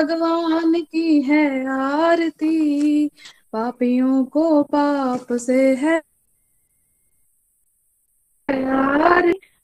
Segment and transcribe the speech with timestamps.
[0.00, 3.06] भगवान की है आरती,
[3.52, 5.98] पापियों को पाप से है।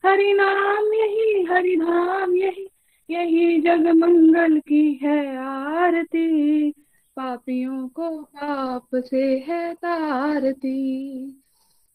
[0.06, 2.70] हरि नाम यही, हरि धाम यही
[3.10, 6.70] यही जग मंगल की है आरती।
[7.16, 11.42] पापियों को पाप से है तारती।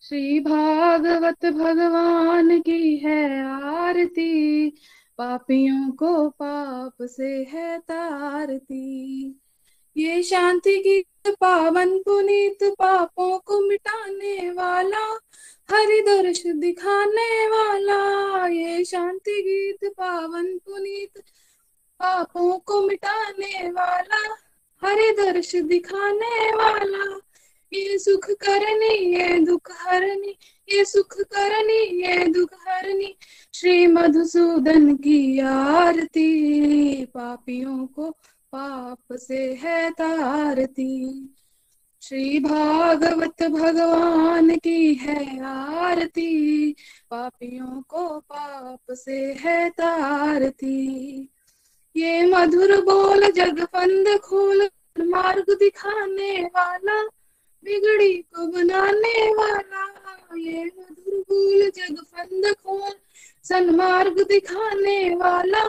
[0.01, 4.67] श्री भागवत भगवान की है आरती।
[5.21, 9.41] पापियों को पाप से है तारती।
[9.97, 15.19] ये शांति गीत पावन पुनीत पापों को मिटाने वाला,
[15.71, 21.19] हरि दर्श दिखाने वाला। ये शांति गीत पावन पुनीत
[21.99, 24.37] पापों को मिटाने वाला,
[24.83, 27.19] हरि दर्श दिखाने वाला।
[27.73, 30.37] ये सुख करनी, ये दुख हरनी
[30.71, 33.17] सुख करनी, ये दुख हरनी।
[33.53, 38.09] श्री मधुसूदन की आरती, पापियों को
[38.51, 41.29] पाप से है तारती।
[42.01, 46.71] श्री भागवत भगवान की है आरती,
[47.11, 51.29] पापियों को पाप से है तारती।
[51.95, 54.69] ये मधुर बोल जगफंद खोल,
[54.99, 57.20] मार्ग दिखाने वाला
[57.63, 59.85] बिगड़ी को बनाने वाला,
[60.37, 62.91] ये मधुर बोल जगफंद खोल
[63.43, 65.65] सन्मार्ग दिखाने वाला,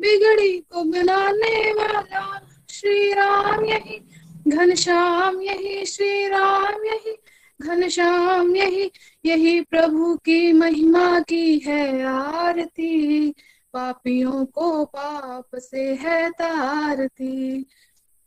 [0.00, 4.02] बिगड़ी को बनाने वाला। श्री राम यही
[4.48, 7.18] घनश्याम यही श्री राम यही
[7.62, 8.90] घनश्याम यही
[9.24, 13.30] यही प्रभु की महिमा की है आरती।
[13.72, 17.66] पापियों को पाप से है तारती।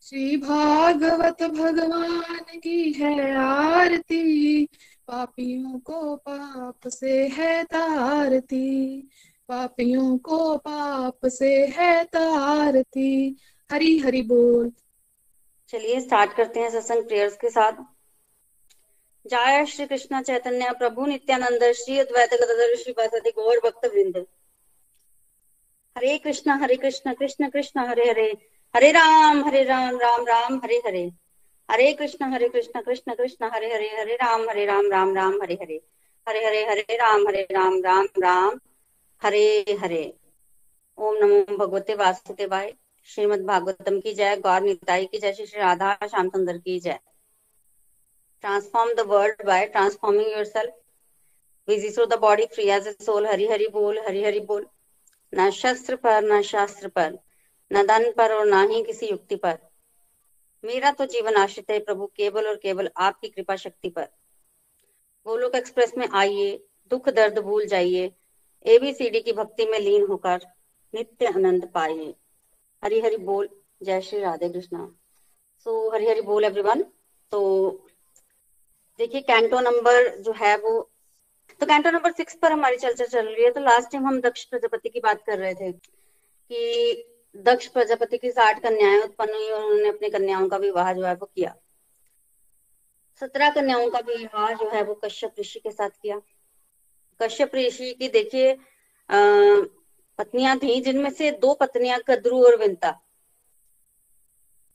[0.10, 4.66] श्री भागवत भगवान की है आरती।
[5.08, 9.02] पापियों को पाप से है तारती।
[9.48, 13.38] पापियों को पाप से है तारती।
[13.72, 14.72] हरी हरि बोल।
[15.70, 17.72] चलिए स्टार्ट करते हैं सत्संग प्रेयर्स के साथ।
[19.28, 22.94] जय श्री कृष्ण चैतन्य प्रभु नित्यानंद श्री अद्वैत गदाधर श्री
[23.32, 24.26] गौर भक्त वृंद
[25.98, 30.76] हरे कृष्ण हरे कृष्ण कृष्ण कृष्ण, हरे हरे। हरे राम हरे राम राम राम, हरे
[30.76, 31.12] हरे।
[31.72, 35.54] हरे कृष्ण हरे कृष्ण कृष्ण कृष्ण, हरे हरे हरे राम हरे राम राम राम, हरे
[35.54, 35.82] हरे।
[36.30, 38.60] हरे हरे हरे राम हरे राम राम राम,
[39.24, 40.14] हरे हरे।
[40.98, 42.74] ओम नमो भगवते वासुदेवाय।
[43.06, 47.00] श्रीमद भागवतम की जय। गौर निताई की जय। श्री श्री राधा श्याम सुंदर की जय।
[48.42, 50.74] Transform the world by transforming yourself
[51.68, 54.68] busy through the body free as a soul Hari Hari बोल, हरि हरि बोल।
[55.36, 57.18] न शस्त्र पर, न शास्त्र पर।
[57.72, 59.58] न धन पर और ना ही किसी युक्ति पर।
[60.64, 64.08] मेरा तो जीवन आश्रित है प्रभु केवल और केवल आपकी कृपा शक्ति पर।
[65.26, 66.56] गोलोक एक्सप्रेस में आइए
[66.92, 68.12] दुख दर्द भूल जाइए
[68.66, 70.46] एबीसीडी की भक्ति में लीन होकर
[70.94, 72.14] नित्य आनंद पाइए।
[72.84, 73.50] हरि हरि बोल
[73.84, 74.86] जय श्री राधे कृष्णा।
[75.66, 76.82] सो so, हरि हरि बोल एवरीवन
[77.32, 77.42] तो
[79.00, 80.80] देखिए कैंटो नंबर जो है वो
[81.62, 84.44] तो कैंटो नंबर सिक्स पर हमारी चर्चा चल रही है तो लास्ट टाइम हम दक्ष
[84.44, 86.94] प्रजापति की बात कर रहे थे कि
[87.36, 91.14] दक्ष प्रजापति की साठ कन्याएँ उत्पन्न हुई और उन्होंने अपनी कन्याओं का विवाह जो है
[91.14, 91.56] वो किया।
[93.22, 96.20] सत्रह कन्याओं का विवाह जो है वो कश्यप ऋषि के साथ किया।
[97.20, 98.58] कश्यप ऋषि की देखिए
[99.10, 102.92] पत्नियाँ थी, जिनमें से दो पत्नियाँ कद्रू और विंता।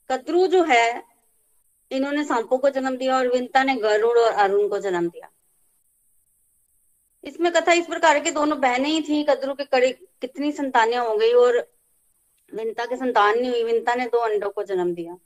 [0.09, 1.03] कद्रू जो है,
[1.91, 5.29] इन्होंने सांपों को जन्म दिया और विंता ने गरुड़ और अरुण को जन्म दिया।
[7.23, 11.15] इसमें कथा इस प्रकार की दोनों बहनें ही थी, कद्रू के कड़ी कितनी संतानें हो
[11.17, 11.59] गई और
[12.53, 15.17] विंता के संतान नहीं हुई। विंता ने दो अंडों को जन्म दिया।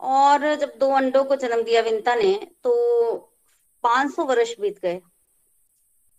[0.00, 2.72] और जब दो अंडों को जन्म दिया विंता ने तो
[3.82, 5.00] 500 वर्ष बीत गए।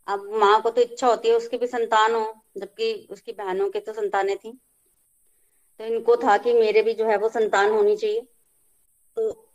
[0.07, 3.79] अब माँ को तो इच्छा होती है उसकी भी संतान हो, जबकि उसकी बहनों के
[3.79, 4.59] तो संतानें थी।
[5.79, 8.27] तो इनको था कि मेरे भी जो है वो संतान होनी चाहिए।
[9.15, 9.49] तो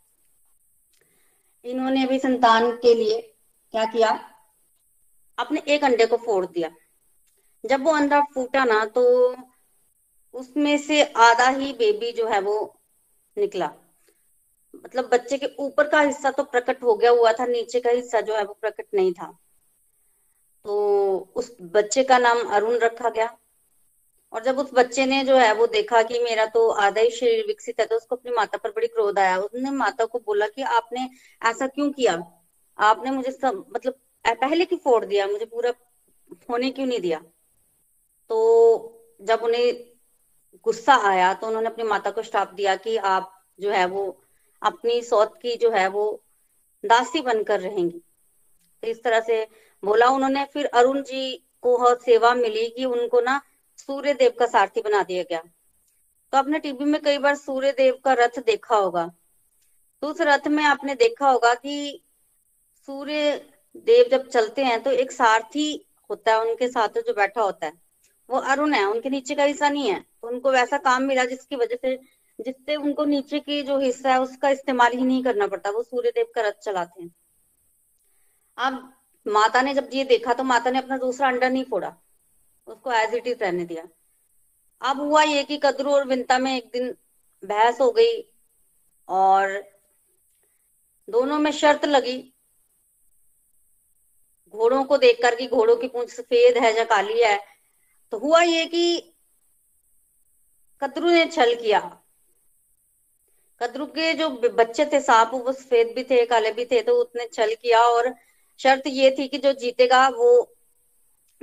[1.65, 3.21] इन्होंने भी संतान के लिए
[3.71, 4.31] क्या किया?
[5.37, 6.71] अपने एक अंडे को फोड़ दिया।
[7.65, 9.35] जब वो अंडा फूटा ना तो
[10.35, 12.57] उसमें से आधा ही बेबी जो है वो
[13.37, 13.71] निकला।
[14.75, 18.21] मतलब बच्चे के ऊपर का हिस्सा तो प्रकट हो गया हुआ था, नीचे का हिस्सा
[18.21, 19.37] जो है वो प्रकट नहीं था।
[20.65, 23.37] तो उस बच्चे का नाम अरुण रखा गया।
[24.33, 27.45] और जब उस बच्चे ने जो है वो देखा कि मेरा तो आधा ही शरीर
[27.47, 30.61] विकसित है तो उसको अपनी माता पर बड़ी क्रोध आया। उसने माता को बोला कि
[30.61, 31.09] आपने
[31.41, 32.13] ऐसा क्यों किया?
[32.77, 35.27] आपने मुझे सब मतलब पहले क्यों फोड़ दिया?
[35.27, 35.73] मुझे पूरा
[36.49, 37.19] होने क्यों नहीं दिया?
[38.29, 39.94] तो जब उन्हें
[40.63, 44.05] गुस्सा आया तो उन्होंने अपनी माता को श्राप दिया कि आप जो है वो
[44.61, 46.05] अपनी सौत की जो है वो
[46.83, 47.99] दासी बनकर रहेंगी।
[48.83, 49.47] तो इस तरह से
[49.83, 53.41] बोला उन्होंने, फिर अरुण जी को सेवा मिली कि उनको ना
[53.77, 55.39] सूर्य देव का सारथी बना दिया गया।
[56.33, 59.09] तो आपने टीवी में कई बार सूर्य देव का रथ देखा होगा।
[60.03, 62.03] तो उस रथ में आपने देखा होगा कि
[62.87, 63.33] सूर्य
[63.77, 67.84] देव जब चलते हैं तो एक सारथी होता है, उनके साथ जो बैठा होता है।
[68.29, 71.75] वो अरुण है, उनके नीचे का हिस्सा नहीं है। उनको वैसा काम मिला जिसकी वजह
[71.75, 71.95] से,
[72.39, 76.11] जिससे उनको नीचे की जो हिस्सा है, उसका इस्तेमाल ही नहीं करना पड़ता। वो सूर्य
[76.11, 77.15] देव का रथ चलाते हैं।
[78.57, 78.93] अब
[79.27, 81.95] माता ने जब ये देखा तो माता ने अपना दूसरा अंडा नहीं फोड़ा।
[82.67, 83.87] उसको एज इट इज़ रहने दिया।
[84.81, 86.95] अब हुआ ये कि कदरू और विंता में एक दिन
[87.45, 88.33] बहस हो गई
[89.07, 89.63] और
[91.09, 92.33] दोनों में शर्त लगी।
[94.49, 97.54] घोड़ों को देखकर कि घोड़ों की पूंछ सफ़ेद है या काली है
[98.11, 99.13] तो हुआ ये कि
[100.81, 101.79] कदरू ने छल किया।
[103.61, 107.27] कदरू के जो बच्चे थे सांप वो सफ़ेद भी थे, काले भी थे तो उसने
[107.33, 108.15] छल किया और
[108.59, 110.55] शर्त ये थी कि जो जीतेगा, वो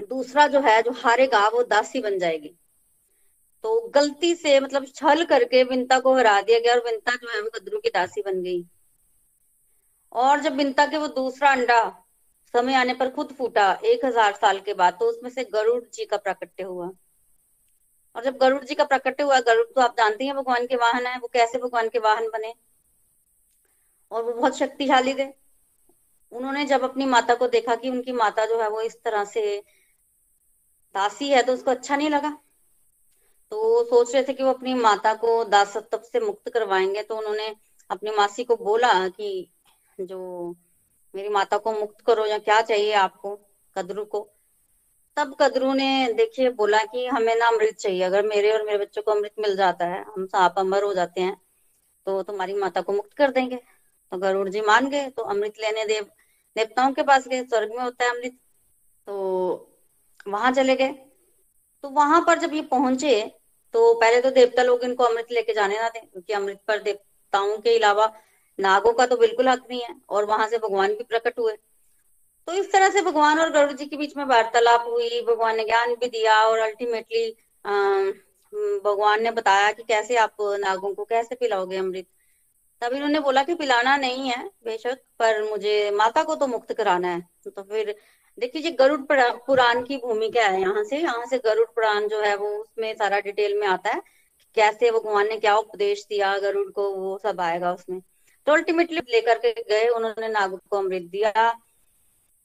[0.01, 2.55] दूसरा जो है, जो हारेगा, वो दासी बन जाएगी।
[3.63, 7.41] तो गलती से मतलब छल करके बिंता को हरा दिया गया और बिंता जो है,
[7.41, 8.65] वो कदरू की दासी बन गई।
[10.13, 12.02] और जब बिंता के वो दूसरा अंडा
[12.55, 16.05] समय आने पर खुद फूटा एक हज़ार साल के बाद तो उसमें से गरुड़ जी
[16.05, 16.91] का प्राकट्य हुआ।
[18.15, 21.07] और जब गरुड़ जी का प्राकट्य हुआ, गरुड़ तो आप जानते हैं भगवान के वाहन
[21.07, 22.55] है, वो कैसे भगवान के वाहन बने?
[24.13, 25.27] और वो बहुत शक्तिशाली थे।
[26.33, 29.59] उन्होंने जब अपनी माता को देखा कि उनकी माता जो है वो इस तरह से
[30.95, 32.31] दासी है तो उसको अच्छा नहीं लगा।
[33.53, 37.55] तो सोच रहे थे कि वो अपनी माता को दासत्व से मुक्त करवाएँगे तो उन्होंने
[37.91, 39.49] अपनी मासी को बोला कि
[40.01, 40.55] जो
[41.15, 43.35] मेरी माता को मुक्त करो या क्या चाहिए आपको?
[43.77, 44.29] कदरू को।
[45.17, 49.03] तब कदरू ने देखिए, बोला कि हमें ना अमृत चाहिए। अगर मेरे और मेरे बच्चों
[49.03, 51.37] को अमृत मिल जाता है, हम साप अमर हो जाते हैं
[52.07, 53.57] तो तुम्हारी माता को मुक्त कर देंगे।
[54.13, 56.05] तो गरुड़ जी मान गए तो अमृत लेने देव,
[56.57, 58.39] देवताओं के पास गए। स्वर्ग में होता है अमृत।
[59.07, 59.15] तो
[60.29, 60.93] वहाँ चले गए।
[61.85, 63.21] तो वहाँ पर जब ये पहुँचे
[63.75, 67.57] तो पहले तो देवता लोग इनको अमृत लेके जाने ना थे क्योंकि अमृत पर देवताओं
[67.59, 68.07] के अलावा
[68.59, 71.57] नागों का तो बिल्कुल हक नहीं है, और वहाँ से भगवान भी प्रकट हुए।
[72.49, 75.65] तो इस तरह से भगवान और गरुड़ जी के बीच में वार्तालाप हुई, भगवान ने
[75.65, 77.29] ज्ञान भी दिया, और अल्टीमेटली
[78.85, 82.07] भगवान ने बताया कि कैसे आप नागों को कैसे पिलाओगे अमृत।
[82.83, 87.09] तब इन्होंने बोला कि पिलाना नहीं है, बेशक, पर मुझे माता को तो मुक्त कराना
[87.09, 87.95] है। तो फिर,
[88.39, 89.01] देखिए गरुड़
[89.47, 93.21] पुराण की भूमिका है यहाँ से। यहाँ से गरुड़ पुराण जो है वो उसमें सारा
[93.21, 94.03] डिटेल में आता है
[94.57, 98.01] कैसे भगवान ने क्या उपदेश दिया, गरुड़ को, वो सब आएगा उसमें।
[98.47, 101.53] तो अल्टीमेटली लेकर के गए, उन्होंने नागुर को अमृत दिया।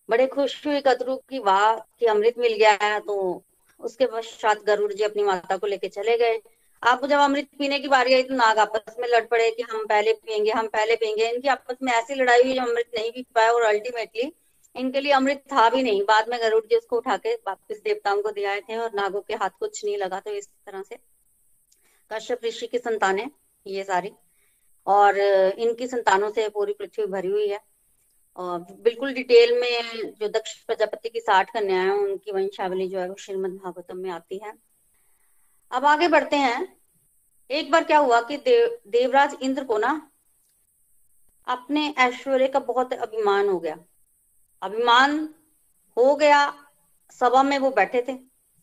[0.09, 3.43] बड़े खुश हुए कदरू की वाह, कि अमृत मिल गया है तो
[3.79, 6.39] उसके पश्चात गरुड़ जी अपनी माता को लेके चले गए।
[6.83, 9.85] आप जब अमृत पीने की बारी आई तो नाग आपस में लड़ पड़े कि हम
[9.85, 13.25] पहले पियेंगे, हम पहले पियेंगे। इनकी आपस में ऐसी लड़ाई हुई, जो अमृत नहीं पी
[13.35, 14.31] पाए, और अल्टीमेटली
[14.75, 18.21] इनके लिए अमृत था भी नहीं। बाद में गरुड़ जी उसको उठा के वापिस देवताओं
[18.21, 20.97] को दिया थे, और नागों के हाथ कुछ नहीं लगा तो इस तरह से
[22.11, 23.29] कश्यप ऋषि की संतानें,
[23.65, 24.11] ये सारी।
[24.87, 27.59] और इनकी संतानों से पूरी पृथ्वी भरी हुई है।
[28.37, 33.09] और बिल्कुल डिटेल में जो दक्ष प्रजापति की साठ कन्या है, उनकी वंशावली जो है
[33.09, 34.53] वो श्रीमद भागवतम में आती है।
[35.71, 36.77] अब आगे बढ़ते हैं।
[37.51, 40.11] एक बार क्या हुआ कि देव, देवराज इंद्र को ना
[41.47, 43.77] अपने ऐश्वर्य का बहुत अभिमान हो गया।
[44.61, 45.35] अभिमान
[45.97, 46.67] हो गया,
[47.11, 48.11] सभा में वो बैठे थे,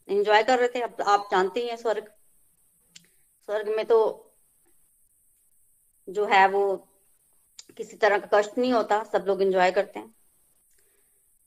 [0.09, 2.13] एंजॉय कर रहे थे। अब आप जानते ही हैं स्वर्ग।
[3.49, 4.24] स्वर्ग में तो
[6.09, 6.77] जो है वो
[7.77, 10.15] किसी तरह का कष्ट नहीं होता, सब लोग एंजॉय करते हैं।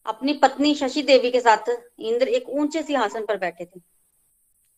[0.06, 3.80] अपनी पत्नी शशि देवी के साथ इंद्र एक ऊँचे सिंहासन पर बैठे थे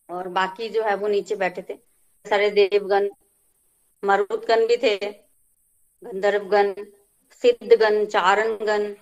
[0.09, 1.75] और बाकी जो है वो नीचे बैठे थे।
[2.25, 3.09] सारे देवगण,
[4.03, 4.95] मरुदगण भी थे,
[6.03, 6.73] गंधर्वगण,
[7.43, 8.93] सिद्धगण, चारणगण,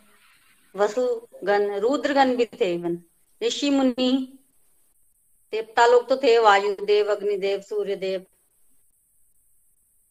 [0.75, 2.97] वसुगण, रुद्रगण भी थे इवन
[3.41, 4.11] ऋषि मुनि,
[5.53, 8.25] देवता लोग तो थे, वायुदेव, अग्निदेव, सूर्यदेव।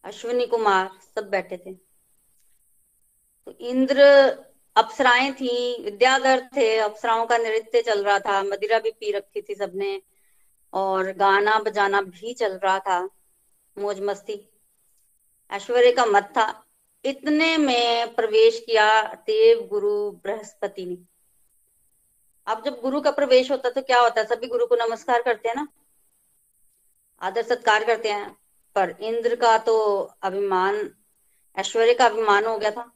[0.06, 1.72] अश्विनी कुमार सब बैठे थे।
[3.46, 4.00] तो इंद्र
[4.76, 9.54] अप्सराएँ थी, विद्याधर थे, अप्सराओं का नृत्य चल रहा था, मदिरा भी पी रखी थी
[9.54, 10.02] सबने,
[10.72, 13.08] और गाना बजाना भी चल रहा था,
[13.78, 14.50] मौज मस्ती।
[15.50, 16.66] ऐश्वर्य का मत था।
[17.04, 20.98] इतने में प्रवेश किया देव गुरु बृहस्पति ने।
[22.46, 24.20] अब जब गुरु का प्रवेश होता तो क्या होता?
[24.20, 25.68] है सभी गुरु को नमस्कार करते हैं ना?
[27.20, 28.45] आदर सत्कार करते हैं।
[28.76, 29.76] पर इंद्र का तो
[30.22, 30.90] अभिमान,
[31.56, 32.92] ऐश्वर्य का अभिमान हो गया था।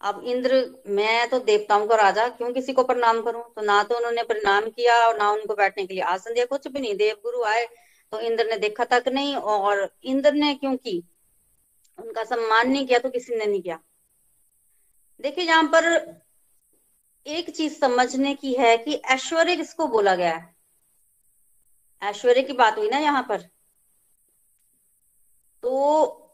[0.00, 0.54] अब इंद्र,
[0.86, 3.42] मैं तो देवताओं का राजा, क्यों किसी को प्रणाम करूँ?
[3.54, 6.68] तो ना तो उन्होंने प्रणाम किया और ना उनको बैठने के लिए आसन दिया, कुछ
[6.68, 7.66] भी नहीं। देव गुरु आए
[8.12, 11.02] तो इंद्र ने देखा तक नहीं और इंद्र ने क्योंकि
[11.98, 13.78] उनका सम्मान नहीं किया तो किसी ने नहीं किया।
[15.20, 15.84] देखिए, यहाँ पर
[17.26, 20.54] एक चीज़ समझने की है कि ऐश्वर्य किसको बोला गया है?
[22.02, 23.48] ऐश्वर्य की बात हुई ना यहाँ पर।
[25.62, 26.24] तो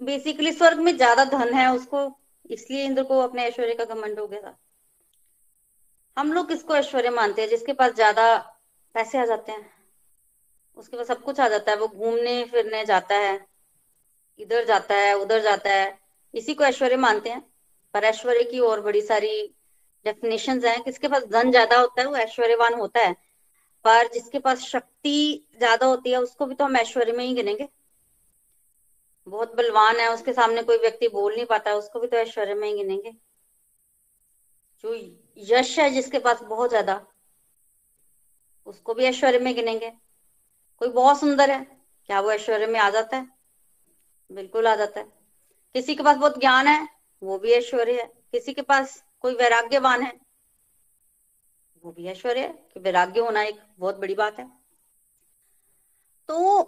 [0.00, 2.10] बेसिकली स्वर्ग में ज़्यादा धन है उसको,
[2.50, 4.56] इसलिए इंद्र को अपने ऐश्वर्य का घमंड हो गया था।
[6.16, 7.48] हम लोग किसको ऐश्वर्य मानते हैं?
[7.48, 8.36] जिसके पास ज़्यादा
[8.94, 9.70] पैसे आ जाते हैं।
[10.76, 13.46] उसके पास सब कुछ आ जाता है। वो घूमने, फिरने जाता है।
[14.38, 15.98] इधर जाता है, उधर जाता है।
[16.34, 17.40] इसी को ऐश्वर्य मानते हैं।
[17.94, 19.54] पर ऐश्वर्य की और बड़ी सारी
[20.04, 23.12] डेफिनेशन हैं। किसके पास धन ज़्यादा होता है, वो ऐश्वर्यवान होता है।
[23.84, 27.68] पर जिसके पास शक्ति ज़्यादा होती है, उसको भी तो हम ऐश्वर्य में ही गिनेंगे।
[29.26, 32.68] बहुत बलवान है, उसके सामने कोई व्यक्ति बोल नहीं पाता, उसको भी तो ऐश्वर्य में
[32.68, 33.12] ही गिनेंगे।
[34.84, 34.94] जो
[35.36, 37.00] यश है जिसके पास बहुत ज़्यादा,
[38.66, 39.90] उसको भी ऐश्वर्य में गिनेंगे।
[40.80, 41.60] कोई बहुत सुंदर है,
[42.08, 43.26] क्या वो ऐश्वर्य में आ जाता है?
[44.30, 45.06] बिल्कुल आ जाता है।
[45.74, 46.88] किसी के पास बहुत ज्ञान है,
[47.22, 50.12] वो भी ऐश्वर्य है। किसी के पास कोई वैराग्यवान है,
[51.84, 54.46] वो भी ऐश्वर्य है। कि वैराग्य होना एक बहुत बड़ी बात है।
[56.28, 56.62] तो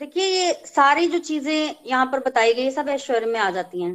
[0.00, 3.94] देखिए, ये सारी जो चीज़ें यहाँ पर बताई गई सब ऐश्वर्य में आ जाती हैं।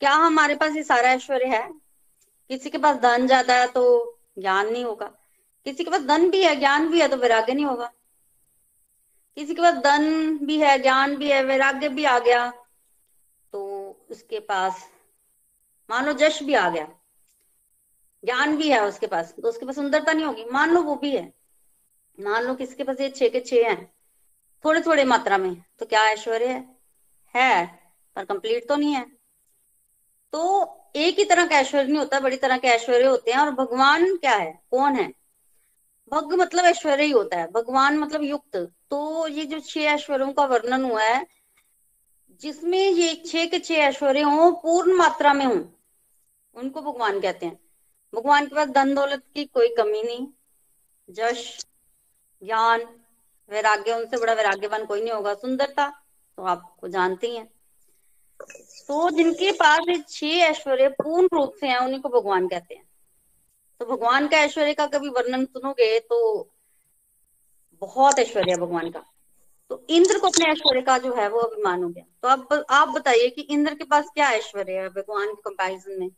[0.00, 1.68] क्या हमारे पास ये सारा ऐश्वर्य है?
[2.50, 3.84] किसी के पास धन ज़्यादा है तो
[4.38, 5.06] ज्ञान नहीं होगा।
[5.66, 7.90] किसी के पास धन भी है, ज्ञान भी है तो वैराग्य नहीं होगा।
[9.36, 12.50] किसी के पास धन भी है, ज्ञान भी है, वैराग्य भी आ गया
[13.52, 14.84] तो उसके पास,
[15.90, 16.88] मान लो जश भी आ गया।
[18.24, 21.16] ज्ञान भी है उसके पास तो उसके पास सुंदरता नहीं होगी। मान लो वो भी
[21.16, 21.32] है।
[22.18, 23.93] मान लो किसके पास ये छे के छह हैं।
[24.64, 26.76] थोड़े थोड़े मात्रा में। तो क्या ऐश्वर्य है?
[27.36, 27.82] है
[28.16, 29.06] पर कंप्लीट तो नहीं है।
[30.32, 30.64] तो
[30.96, 34.16] एक ही तरह का ऐश्वर्य नहीं होता, बड़ी तरह के ऐश्वर्य होते हैं। और भगवान
[34.16, 34.62] क्या है?
[34.70, 35.14] कौन है?
[36.12, 38.56] भग मतलब ऐश्वर्य ही होता है। भगवान मतलब युक्त।
[38.90, 41.26] तो ये जो छह ऐश्वर्यों का वर्णन हुआ है,
[42.40, 45.72] जिसमें ये छह के छह ऐश्वर्य हो पूर्ण मात्रा में हो,
[46.54, 47.60] उनको भगवान कहते हैं।
[48.14, 50.28] भगवान के पास धन दौलत की कोई कमी नहीं।
[51.10, 51.66] जश,
[52.44, 53.00] ज्ञान
[53.50, 56.02] वैराग्य, उनसे बड़ा वैराग्यवान कोई नहीं होगा। सुंदरता
[56.36, 57.46] तो आपको जानती हैं।
[58.88, 62.88] तो जिनके पास ये छह ऐश्वर्य पूर्ण रूप से हैं, उन्हीं को भगवान कहते हैं।
[63.80, 66.48] तो भगवान का ऐश्वर्य का कभी वर्णन सुनोगे तो
[67.80, 69.04] बहुत ऐश्वर्य है भगवान का।
[69.68, 72.88] तो इंद्र को अपने ऐश्वर्य का जो है, वो अभिमान हो गया। तो अब, आप
[72.88, 76.10] बताइए कि इंद्र के पास क्या ऐश्वर्य है भगवान के कंपैरिजन में?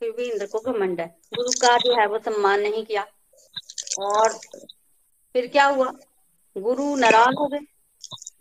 [0.00, 3.06] फिर भी इंद्र को घमंड है। गुरु का जो है, वो सम्मान नहीं किया।
[3.98, 4.32] और
[5.32, 5.92] फिर क्या हुआ?
[6.56, 7.58] गुरु नाराज़ हो गए।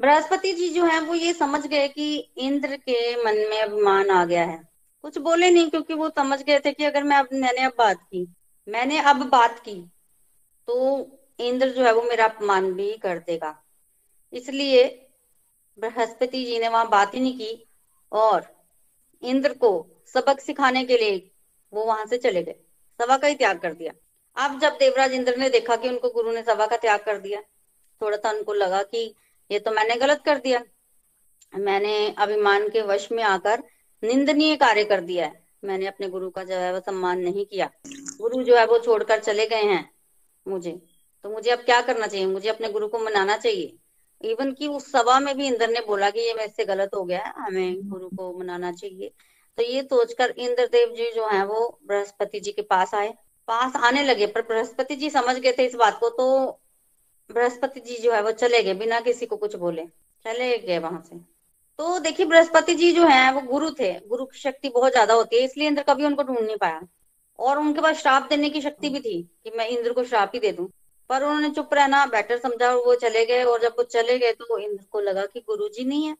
[0.01, 4.25] बृहस्पति जी जो है, वो ये समझ गए कि इंद्र के मन में अभिमान आ
[4.25, 4.62] गया है।
[5.03, 8.01] कुछ बोले नहीं, क्योंकि वो समझ गए थे कि अगर मैं अब, मैंने अब बात
[8.01, 8.27] की,
[8.67, 9.75] मैंने अब बात की
[10.67, 11.08] तो
[11.39, 13.55] इंद्र जो है वो मेरा अपमान भी कर देगा।
[14.34, 14.86] इसलिए
[15.77, 17.67] बृहस्पति जी ने वहाँ बात ही नहीं की,
[18.12, 18.46] और
[19.24, 19.72] इंद्र को
[20.13, 21.32] सबक सिखाने के लिए
[21.74, 22.55] वो वहाँ से चले गए।
[23.00, 23.93] सभा का ही त्याग कर दिया।
[24.38, 27.41] अब जब देवराज इंद्र ने देखा कि उनको गुरु ने सभा का त्याग कर दिया
[28.03, 29.13] थोड़ा सा उनको लगा कि
[29.51, 30.63] ये तो मैंने गलत कर दिया।
[31.53, 33.63] मैंने अभिमान के वश में आकर
[34.03, 37.69] निंदनीय कार्य कर दिया है। मैंने अपने गुरु का जो है वो सम्मान नहीं किया।
[38.17, 39.89] गुरु जो है वो छोड़कर चले गए हैं
[40.45, 40.72] मुझे।
[41.24, 42.25] तो मुझे अब क्या करना चाहिए?
[42.25, 43.77] मुझे अपने गुरु को मनाना चाहिए।
[44.22, 47.03] इवन की उस सभा में भी इंद्र ने बोला कि ये मेरे से गलत हो
[47.03, 49.12] गया है, हमें गुरु को मनाना चाहिए।
[49.57, 53.13] तो ये सोचकर इंद्रदेव जी जो है वो बृहस्पति जी के पास आए।
[53.48, 56.60] पास आने लगे, पर बृहस्पति जी समझ गए थे इस बात को तो
[57.30, 59.86] बृहस्पति जी जो है वो चले गए, बिना किसी को कुछ बोले,
[60.25, 61.15] चले गए वहाँ से।
[61.80, 65.36] तो देखिए, बृहस्पति जी जो है, वो गुरु थे, गुरु की शक्ति बहुत ज़्यादा होती
[65.36, 66.82] है, इसलिए इंद्र कभी उनको ढूंढ नहीं पाया।
[67.39, 70.39] और उनके पास श्राप देने की शक्ति भी थी कि मैं इंद्र को श्राप ही
[70.39, 70.68] दे दूँ।
[71.10, 74.32] पर उन्होंने चुप रहना बेटर समझा और वो चले गए, और जब वो चले गए
[74.34, 76.15] तो इंद्र को लगा कि गुरु जी नहीं है।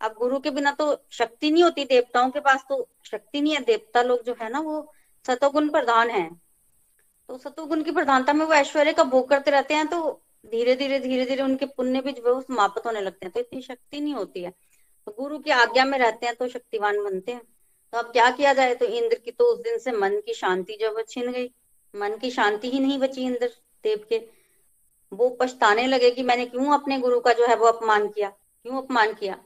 [0.00, 3.60] अब गुरु के बिना तो शक्ति नहीं होती, देवताओं के पास तो शक्ति नहीं है।
[3.62, 4.92] देवता लोग जो है ना, वो
[5.24, 6.28] सतोगुण प्रधान है।
[7.28, 10.20] तो सतोगुण की प्रधानता में वो ऐश्वर्य का भोग करते रहते हैं तो
[10.50, 14.00] धीरे धीरे धीरे धीरे उनके पुण्य भी जो समाप्त होने लगते हैं। तो इतनी शक्ति
[14.00, 14.50] नहीं होती है।
[15.06, 17.42] तो गुरु की आज्ञा में रहते हैं तो शक्तिवान बनते हैं।
[17.92, 18.74] तो अब क्या किया जाए?
[18.74, 21.54] तो इंद्र की तो उस दिन से मन की शांति जो है छिन गई।
[21.96, 23.50] मन की शांति ही नहीं बची इंद्र
[23.84, 24.22] देव के।
[25.12, 28.28] वो पछताने लगे कि मैंने क्यों अपने गुरु का जो है, वो अपमान किया?
[28.62, 29.38] क्यों अपमान किया?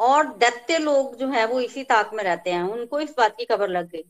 [0.00, 3.44] और दैत्य लोग जो है, वो इसी ताक में रहते हैं। उनको इस बात की
[3.44, 4.04] खबर लग गई।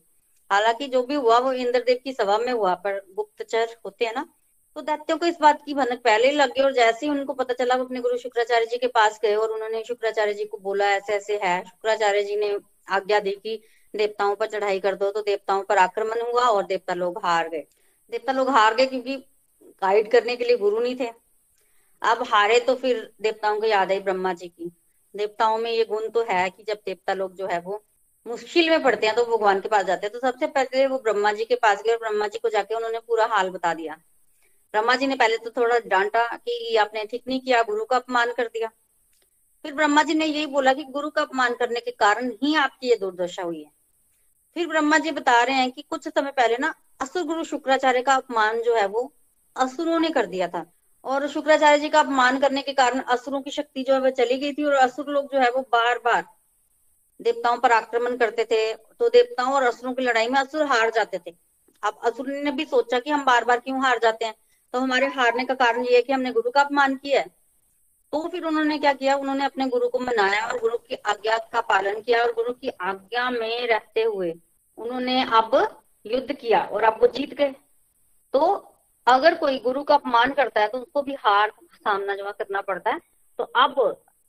[0.51, 4.33] हालाँकि जो भी हुआ, वो इंद्रदेव की सभा में हुआ, पर गुप्तचर होते हैं ना
[4.77, 7.33] तो दैत्यों को इस बात की भनक पहले ही लग गई और जैसे ही उनको
[7.33, 10.57] पता चला वो अपने गुरु शुक्राचार्य जी के पास गए और उन्होंने शुक्राचार्य जी को
[10.57, 12.49] बोला ऐसे ऐसे है। शुक्राचार्य जी ने
[12.89, 13.59] आज्ञा दी कि
[13.93, 17.63] देवताओं पर चढ़ाई कर दो। तो देवताओं पर आक्रमण हुआ और देवता लोग हार गए।
[18.11, 19.15] देवता लोग हार गए क्योंकि
[19.81, 21.09] गाइड करने के लिए गुरु नहीं थे।
[22.01, 24.71] अब हारे तो फिर देवताओं को याद आई ब्रह्मा जी की।
[25.15, 27.83] देवताओं में ये गुण तो है कि जब देवता लोग जो है वो
[28.25, 31.31] मुश्किल में पड़ते हैं तो भगवान के पास जाते हैं। तो सबसे पहले वो ब्रह्मा
[31.31, 33.97] जी के पास गए और ब्रह्मा जी को जाके उन्होंने पूरा हाल बता दिया।
[34.73, 38.33] ब्रह्मा जी ने पहले तो थोड़ा डांटा कि आपने ठीक नहीं किया, गुरु का अपमान
[38.33, 38.67] कर दिया।
[39.65, 42.89] फिर ब्रह्मा जी ने यही बोला कि गुरु का अपमान करने के कारण ही आपकी
[42.89, 43.71] ये दुर्दशा हुई है।
[44.55, 48.15] फिर ब्रह्मा जी बता रहे हैं कि कुछ समय पहले ना असुर गुरु शुक्राचार्य का
[48.15, 49.11] अपमान जो है वो
[49.55, 50.65] असुरों ने कर दिया था।
[51.03, 54.37] और शुक्राचार्य जी का अपमान करने के कारण असुरों की शक्ति जो है वो चली
[54.37, 56.25] गई थी और असुर लोग जो है वो बार बार
[57.19, 61.19] देवताओं पर आक्रमण करते थे। तो देवताओं और असुरों की लड़ाई में असुर हार जाते
[61.27, 61.35] थे।
[61.83, 64.35] अब असुर ने भी सोचा कि हम बार बार क्यों हार जाते हैं?
[64.73, 67.35] तो हमारे हारने का कारण ये है कि हमने गुरु का अपमान किया है।
[68.13, 69.15] तो फिर उन्होंने क्या किया?
[69.15, 72.69] उन्होंने अपने गुरु को मनाया और गुरु की आज्ञा का पालन किया और गुरु की
[72.69, 74.33] आज्ञा में रहते हुए
[74.77, 75.55] उन्होंने अब
[76.05, 77.53] युद्ध किया और अब वो जीत गए।
[78.33, 78.39] तो
[79.07, 82.91] अगर कोई गुरु का अपमान करता है तो उसको भी हार सामना जमा करना पड़ता
[82.91, 82.99] है।
[83.39, 83.79] तो अब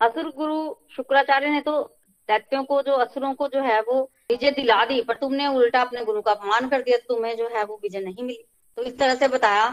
[0.00, 1.80] असुर गुरु शुक्राचार्य ने तो
[2.28, 6.04] दैत्यों को जो असुरों को जो है वो विजय दिला दी, पर तुमने उल्टा अपने
[6.04, 8.44] गुरु का अपमान कर दिया, तुम्हें जो है वो विजय नहीं मिली।
[8.78, 9.68] तो इस तरह से बताया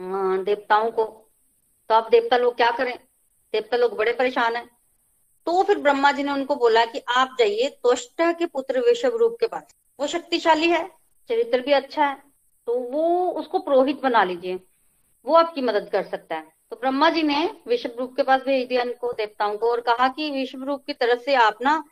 [0.00, 1.04] देवताओं को।
[1.90, 2.98] तो अब देवता लोग क्या करें?
[3.54, 4.64] देवता लोग बड़े परेशान है।
[5.46, 9.36] तो फिर ब्रह्मा जी ने उनको बोला कि आप जाइए त्वष्टा के पुत्र विषव रूप
[9.40, 10.86] के पास। वो शक्तिशाली है,
[11.30, 12.22] चरित्र भी अच्छा है
[12.66, 14.58] तो वो उसको पुरोहित बना लीजिए।
[15.26, 18.66] वो आपकी मदद कर सकता है। तो ब्रह्मा जी ने विश्व रूप के पास भेज
[18.68, 21.82] दिया इनको, देवताओं को, और कहा कि विश्व रूप की तरफ़ से आप ना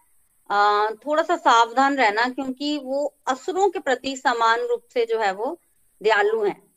[0.97, 5.59] थोड़ा सा सावधान रहना, क्योंकि वो असुरों के प्रति समान रूप से जो है वो
[6.01, 6.68] दयालु हैं।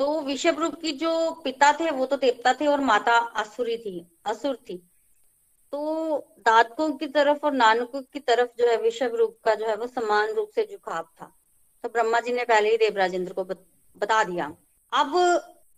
[0.00, 4.06] तो विषभ रूप की जो पिता थे, वो तो देवता थे और माता असुरी थी,
[4.26, 4.76] असुर थी।
[5.72, 9.76] तो दादकों की तरफ़ और नानकों की तरफ़ जो है विषभ रूप का जो है,
[9.76, 11.32] वो समान रूप से झुकाव था।
[11.84, 14.46] तो ब्रह्मा जी ने पहले ही देवराज इंद्र को बता दिया।
[14.92, 15.12] अब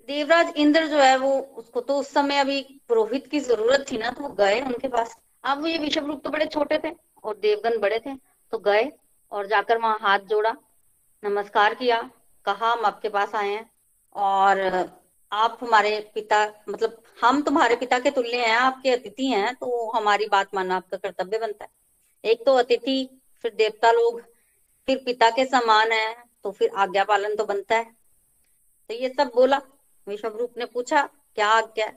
[0.08, 4.10] देवराज इंद्र जो है, वो उसको तो उस समय अभी पुरोहित की ज़रूरत थी ना
[4.10, 7.78] तो वो गए उनके पास। अब ये विषभ रूप तो बड़े छोटे थे और देवगन
[7.78, 8.14] बड़े थे
[8.52, 8.90] तो गए
[9.32, 10.54] और जाकर वहाँ हाथ जोड़ा,
[11.22, 12.00] नमस्कार किया,
[12.46, 13.70] कहा, हम आपके पास आए हैं।
[14.14, 14.60] और
[15.32, 20.26] आप हमारे पिता मतलब हम तुम्हारे पिता के तुल्य हैं, आपके अतिथि हैं तो हमारी
[20.26, 21.70] बात मानना आपका कर्तव्य बनता है।
[22.24, 24.20] एक तो अतिथि, फिर देवता लोग,
[24.88, 27.84] फिर पिता के समान है तो फिर आज्ञा पालन तो बनता है।
[28.90, 29.60] तो ये सब बोला,
[30.06, 31.02] विश्व रूप ने पूछा,
[31.34, 31.92] क्या आज्ञा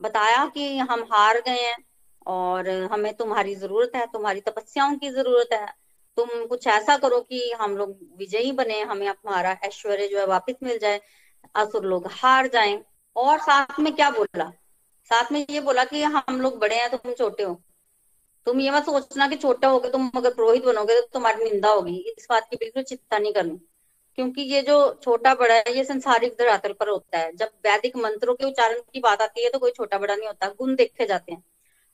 [0.00, 1.76] बताया कि हम हार गए हैं,
[2.26, 5.66] और हमें तुम्हारी ज़रूरत है, तुम्हारी तपस्याओं की ज़रूरत है।
[6.16, 10.56] तुम कुछ ऐसा करो कि हम लोग विजयी बने, हमें हमारा ऐश्वर्य जो है वापिस
[10.62, 11.00] मिल जाए,
[11.54, 12.84] असुर लोग हार जाएँ।
[13.16, 14.52] और साथ में क्या बोला?
[15.04, 17.62] साथ में ये बोला कि हम लोग बड़े हैं, तुम छोटे हो।
[18.46, 21.68] तुम ये मत सोचना कि छोटा हो गए तुम अगर पुरोहित बनोगे तो तुम्हारी निंदा
[21.68, 23.60] होगी। इस बात की बिल्कुल चिंता नहीं करनी।
[24.16, 28.34] क्योंकि ये जो छोटा बड़ा है, ये संसारिक धरातल पर होता है। जब वैदिक मंत्रों
[28.34, 31.32] के उच्चारण की बात आती है तो कोई छोटा बड़ा नहीं होता, गुण देखे जाते
[31.32, 31.44] हैं।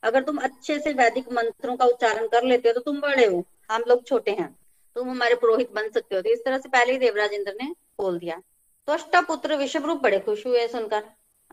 [0.03, 3.43] अगर तुम अच्छे से वैदिक मंत्रों का उच्चारण कर लेते हो तो तुम बड़े हो।
[3.69, 4.55] हम लोग छोटे हैं,
[4.95, 7.71] तुम हमारे पुरोहित बन सकते हो। तो इस तरह से पहले ही देवराज इंद्र ने
[7.99, 8.41] बोल दिया।
[8.87, 11.03] तो अष्टापुत्र विषभ रूप बड़े खुश हुए सुनकर।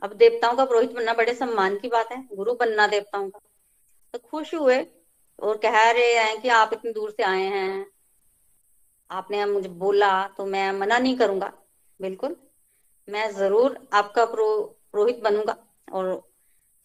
[0.02, 3.40] अब देवताओं का पुरोहित बनना बड़े सम्मान की बात है। गुरु बनना देवताओं का।
[4.14, 4.78] तो खुश हुए
[5.38, 7.86] और कह रहे हैं कि आप इतनी दूर से आए हैं।
[9.10, 11.52] आपने मुझे बोला तो मैं मना नहीं करूँगा।
[12.00, 12.36] बिल्कुल,
[13.08, 15.56] मैं ज़रूर आपका पुरोहित बनूँगा।
[15.92, 16.14] और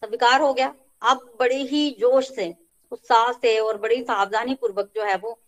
[0.02, 2.54] स्वीकार हो गया। अब बड़े ही जोश से
[2.92, 5.38] उत्साह से और बड़ी सावधानी पूर्वक जो है वो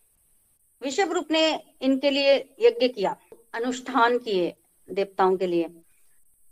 [0.82, 3.16] विषभ रूप ने इनके लिए यज्ञ किया,
[3.54, 4.54] अनुष्ठान किए
[4.88, 5.70] देवताओं के लिए।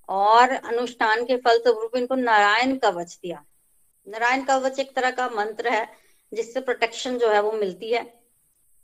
[0.08, 3.44] और अनुष्ठान के फल स्वरूप इनको नारायण कवच दिया।
[4.06, 5.86] नारायण कवच एक तरह का मंत्र है,
[6.32, 8.20] जिससे प्रोटेक्शन जो है वो मिलती है।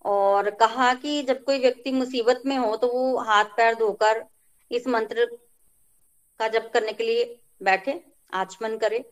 [0.05, 4.25] और कहा कि जब कोई व्यक्ति मुसीबत में हो तो वो हाथ पैर धोकर
[4.71, 5.25] इस मंत्र
[6.40, 7.25] का जप करने के लिए
[7.62, 8.01] बैठे,
[8.33, 9.05] आचमन करे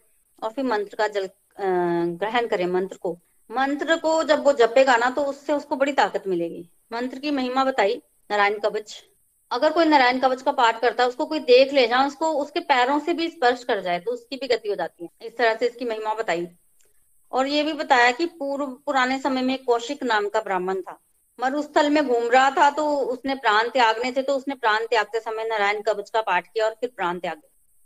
[0.42, 3.12] और फिर मंत्र का जल ग्रहण करे मंत्र को।
[3.50, 7.64] मंत्र को जब वो जपेगा ना तो उससे उसको बड़ी ताकत मिलेगी। मंत्र की महिमा
[7.64, 9.02] बताई, नारायण कवच।
[9.50, 12.60] अगर कोई नारायण कवच का पाठ करता है, उसको कोई देख ले जाए उसको उसके
[12.62, 15.54] पैरों से भी स्पर्श कर जाए तो उसकी भी गति हो जाती है। इस तरह
[15.54, 16.46] से इसकी महिमा बताई।
[17.32, 20.98] और ये भी बताया कि पूर्व, पुराने समय में कौशिक नाम का ब्राह्मण था।
[21.38, 25.44] मरुस्थल में घूम रहा था तो उसने प्राण त्यागने थे तो उसने प्राण त्यागते समय
[25.44, 27.40] नारायण कवच का पाठ किया और फिर प्राण त्याग।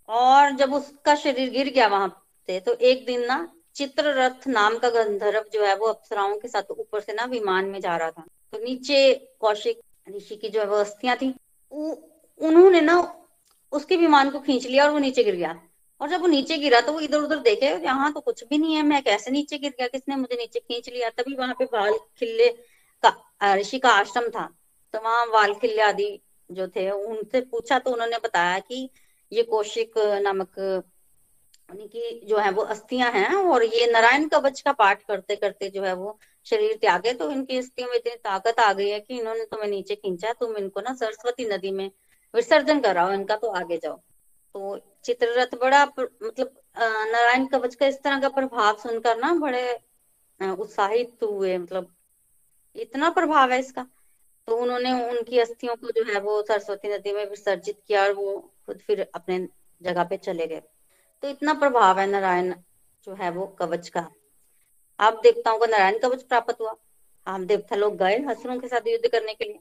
[0.08, 2.08] और जब उसका शरीर गिर गया वहाँ
[2.48, 3.38] से तो एक दिन ना
[3.76, 7.80] चित्ररथ नाम का गंधर्व जो है वो अप्सराओं के साथ ऊपर से ना विमान में
[7.80, 11.34] जा रहा था। तो नीचे कौशिक ऋषि की जो है वो अस्थियाँ थी
[11.72, 12.96] उन्होंने ना
[13.72, 15.60] उसके विमान को खींच लिया और वो नीचे गिर गया।
[16.00, 18.74] और जब वो नीचे गिरा तो वो इधर उधर देखे, यहाँ तो कुछ भी नहीं
[18.74, 19.86] है, मैं कैसे नीचे गिर गया?
[19.88, 21.08] किसने मुझे नीचे खींच लिया?
[21.10, 22.48] तभी वहाँ पे बाल खिल्ले
[23.02, 24.46] का ऋषि का आश्रम था।
[24.94, 28.88] तो वहाँ बाल खिल्ले आदि जो थे, उनसे पूछा तो उन्होंने बताया कि
[29.32, 30.54] ये कौशिक नामक
[31.68, 35.82] की जो है वो अस्थियाँ हैं और ये नारायण कवच का पाठ करते करते जो
[35.82, 39.44] है वो शरीर त्यागे तो इनकी अस्थियों में इतनी ताकत आ गई है कि इन्होंने
[39.44, 41.90] तुम्हें नीचे खींचा, तुम इनको ना सरस्वती नदी में
[42.34, 43.96] विसर्जन कराओ, इनका तो आगे जाओ।
[44.54, 49.62] तो चित्ररथ बड़ा मतलब नारायण कवच का इस तरह का प्रभाव सुनकर ना बड़े
[50.40, 51.92] उत्साहित हुए मतलब
[52.76, 53.86] इतना प्रभाव है इसका।
[54.48, 58.36] तो उन्होंने उनकी अस्थियों को जो है वो सरस्वती नदी में विसर्जित किया और वो
[58.66, 59.38] खुद फिर अपने
[59.80, 60.62] जगह पे चले गए।
[61.22, 62.54] तो इतना प्रभाव है नारायण
[63.04, 64.08] जो है वो कवच का।
[65.00, 66.74] आप देवताओं को नारायण कवच प्राप्त हुआ।
[67.26, 69.60] हम देवता लोग गए हसुरों के साथ युद्ध करने के लिए।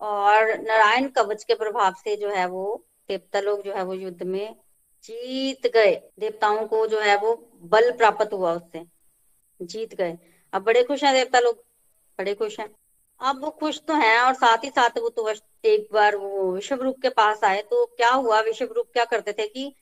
[0.00, 4.22] और नारायण कवच के प्रभाव से जो है वो देवता लोग जो है वो युद्ध
[4.22, 4.56] में
[5.04, 8.84] जीत गए। देवताओं को जो है वो बल प्राप्त हुआ उससे।
[9.62, 10.18] जीत गए।
[10.52, 11.64] अब बड़े खुश हैं देवता लोग।
[12.18, 12.68] बड़े खुश हैं।
[13.20, 15.28] अब वो खुश तो हैं और साथ ही साथ वो तो
[15.64, 18.40] एक बार वो विश्व रूप के पास आए तो क्या हुआ?
[18.40, 19.74] विश्व रूप क्या करते थे कि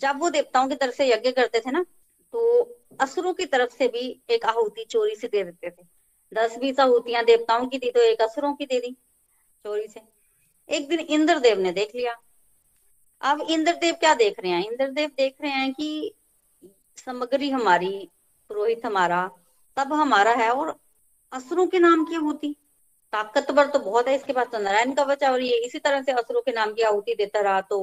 [0.00, 1.84] जब वो देवताओं की तरफ़ से यज्ञ करते थे ना
[2.34, 2.40] तो
[3.00, 5.86] असुरों की तरफ़ से भी एक आहुति चोरी से दे देते थे।
[6.32, 8.90] दस बीस आहुतियाँ देवताओं की दी तो एक असुरों की दे दी
[9.64, 10.00] चोरी से।
[10.68, 12.14] एक दिन इंद्रदेव ने देख लिया।
[13.22, 14.64] अब इंद्रदेव क्या देख रहे हैं?
[14.64, 16.12] इंद्रदेव देख रहे हैं कि
[16.96, 18.08] सामग्री हमारी,
[18.50, 19.28] पुरोहित हमारा
[19.76, 20.74] तब हमारा है और
[21.32, 22.54] असुरों के नाम की आहुति।
[23.12, 26.40] ताकतवर तो बहुत है, इसके पास तो नारायण कवच और ये इसी तरह से असुरों
[26.42, 27.78] के नाम की आहुति देता रहा तो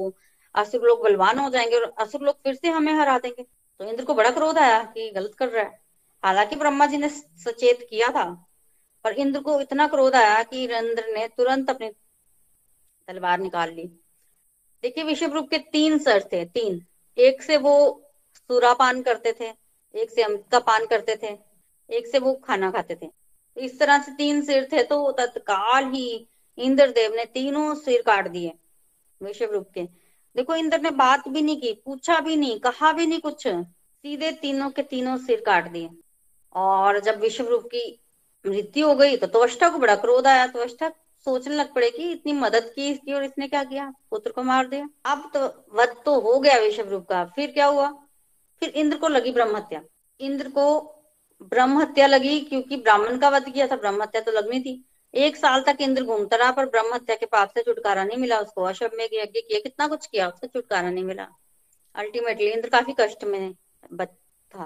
[0.54, 4.04] असुर लोग बलवान हो जाएँगे और असुर लोग फिर से हमें हरा देंगे। तो इंद्र
[4.04, 5.80] को बड़ा क्रोध आया कि गलत कर रहा है।
[6.22, 8.24] हालाँकि ब्रह्मा जी ने सचेत किया था,
[9.04, 11.90] पर इंद्र को इतना क्रोध आया कि इंद्र ने तुरंत अपनी
[13.08, 13.84] तलवार निकाल ली।
[14.84, 16.80] देखिए विषय रूप के तीन सर थे, तीन।
[17.18, 17.74] एक से वो
[18.34, 19.52] सूरापान करते थे,
[19.94, 21.36] एक से अमृत का पान करते थे,
[21.90, 25.84] एक से वो खाना खाते थे। तो इस तरह से तीन सिर थे तो तत्काल
[25.84, 28.52] ही इंद्रदेव ने तीनों सिर काट दिए
[29.20, 29.86] विश्व रूप के।
[30.38, 34.30] देखो, इंद्र ने बात भी नहीं की, पूछा भी नहीं, कहा भी नहीं कुछ। सीधे
[34.32, 35.88] तीनों के तीनों सिर काट दिए।
[36.54, 38.00] और जब विश्व रूप की
[38.44, 40.88] मृत्यु हो गई तो त्वष्टा को बड़ा क्रोध आया त्वष्टा
[41.24, 43.92] सोचने लग पड़े कि इतनी मदद की इसकी और इसने क्या किया?
[44.10, 45.40] पुत्र को मार दिया। अब तो
[45.74, 47.90] वध तो हो गया विश्व रूप का। फिर क्या हुआ?
[48.60, 49.80] फिर इंद्र को लगी ब्रह्म हत्या।
[50.20, 50.80] इंद्र को
[51.42, 54.84] ब्रह्म हत्या लगी क्योंकि ब्राह्मण का वध किया था। ब्रह्म हत्या तो लगनी थी।
[55.18, 58.38] एक साल तक इंद्र घूमता रहा, पर ब्रह्म हत्या के पाप से छुटकारा नहीं मिला
[58.40, 61.26] उसको। अशब में यज्ञ किया कितना कुछ किया उससे छुटकारा नहीं मिला।
[61.94, 63.54] अल्टीमेटली इंद्र काफ़ी कष्ट में
[63.94, 64.64] था।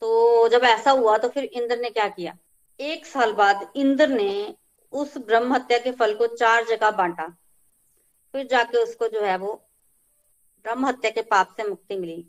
[0.00, 2.36] तो जब ऐसा हुआ तो फिर इंद्र ने क्या किया?
[2.80, 4.54] एक साल बाद इंद्र ने
[4.92, 7.26] उस ब्रह्म हत्या के फल को चार जगह बांटा।
[8.34, 9.52] फिर जाके उसको जो है वो
[10.64, 12.24] ब्रह्म हत्या के पाप से मुक्ति मिली।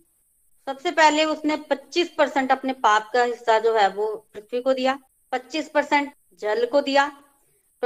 [0.68, 5.00] सबसे पहले उसने 25 परसेंट अपने पाप का हिस्सा जो है वो पृथ्वी को दिया
[5.32, 7.06] 25 परसेंट जल को दिया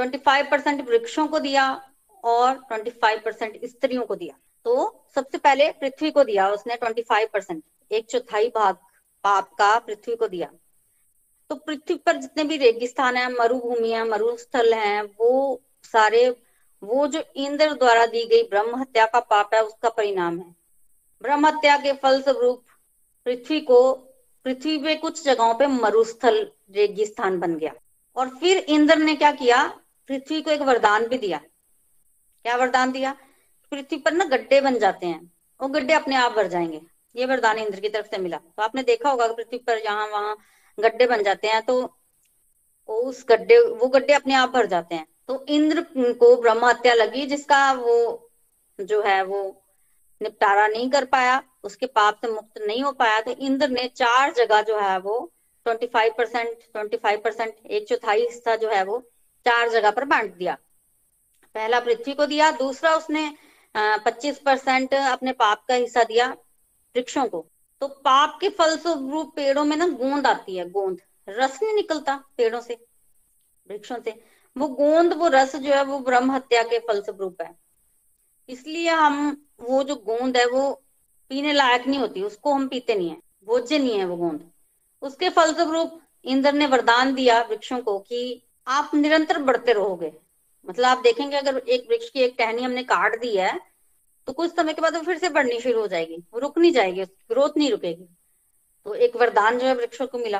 [0.00, 1.90] 25 परसेंट वृक्षों को दिया
[2.24, 7.64] और 25 परसेंट स्त्रियों को दिया। तो सबसे पहले पृथ्वी को दिया उसने 25 परसेंट
[7.92, 8.74] एक चौथाई भाग
[9.24, 10.50] पाप का पृथ्वी को दिया।
[11.50, 16.36] तो पृथ्वी पर जितने भी रेगिस्तान है, मरुभूमि है, मरुस्थल है, वो सारे,
[16.82, 20.56] वो जो इंद्र द्वारा दी गई ब्रह्म हत्या का पाप है, उसका परिणाम है।
[21.22, 22.64] ब्रह्म हत्या के फल स्वरूप
[23.24, 23.92] पृथ्वी को,
[24.44, 27.74] पृथ्वी पे कुछ जगहों पे मरुस्थल रेगिस्तान बन गया।
[28.16, 29.79] और फिर इंद्र ने क्या किया?
[30.10, 31.38] पृथ्वी को एक वरदान भी दिया।
[32.44, 33.12] क्या वरदान दिया?
[33.72, 35.20] पृथ्वी पर ना गड्ढे बन जाते हैं।
[35.60, 36.80] वो गड्ढे अपने आप भर जाएँगे।
[37.16, 40.36] ये वरदान इंद्र की तरफ़ से मिला। तो आपने देखा होगा पृथ्वी पर यहाँ वहाँ
[40.78, 41.76] गड्ढे बन जाते हैं तो
[42.88, 47.26] उस गड्ढे, वो गड्ढे अपने आप भर जाते हैं। तो इंद्र को ब्रह्म हत्या लगी,
[47.26, 48.30] जिसका वो
[48.78, 49.62] जो है, वो
[50.20, 54.32] निपटारा नहीं कर पाया, उसके पाप से मुक्त नहीं हो पाया तो इंद्र ने चार
[54.32, 55.32] जगह जो है, वो
[55.66, 59.02] twenty five percent twenty five percent एक चौथाई हिस्सा जो है, वो
[59.46, 60.56] चार जगह पर बांट दिया।
[61.54, 63.32] पहला पृथ्वी को दिया, दूसरा उसने
[63.74, 66.28] पच्चीस परसेंट अपने पाप का हिस्सा दिया
[66.94, 67.46] वृक्षों को।
[67.80, 72.14] तो पाप के फल स्वरूप पेड़ों में ना गोंद आती है, गोंद। रस नहीं निकलता
[72.36, 72.74] पेड़ों से,
[73.66, 74.10] वृक्षों से।
[74.56, 77.54] वो गोंद, वो रस जो है, वो ब्रह्म हत्या के फल स्वरूप है।
[78.48, 80.70] इसलिए हम, वो जो गोंद है, वो
[81.30, 84.50] पीने लायक नहीं होती, उसको हम पीते नहीं है। भोज्य नहीं है वो गोंद।
[85.02, 90.12] उसके फलस्वरूप इंद्र ने वरदान दिया वृक्षों को कि आप निरंतर बढ़ते रहोगे।
[90.64, 93.58] मतलब आप देखेंगे, अगर एक वृक्ष की एक टहनी हमने काट दी है
[94.28, 96.72] तो कुछ समय के बाद वो फिर से बढ़नी शुरू हो जाएगी वो रुक नहीं
[96.72, 98.04] जाएगी, ग्रोथ नहीं रुकेगी।
[98.86, 100.38] तो एक वरदान जो है वृक्षों को मिला।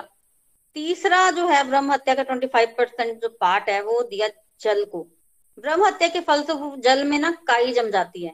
[0.76, 4.28] तीसरा जो है ब्रह्म हत्या का ट्वेंटी फाइव परसेंट जो पार्ट है, वो दिया
[4.60, 5.02] जल को।
[5.58, 8.32] ब्रह्म हत्या के फल से जल में ना काई जम जाती है।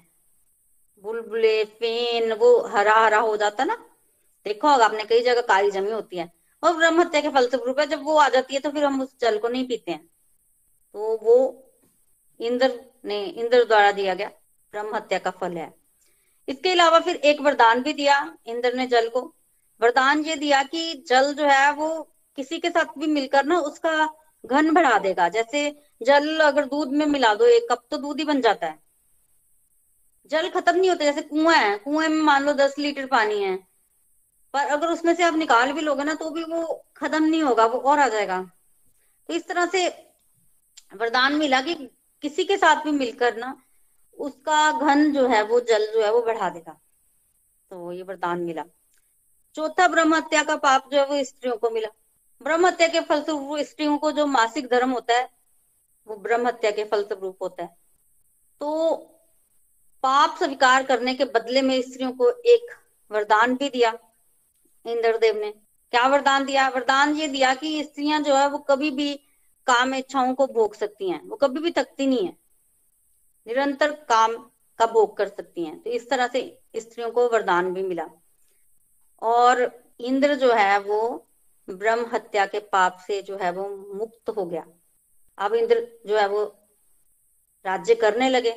[1.04, 3.74] बुलबुले, फेन, वो हरा हरा हो जाता ना।
[4.46, 6.30] देखो होगा आपने कई जगह काई जमी होती है।
[6.66, 9.00] और ब्रह्म हत्या के फल स्वरूप है। जब वो आ जाती है तो फिर हम
[9.02, 10.04] उस जल को नहीं पीते हैं।
[10.94, 11.36] तो वो
[12.40, 12.70] इंद्र
[13.04, 14.28] ने, इंद्र द्वारा दिया गया
[14.74, 15.72] ब्रह्म हत्या का फल है।
[16.48, 19.20] इसके अलावा फिर एक वरदान भी दिया इंद्र ने जल को।
[19.80, 21.88] वरदान ये दिया कि जल जो है वो
[22.38, 24.08] किसी के साथ भी मिलकर ना उसका
[24.44, 25.70] घन बढ़ा देगा। जैसे
[26.02, 28.78] जल अगर दूध में मिला दो, एक कप तो दूध ही बन जाता है।
[30.30, 33.56] जल खत्म नहीं होता। जैसे कुआँ है, कुएँ में मान लो दस लीटर पानी है
[34.56, 37.66] पर अगर उसमें से आप निकाल भी लोगे ना तो भी वो खत्म नहीं होगा,
[37.66, 38.50] वो और आ जाएगा।
[39.28, 39.88] तो इस तरह से
[40.94, 41.74] वरदान मिला कि
[42.22, 43.62] किसी के साथ भी मिलकर ना,
[44.18, 46.80] उसका घन जो है, वो जल जो है, वो बढ़ा देगा।
[47.70, 48.64] तो ये वरदान मिला।
[49.54, 51.88] चौथा ब्रह्म हत्या का पाप जो है, वो स्त्रियों को मिला।
[52.42, 55.30] ब्रह्म हत्या के फलस्वरूप स्त्रियों को जो मासिक धर्म होता है,
[56.06, 57.76] वो ब्रह्म हत्या के फलस्वरूप होता है।
[58.60, 58.94] तो
[60.02, 62.76] पाप स्वीकार करने के बदले में स्त्रियों को एक
[63.10, 63.98] वरदान भी दिया।
[64.86, 65.52] इंद्रदेव ने।
[65.90, 66.68] क्या वरदान दिया?
[66.68, 69.14] वरदान ये दिया कि स्त्रियाँ जो है, वो कभी भी
[69.66, 72.36] काम इच्छाओं को भोग सकती हैं। वो कभी भी थकती नहीं है।
[73.46, 74.36] निरंतर काम
[74.78, 78.08] का भोग कर सकती हैं। तो इस तरह से स्त्रियों को वरदान भी मिला।
[79.22, 81.26] और इंद्र जो है, वो
[81.70, 84.66] ब्रह्म हत्या के पाप से जो है, वो मुक्त हो गया।
[85.38, 86.44] अब इंद्र जो है, वो
[87.66, 88.50] राज्य करने लगे।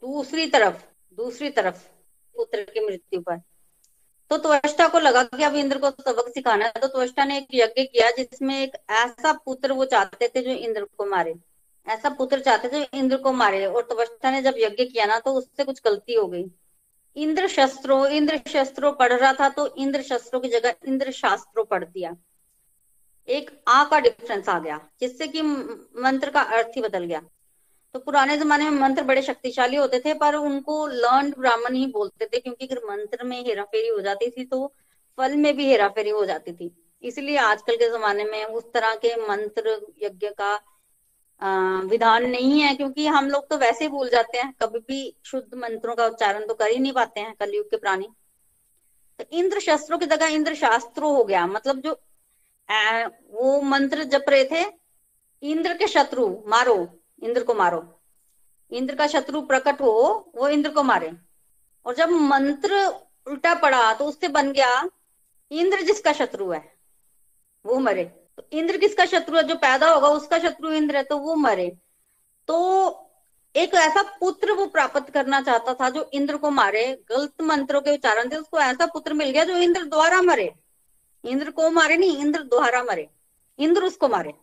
[0.00, 1.88] दूसरी तरफ़ दूसरी तरफ़
[2.36, 3.40] पुत्र की मृत्यु पर।
[4.30, 7.46] तो त्वष्टा को लगा कि अब इंद्र को सबक सिखाना है। तो त्वष्टा ने एक
[7.54, 11.34] यज्ञ किया जिसमें एक ऐसा पुत्र वो चाहते थे जो इंद्र को मारे।
[11.86, 15.18] ऐसा पुत्र चाहते थे जो इंद्र को मारे। और त्वष्टा ने जब यज्ञ किया ना
[15.18, 16.44] तो उससे कुछ गलती हो गई।
[17.16, 21.84] इंद्र शस्त्रों इंद्र शस्त्रों पढ़ रहा था तो इंद्र शस्त्रों की जगह इंद्र शास्त्रों पढ़
[21.84, 22.14] दिया।
[23.28, 27.22] एक आ का डिफरेंस आ गया, जिससे कि मंत्र का अर्थ ही बदल गया।
[27.94, 32.26] तो पुराने जमाने में मंत्र बड़े शक्तिशाली होते थे पर उनको लर्न ब्राह्मण ही बोलते
[32.26, 34.66] थे क्योंकि अगर मंत्र में हेराफेरी हो जाती थी तो
[35.18, 36.70] फल में भी हेराफेरी हो जाती थी।
[37.04, 40.54] इसलिए आजकल के जमाने में उस तरह के मंत्र यज्ञ का
[41.86, 45.94] विधान नहीं है क्योंकि हम लोग तो वैसे भूल जाते हैं। कभी भी शुद्ध मंत्रों
[45.94, 48.08] का उच्चारण तो कर ही नहीं पाते हैं कलयुग के प्राणी।
[49.18, 51.98] तो इंद्र शस्त्रों की जगह इंद्र शास्त्रों हो गया। मतलब जो
[52.68, 54.64] आ, वो मंत्र जप रहे थे
[55.42, 56.76] इंद्र के शत्रु मारो।
[57.22, 58.00] इंद्र को मारो।
[58.70, 61.12] इंद्र का शत्रु प्रकट हो, वो इंद्र को मारे।
[61.86, 62.86] और जब मंत्र
[63.26, 64.88] उल्टा पड़ा तो उससे बन गया,
[65.50, 66.74] इंद्र जिसका शत्रु है,
[67.66, 69.42] वो मरे। तो इंद्र किसका शत्रु है?
[69.42, 71.76] जो पैदा होगा, उसका शत्रु इंद्र है तो वो मरे।
[72.46, 72.58] तो
[73.56, 77.90] एक ऐसा पुत्र वो प्राप्त करना चाहता था, जो इंद्र को मारे। गलत मंत्रों के
[77.90, 80.54] उच्चारण से उसको ऐसा पुत्र मिल गया, जो इंद्र द्वारा मरे।
[81.24, 83.08] इंद्र को मारे नहीं, इंद्र द्वारा मरे।
[83.58, 84.34] इंद्र उसको मारे।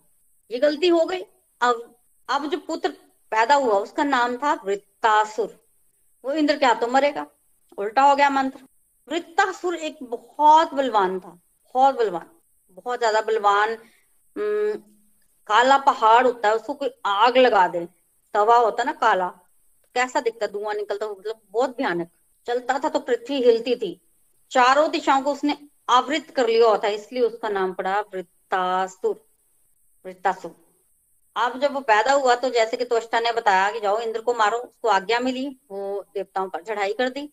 [0.52, 1.22] ये गलती हो गई।
[1.62, 1.99] अब
[2.30, 2.89] अब जो पुत्र
[3.32, 5.58] पैदा हुआ, उसका नाम था वृत्तासुर।
[6.24, 7.26] वो इंद्र क्या तो मरेगा?
[7.78, 8.60] उल्टा हो गया मंत्र।
[9.08, 11.30] वृत्तासुर एक बहुत बलवान था,
[11.76, 12.26] बहुत बलवान,
[12.78, 13.78] बहुत ज़्यादा बलवान
[15.48, 17.88] काला पहाड़ होता है, उसको कोई आग लगा दे,
[18.36, 19.28] तवा होता ना काला
[19.96, 22.10] कैसा दिखता धुआँ निकलता मतलब बहुत भयानक।
[22.48, 24.00] चलता था तो पृथ्वी हिलती थी।
[24.52, 25.58] चारों दिशाओं को उसने
[25.89, 29.15] आवृत कर लिया होता इसलिए उसका नाम पड़ा वृत्तासुर।
[30.06, 30.56] वृत्तासुर।
[31.39, 34.34] अब जब वो पैदा हुआ तो जैसे कि त्वष्टा ने बताया कि जाओ इंद्र को
[34.34, 37.30] मारो, उसको आज्ञा मिली, वो देवताओं पर चढ़ाई कर दी।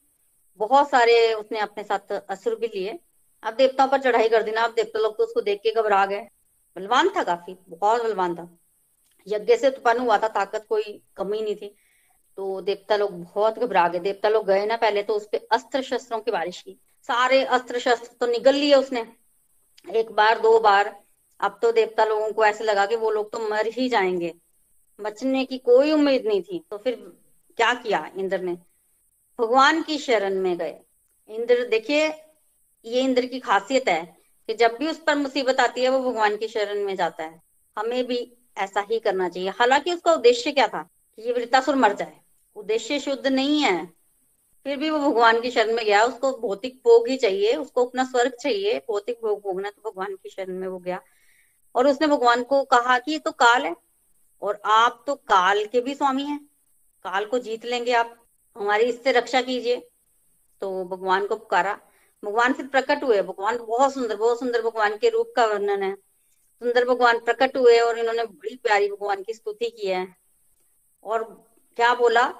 [0.60, 2.98] बहुत सारे उसने अपने साथ असुर भी लिए।
[3.42, 6.06] अब देवताओं पर चढ़ाई कर दी ना, अब देवता लोग तो उसको देख के घबरा
[6.06, 6.28] गए।
[6.76, 8.58] बलवान था काफ़ी, बहुत बलवान था।
[9.26, 11.74] यज्ञ से उत्पन्न हुआ था, ताकत कोई कमी नहीं थी।
[12.36, 15.82] तो देवता लोग बहुत घबरा गए। देवता लोग गए ना पहले तो उस पर अस्त्र
[15.82, 19.06] शस्त्रों की बारिश की। सारे अस्त्र शस्त्र तो निगल लिए उसने।
[19.86, 21.05] एक बार, दो बार
[21.40, 24.34] अब तो देवता लोगों को ऐसे लगा कि वो लोग तो मर ही जाएँगे।
[25.00, 26.94] बचने की कोई उम्मीद नहीं थी। तो फिर
[27.56, 28.58] क्या किया इंद्र ने?
[29.40, 30.78] भगवान की शरण में गए।
[31.28, 32.08] इंद्र, देखिए,
[32.84, 36.36] ये इंद्र की खासियत है कि जब भी उस पर मुसीबत आती है, वो भगवान
[36.36, 37.42] की शरण में जाता है।
[37.78, 40.82] हमें भी ऐसा ही करना चाहिए। हालाँकि उसका उद्देश्य क्या था?
[41.16, 42.16] कि ये वृतासुर मर जाए।
[42.56, 43.86] उद्देश्य शुद्ध नहीं है।
[44.64, 48.04] फिर भी वो भगवान की शरण में गया। उसको भौतिक भोग ही चाहिए। उसको अपना
[48.04, 51.02] स्वर्ग चाहिए। भौतिक भोग भोगना तो भगवान की शरण में वो गया।
[51.76, 53.76] और उसने भगवान को कहा कि ये तो काल है
[54.42, 56.38] और आप तो काल के भी स्वामी हैं।
[57.04, 58.16] काल को जीत लेंगे आप।
[58.56, 59.88] हमारी इससे रक्षा कीजिए।
[60.60, 61.78] तो भगवान को पुकारा।
[62.24, 65.94] भगवान फिर प्रकट हुए। भगवान बहुत सुंदर बहुत सुंदर भगवान के रूप का वर्णन है।
[66.62, 70.16] सुंदर भगवान प्रकट हुए और इन्होंने बड़ी प्यारी भगवान की स्तुति की है।
[71.04, 71.22] और
[71.76, 72.34] क्या बोला?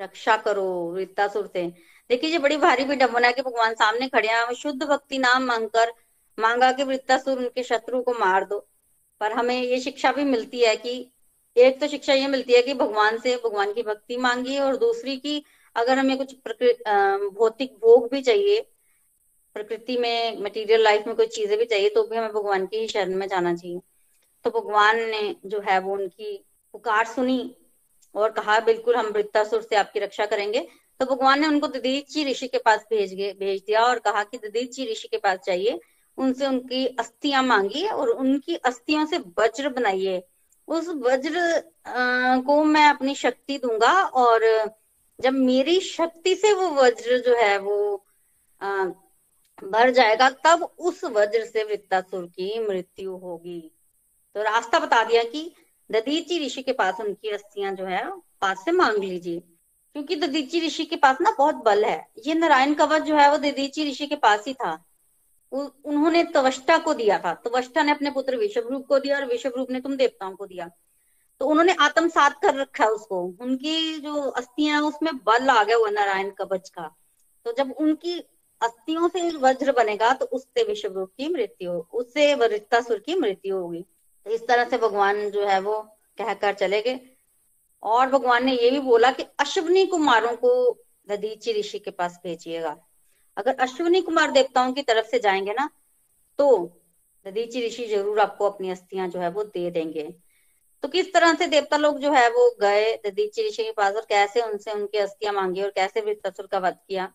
[0.00, 1.66] रक्षा करो वृत्तासुर से
[2.10, 5.92] देखिए बड़ी भारी विडम्बना है कि भगवान सामने खड़े हैं। शुद्ध भक्ति नाम मांगकर
[6.38, 8.66] मांगा कि वृत्तासुर उनके शत्रु को मार दो।
[9.20, 10.94] पर हमें ये शिक्षा भी मिलती है कि
[11.56, 15.16] एक तो शिक्षा ये मिलती है कि भगवान से, भगवान की भक्ति मांगी और दूसरी
[15.16, 15.42] की
[15.76, 16.34] अगर हमें कुछ
[17.34, 18.60] भौतिक भोग भी चाहिए,
[19.56, 22.88] प्रकृति में मटेरियल लाइफ में कोई चीज़ें भी चाहिए तो भी हमें भगवान की ही
[22.88, 23.80] शरण में जाना चाहिए।
[24.44, 26.36] तो भगवान ने जो है वो उनकी
[26.74, 27.54] पुकार सुनी
[28.14, 30.66] और कहा, बिल्कुल हम वृत्तासुर से आपकी रक्षा करेंगे।
[31.00, 34.38] तो भगवान ने उनको ददीची ऋषि के पास भेज गए, भेज दिया और कहा कि
[34.38, 35.78] ददीची ऋषि के पास जाइए।
[36.18, 40.22] उनसे उनकी अस्थियाँ मांगी और उनकी अस्थियों से वज्र बनाइए।
[40.68, 41.62] उस वज्र
[42.46, 44.44] को मैं अपनी शक्ति दूँगा और
[45.20, 48.04] जब मेरी शक्ति से वो वज्र जो है वो
[49.62, 53.60] भर जाएगा, तब उस वज्र से वृत्तासुर की मृत्यु होगी।
[54.34, 55.54] तो रास्ता बता दिया कि
[55.90, 59.40] ददीची ऋषि के पास उनकी अस्थियाँ जो है, पास से मांग लीजिए।
[59.94, 63.36] क्योंकि ददीची ऋषि के पास ना बहुत बल है। ये नारायण कवच जो है वो
[63.38, 64.84] ददीची ऋषि के पास ही था।
[65.52, 69.80] उन्होंने तवष्टा को दिया था। तवष्टा ने अपने पुत्र विश्वरूप को दिया और विश्वरूप ने
[69.80, 70.70] तुम देवताओं को दिया।
[71.40, 75.86] तो उन्होंने आत्मसात कर रखा है उसको। उनकी जो अस्थियाँ उसमें बल आ गया, वो
[75.86, 76.96] नारायण कवच का।
[77.44, 78.18] तो जब उनकी
[78.60, 83.84] अस्थियों से वज्र बनेगा तो उससे विश्वरूप की मृत्यु उससे वरितासुर की मृत्यु होगी।
[84.24, 85.80] तो इस तरह से भगवान जो है, वो
[86.18, 87.00] कहकर चले गए।
[87.82, 92.76] और भगवान ने ये भी बोला कि अश्वनी कुमारों को ददीची ऋषि के पास भेजिएगा।
[93.40, 95.68] अगर अश्विनी कुमार देवताओं की तरफ़ से जाएँगे ना
[96.38, 96.48] तो
[97.26, 100.02] ददीची ऋषि ज़रूर आपको अपनी अस्थियाँ जो है वो दे देंगे।
[100.82, 104.06] तो किस तरह से देवता लोग जो है वो गए ददीची ऋषि के पास और
[104.08, 107.12] कैसे उनसे उनकी अस्थियाँ मांगी और कैसे वृत्तासुर का वध किया,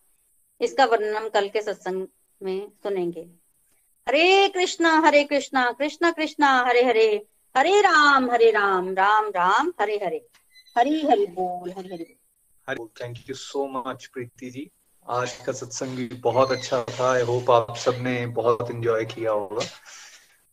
[0.61, 2.07] इसका वर्णन हम कल के सत्संग
[2.41, 3.21] में सुनेंगे।
[4.07, 7.07] हरे कृष्णा हरे कृष्णा कृष्णा कृष्णा, हरे हरे
[7.55, 10.25] हरे राम हरे राम राम राम, हरे हरे।
[10.75, 12.87] हरी हरि बोल, Hari Hari.
[13.01, 14.69] Thank you so much Preeti ji.
[15.07, 19.65] आज का सत्संग भी बहुत अच्छा था। आई होप आप सबने बहुत एंजॉय किया होगा।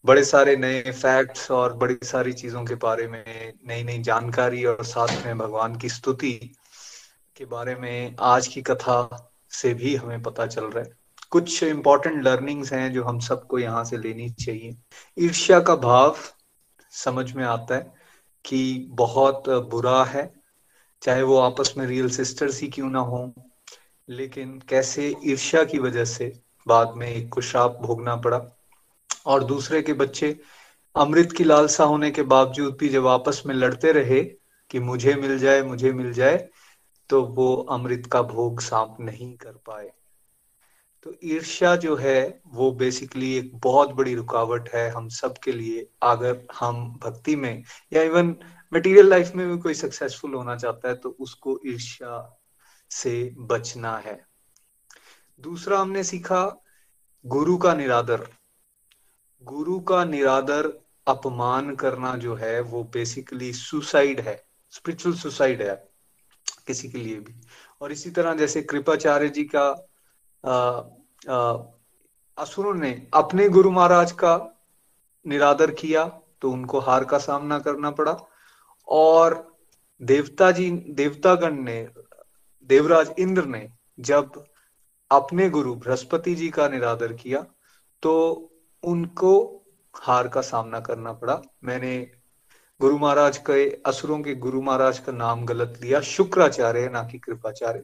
[0.05, 4.85] बड़े सारे नए फैक्ट्स और बड़ी सारी चीज़ों के बारे में नई नई जानकारी और
[4.85, 6.33] साथ में भगवान की स्तुति
[7.37, 10.91] के बारे में आज की कथा से भी हमें पता चल रहा है।
[11.31, 14.77] कुछ इंपॉर्टेंट लर्निंग्स हैं जो हम सबको यहाँ से लेनी चाहिए।
[15.19, 16.17] ईर्ष्या का भाव
[16.91, 17.95] समझ में आता है
[18.45, 20.33] कि बहुत बुरा है।
[21.03, 23.35] चाहे वो आपस में रियल सिस्टर्स ही क्यों ना हो
[24.13, 26.33] लेकिन कैसे ईर्ष्या की वजह से
[26.69, 28.41] बाद में एक को श्राप भोगना पड़ा।
[29.27, 30.41] और दूसरे के बच्चे
[30.97, 34.23] अमृत की लालसा होने के बावजूद भी जब आपस में लड़ते रहे
[34.71, 36.49] कि मुझे मिल जाए, मुझे मिल जाए
[37.11, 39.91] तो वो अमृत का भोग सांप नहीं कर पाए।
[41.03, 45.87] तो ईर्ष्या जो है, वो बेसिकली एक बहुत बड़ी रुकावट है हम सब के लिए।
[46.03, 48.35] अगर हम भक्ति में या इवन
[48.75, 52.39] मटेरियल लाइफ में भी कोई सक्सेसफुल होना चाहता है तो उसको ईर्ष्या
[52.93, 54.21] से बचना है।
[55.41, 56.45] दूसरा हमने सीखा
[57.25, 58.27] गुरु का निरादर।
[59.45, 60.67] गुरु का निरादर
[61.07, 65.75] अपमान करना जो है, वो बेसिकली सुसाइड है स्पिरिचुअल सुसाइड है,
[66.67, 67.41] किसी के लिए भी।
[67.81, 69.69] और इसी तरह जैसे कृपाचार्य जी का
[72.39, 74.35] असुरों ने अपने गुरु महाराज का
[75.27, 76.05] निरादर किया
[76.43, 78.17] तो उनको हार का सामना करना पड़ा।
[78.89, 79.35] और
[80.01, 81.83] देवता जी, देवतागण ने
[82.65, 83.69] देवराज इंद्र ने
[84.01, 84.45] जब
[85.11, 87.47] अपने गुरु बृहस्पति जी का निरादर किया
[88.03, 88.13] तो
[88.83, 89.63] उनको
[89.95, 92.11] हार का सामना करना पड़ा। मैंने
[92.81, 97.83] गुरु महाराज के, असुरों के गुरु महाराज का नाम गलत लिया। शुक्राचार्य, ना कि कृपाचार्य।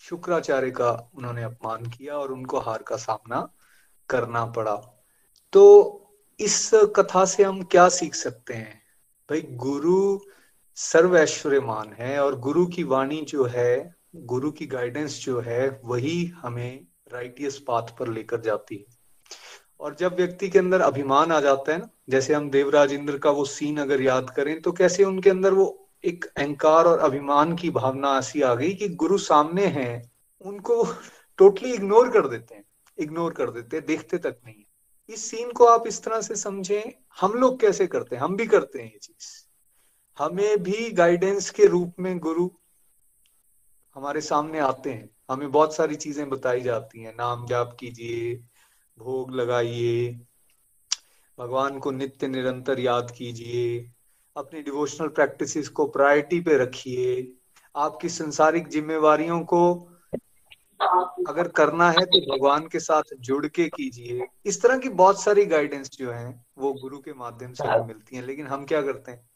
[0.00, 3.48] शुक्राचार्य का उन्होंने अपमान किया और उनको हार का सामना
[4.08, 4.76] करना पड़ा।
[5.52, 5.62] तो
[6.40, 8.82] इस कथा से हम क्या सीख सकते हैं?
[9.30, 10.18] भाई, गुरु
[10.74, 16.24] सर्व ऐश्वर्यमान है और गुरु की वाणी जो है गुरु की गाइडेंस जो है, वही
[16.24, 18.84] हमें राइटियस पाथ पर लेकर जाती है।
[19.80, 23.30] और जब व्यक्ति के अंदर अभिमान आ जाता है ना, जैसे हम देवराज इंद्र का
[23.30, 27.70] वो सीन अगर याद करें तो कैसे उनके अंदर वो एक अहंकार और अभिमान की
[27.70, 30.10] भावना ऐसी आ गई कि गुरु सामने हैं,
[30.40, 30.84] उनको
[31.38, 32.64] टोटली इग्नोर कर देते हैं
[32.98, 34.62] इग्नोर कर देते हैं, देखते तक नहीं
[35.10, 36.82] इस सीन को आप इस तरह से समझें,
[37.20, 38.22] हम लोग कैसे करते हैं?
[38.22, 39.48] हम भी करते हैं ये चीज़।
[40.18, 42.48] हमें भी गाइडेंस के रूप में गुरु
[43.96, 48.34] हमारे सामने आते हैं। हमें बहुत सारी चीज़ें बताई जाती हैं। नाम जाप कीजिए,
[48.98, 50.08] भोग लगाइए,
[51.38, 53.78] भगवान को नित्य निरंतर याद कीजिए,
[54.36, 57.32] अपनी डिवोशनल प्रैक्टिसेस को प्रायोरिटी पे रखिए।
[57.74, 59.62] आपकी संसारिक जिम्मेवारियों को
[61.28, 65.44] अगर करना है तो भगवान के साथ जुड़ के कीजिए। इस तरह की बहुत सारी
[65.44, 69.12] गाइडेंस जो है, वो गुरु के माध्यम से हमें मिलती है। लेकिन हम क्या करते
[69.12, 69.28] हैं?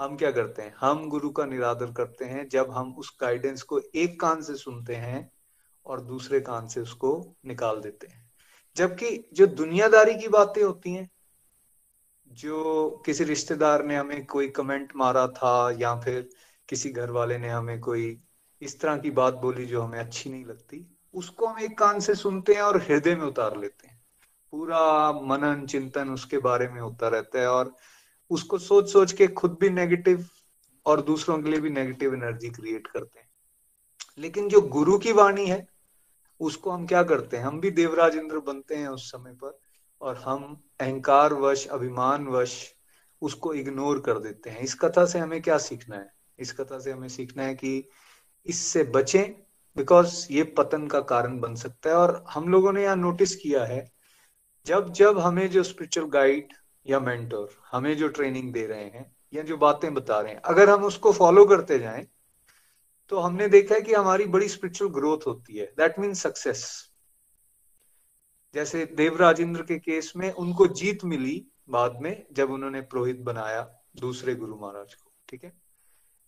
[0.00, 0.74] हम क्या करते हैं?
[0.80, 4.94] हम गुरु का निरादर करते हैं जब हम उस गाइडेंस को एक कान से सुनते
[4.94, 5.32] हैं
[5.86, 8.30] और दूसरे कान से उसको निकाल देते हैं।
[8.76, 11.10] जबकि जो दुनियादारी की बातें होती हैं,
[12.28, 16.28] जो किसी रिश्तेदार ने हमें कोई कमेंट मारा था या फिर
[16.68, 18.20] किसी घर वाले ने हमें कोई
[18.62, 22.14] इस तरह की बात बोली जो हमें अच्छी नहीं लगती, उसको हम एक कान से
[22.14, 24.02] सुनते हैं और हृदय में उतार लेते हैं।
[24.50, 27.76] पूरा मनन चिंतन उसके बारे में होता रहता है और
[28.30, 30.26] उसको सोच सोच के खुद भी नेगेटिव
[30.86, 33.28] और दूसरों के लिए भी नेगेटिव एनर्जी क्रिएट करते हैं।
[34.18, 35.66] लेकिन जो गुरु की वाणी है,
[36.40, 37.44] उसको हम क्या करते हैं?
[37.44, 39.58] हम भी देवराज इंद्र बनते हैं उस समय पर
[40.00, 42.74] और हम अहंकार वश अभिमान वश
[43.22, 46.12] उसको इग्नोर कर देते हैं। इस कथा से हमें क्या सीखना है?
[46.38, 47.88] इस कथा से हमें सीखना है कि
[48.46, 49.32] इससे बचें
[49.76, 53.64] बिकॉज़ ये पतन का कारण बन सकता है। और हम लोगों ने यहाँ नोटिस किया
[53.64, 53.92] है
[54.66, 56.52] जब जब हमें जो स्पिरिचुअल गाइड
[56.86, 60.70] या मेंटोर हमें जो ट्रेनिंग दे रहे हैं या जो बातें बता रहे हैं, अगर
[60.70, 62.06] हम उसको फॉलो करते जाएँ
[63.12, 66.62] तो हमने देखा है कि हमारी बड़ी स्पिरिचुअल ग्रोथ होती है। दैट मीन सक्सेस
[68.54, 74.34] जैसे देवराजेंद्र के केस में उनको जीत मिली बाद में, जब उन्होंने पुरोहित बनाया दूसरे
[74.34, 75.52] गुरु महाराज को, ठीक है?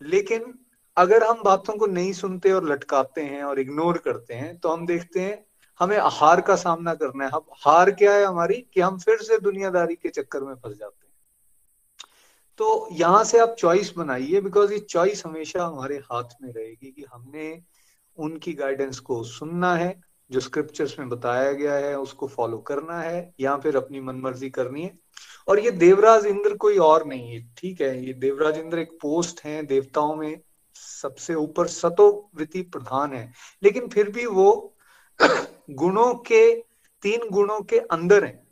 [0.00, 0.54] लेकिन
[0.96, 4.86] अगर हम बातों को नहीं सुनते और लटकाते हैं और इग्नोर करते हैं तो हम
[4.86, 5.44] देखते हैं
[5.78, 8.66] हमें हार का सामना करना है। हम हार क्या है हमारी?
[8.74, 11.12] कि हम फिर से दुनियादारी के चक्कर में फंस जाते हैं।
[12.58, 17.04] तो यहाँ से आप चॉइस बनाइए बिकॉज़ ये चॉइस हमेशा हमारे हाथ में रहेगी कि
[17.12, 17.62] हमने
[18.16, 20.00] उनकी गाइडेंस को सुनना है,
[20.30, 24.82] जो स्क्रिप्चर्स में बताया गया है, उसको फॉलो करना है, या फिर अपनी मनमर्जी करनी
[24.82, 24.98] है।
[25.48, 28.06] और ये देवराज इंद्र कोई और नहीं है, ठीक है?
[28.06, 30.40] ये देवराज इंद्र एक पोस्ट है, देवताओं में
[30.74, 34.76] सबसे ऊपर सतोवृत्ति प्रधान है। लेकिन फिर भी वो
[35.70, 36.54] गुणों के,
[37.02, 38.46] तीन गुणों के अंदर है।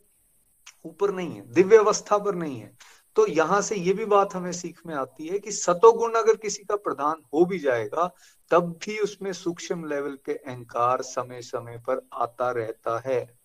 [0.85, 2.77] ऊपर नहीं है, दिव्य अवस्था पर नहीं है।
[3.17, 6.65] तो यहाँ से ये भी बात हमें सीख में आती है कि सतोगुण अगर किसी
[6.65, 8.15] का प्रधान हो भी जाएगा,
[8.51, 13.41] तब भी उसमें सूक्ष्म लेवल के अहंकार समय समय पर आता रहता है।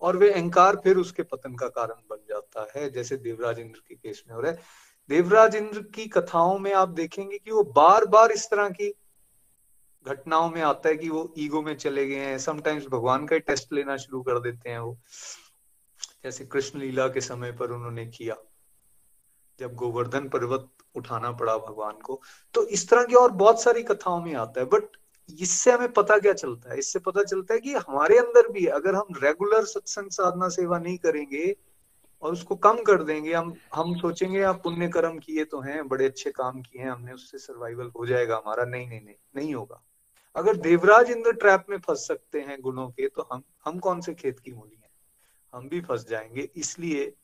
[0.00, 3.94] और वे अहंकार फिर उसके पतन का कारण बन जाता है, जैसे देवराज इंद्र के
[3.94, 4.58] केस में हो रहा है।
[5.08, 8.94] देवराज इंद्र की कथाओं में आप देखेंगे कि वो बार बार इस तरह की
[10.06, 13.40] घटनाओं में आता है कि वो ईगो में चले गए हैं। समटाइम्स भगवान का ही
[13.40, 14.96] टेस्ट लेना शुरू कर देते हैं वो।
[16.24, 18.36] जैसे कृष्ण लीला के समय पर उन्होंने किया।
[19.58, 22.20] जब गोवर्धन पर्वत उठाना पड़ा भगवान को
[22.54, 24.96] तो इस तरह की और बहुत सारी कथाओं में आता है। बट
[25.38, 26.78] इससे हमें पता क्या चलता है?
[26.78, 30.96] इससे पता चलता है कि हमारे अंदर भी अगर हम रेगुलर सत्संग साधना सेवा नहीं
[30.98, 31.56] करेंगे
[32.22, 36.04] और उसको कम कर देंगे, हम हम सोचेंगे, आप पुण्य कर्म किए तो हैं, बड़े
[36.04, 39.82] अच्छे काम किए हैं, हमने उससे सर्वाइवल हो जाएगा हमारा। नहीं नहीं नहीं नहीं होगा।
[40.36, 44.14] अगर देवराज इंद्र ट्रैप में फंस सकते हैं गुणों के तो हम हम कौन से
[44.14, 44.90] खेत की मूली हैं?
[45.54, 47.14] हम भी फंस जाएँगे। इसलिए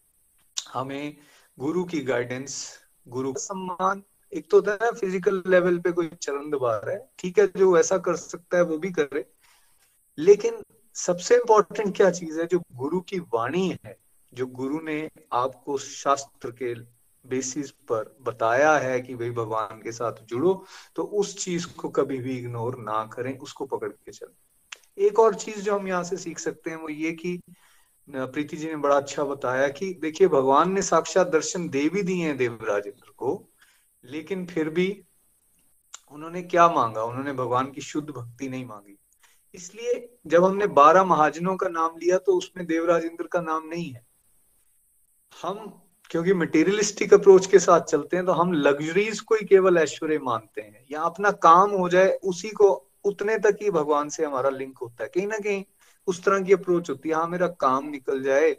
[0.68, 1.16] हमें
[1.58, 2.78] गुरु की गाइडेंस
[3.08, 4.02] गुरु का सम्मान,
[4.32, 7.46] एक तो होता है ना फ़िज़िकल लेवल पे कोई चरण दबा रहा है, ठीक है,
[7.56, 9.30] जो ऐसा कर सकता है, वो भी करे।
[10.18, 10.62] लेकिन
[10.94, 13.98] सबसे इंपॉर्टेंट क्या चीज़ है, जो गुरु की वाणी है,
[14.34, 16.74] जो गुरु ने आपको शास्त्र के
[17.28, 20.54] बेसिस पर बताया है कि भाई भगवान के साथ जुड़ो
[20.96, 25.34] तो उस चीज़ को कभी भी इग्नोर ना करें, उसको पकड़ के चलें। एक और
[25.34, 27.40] चीज़ जो हम यहाँ से सीख सकते हैं, वो ये कि
[28.08, 32.24] प्रीति जी ने बड़ा अच्छा बताया कि, देखिए, भगवान ने साक्षात दर्शन दे भी दिए
[32.24, 33.48] हैं देवराज इंद्र को,
[34.04, 34.88] लेकिन फिर भी
[36.12, 37.02] उन्होंने क्या मांगा?
[37.02, 38.98] उन्होंने भगवान की शुद्ध भक्ति नहीं मांगी।
[39.54, 43.90] इसलिए जब हमने बारह महाजनों का नाम लिया तो उसमें देवराज इंद्र का नाम नहीं
[43.92, 44.04] है।
[45.32, 45.58] हम
[46.10, 50.60] क्योंकि मटेरियलिस्टिक अप्रोच के साथ चलते हैं तो हम लग्जरीज को ही केवल ऐश्वर्य मानते
[50.60, 52.70] हैं। या अपना काम हो जाए, उसी को
[53.04, 55.64] उतने तक ही भगवान से हमारा लिंक होता है। कहीं ना कहीं
[56.08, 58.50] उस तरह की अप्रोच होती है। हाँ मेरा काम निकल जाए,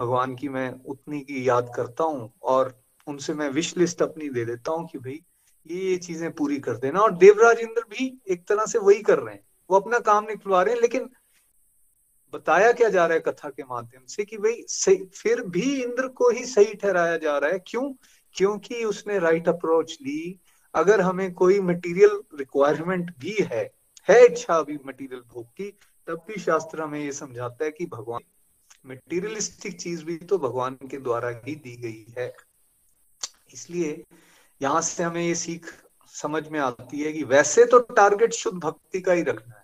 [0.00, 2.74] भगवान की मैं उतनी की याद करता हूँ और
[3.06, 5.20] उनसे मैं विश लिस्ट अपनी दे देता हूँ कि भाई,
[5.66, 9.18] ये ये चीज़ें पूरी कर देना। और देवराज इंद्र भी एक तरह से वही कर
[9.18, 11.08] रहे हैं। वो अपना काम निकलवा रहे हैं, लेकिन
[12.32, 16.30] बताया क्या जा रहा है कथा के माध्यम से कि भाई फिर भी इंद्र को
[16.30, 17.92] ही सही ठहराया जा रहा है। क्यों?
[18.34, 20.38] क्योंकि उसने राइट अप्रोच ली।
[20.74, 23.62] अगर हमें कोई मटेरियल रिक्वायरमेंट भी है
[24.08, 25.70] है इच्छा अभी मटेरियल भोग की,
[26.06, 28.20] तब भी शास्त्र हमें ये समझाता है कि भगवान
[28.86, 32.32] मटेरियलिस्टिक चीज़ भी तो भगवान के द्वारा ही दी गई है।
[33.54, 34.04] इसलिए
[34.60, 35.66] यहाँ से हमें ये सीख
[36.14, 39.59] समझ में आती है कि वैसे तो टारगेट शुद्ध भक्ति का ही रखना है।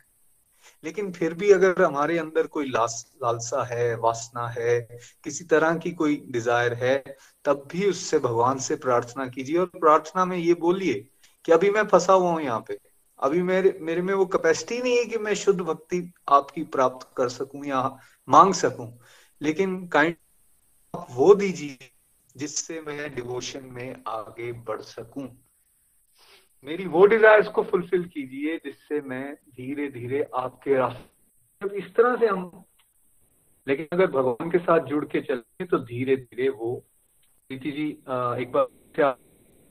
[0.87, 4.81] लेकिन फिर भी अगर हमारे अंदर कोई लास, लालसा है, वासना है,
[5.25, 10.25] किसी तरह की कोई डिज़ायर है, तब भी उससे भगवान से प्रार्थना कीजिए और प्रार्थना
[10.25, 11.09] में ये बोलिए
[11.45, 12.79] कि अभी मैं फंसा हुआ हूँ यहाँ पे।
[13.19, 17.29] अभी मेरे मेरे में वो कैपेसिटी नहीं है कि मैं शुद्ध भक्ति आपकी प्राप्त कर
[17.29, 18.99] सकूँ या मांग सकूँ।
[19.41, 20.17] लेकिन काइंड
[20.95, 21.91] आप वो दीजिए
[22.37, 25.46] जिससे मैं डिवोशन में आगे बढ़ सकूँ।
[26.67, 32.27] मेरी वो डिजायर्स को फुलफिल कीजिए, जिससे मैं धीरे धीरे आपके रास्ते इस तरह से
[32.27, 32.65] हम
[33.67, 36.75] लेकिन अगर भगवान के साथ जुड़ के चलते तो धीरे धीरे वो
[37.51, 37.89] प्रीति जी
[38.43, 38.67] एक बार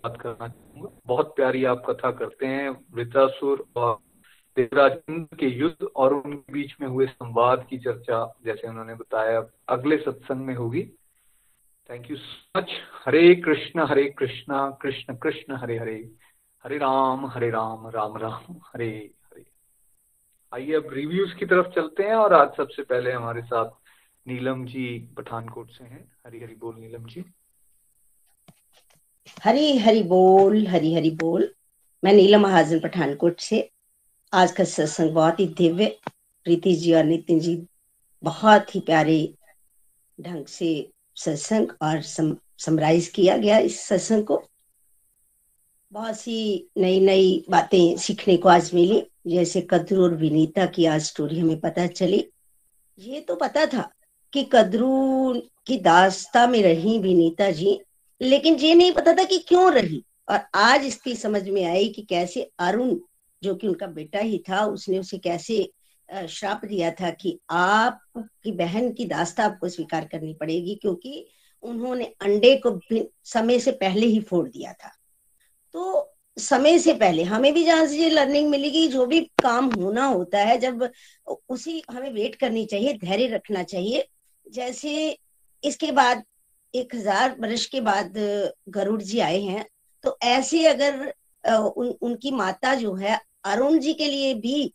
[0.04, 3.96] बात करना चाहूँगा। बहुत प्यारी आप कथा करते हैं वृतासुर और
[4.58, 4.98] देवराज
[5.40, 10.46] के युद्ध और उनके बीच में हुए संवाद की चर्चा, जैसे उन्होंने बताया, अगले सत्संग
[10.46, 10.84] में होगी।
[11.90, 12.72] Thank you so much
[13.06, 15.98] Hare Krishna Hare Krishna Krishna Krishna, Hare Hare.
[16.66, 18.88] Hare Ram Hare Ram Ram Ram Hare
[19.26, 19.46] Hare.
[20.54, 23.70] आइए अब रिव्यूज़ की तरफ़ चलते हैं और आज सबसे पहले हमारे साथ
[24.28, 27.26] नीलम जी पठानकोट से हैं। हरी हरी बोल नीलम जी।
[29.44, 31.54] हरी हरी बोल हरी हरी बोल।
[32.04, 33.72] मैं नीलम महाजन पठानकोट से।
[34.34, 36.00] आज का सत्संग बहुत ही दिव्य।
[36.44, 37.68] प्रीति जी और नितिन जी
[38.24, 39.34] बहुत ही प्यारे
[40.22, 44.44] ढंग से सत्संग और सम, समराइज किया गया इस सत्संग को।
[45.96, 51.02] बहुत सी नई नई बातें सीखने को आज मिली, जैसे कद्रू और विनीता की आज
[51.02, 52.18] स्टोरी हमें पता चली।
[53.00, 53.88] ये तो पता था
[54.34, 55.34] कि कद्रू
[55.68, 57.80] की दास्ता में रही विनीता जी,
[58.22, 62.02] लेकिन ये नहीं पता था कि क्यों रही। और आज इसकी समझ में आई कि
[62.02, 62.96] कैसे अरुण,
[63.42, 65.70] जो कि उनका बेटा ही था, उसने उसे कैसे
[66.30, 71.26] श्राप दिया था कि आप की बहन की दास्ता आपको स्वीकार करनी पड़ेगी, क्योंकि
[71.64, 72.80] उन्होंने अंडे को
[73.26, 74.92] समय से पहले ही फोड़ दिया था।
[75.76, 80.06] तो समय से पहले हमें भी जहाँ से ये लर्निंग मिलेगी जो भी काम होना
[80.06, 80.90] होता है जब
[81.50, 84.06] उसी हमें वेट करनी चाहिए धैर्य रखना चाहिए।
[84.46, 85.18] जैसे
[85.64, 86.24] इसके बाद
[86.74, 88.14] एक हज़ार वर्ष के बाद
[88.70, 89.66] गरुड़ जी आए हैं
[90.04, 91.14] तो ऐसे अगर
[91.44, 94.68] उन, उनकी माता जो है अरुण जी के लिए भी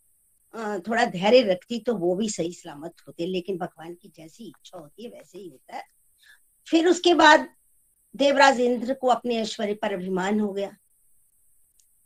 [0.87, 5.03] थोड़ा धैर्य रखती तो वो भी सही सलामत होते लेकिन भगवान की जैसी इच्छा होती
[5.03, 5.83] है वैसे ही होता है।
[6.67, 7.47] फिर उसके बाद
[8.15, 10.75] देवराज इंद्र को अपने ऐश्वर्य पर अभिमान हो गया।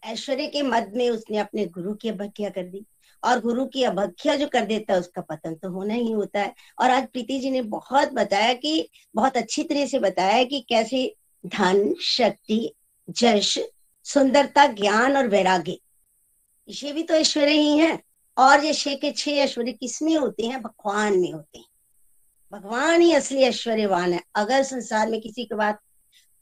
[0.06, 2.86] ऐश्वर्य के मद में उसने अपने गुरु की अवज्ञा कर दी।
[3.24, 6.54] और गुरु की अवज्ञा जो कर देता है, उसका पतन तो होना ही होता है।
[6.82, 11.16] और आज प्रीति जी ने बहुत बताया कि, बहुत अच्छी तरह से बताया कि कैसे
[11.46, 12.74] धन, शक्ति,
[13.10, 13.60] जश,
[14.04, 15.80] सुंदरता, ज्ञान और वैराग्य,
[16.70, 18.00] ये भी तो ऐश्वर्य ही है।
[18.38, 20.62] और ये छे के छह ऐश्वर्य किसमें होते हैं?
[20.62, 21.66] भगवान में होते हैं।
[22.52, 25.78] भगवान ही असली ऐश्वर्यवान है। अगर संसार में किसी के बाद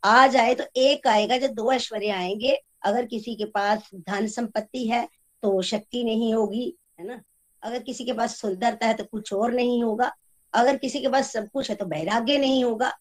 [0.03, 4.85] आ जाए तो एक आएगा जब दो ऐश्वर्य आएँगे अगर किसी के पास धन संपत्ति
[4.87, 5.07] है
[5.43, 7.21] तो शक्ति नहीं होगी, है ना?
[7.63, 10.11] अगर किसी के पास सुंदरता है तो कुछ और नहीं होगा।
[10.53, 12.91] अगर किसी के पास सब कुछ है तो वैराग्य नहीं होगा,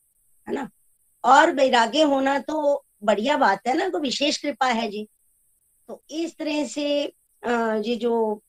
[0.49, 0.69] है ना?
[1.25, 5.07] और वैराग्य होना तो बढ़िया बात है ना तो विशेष कृपा है जी।
[5.89, 6.85] तो इस तरह से
[7.43, 8.43] ये जो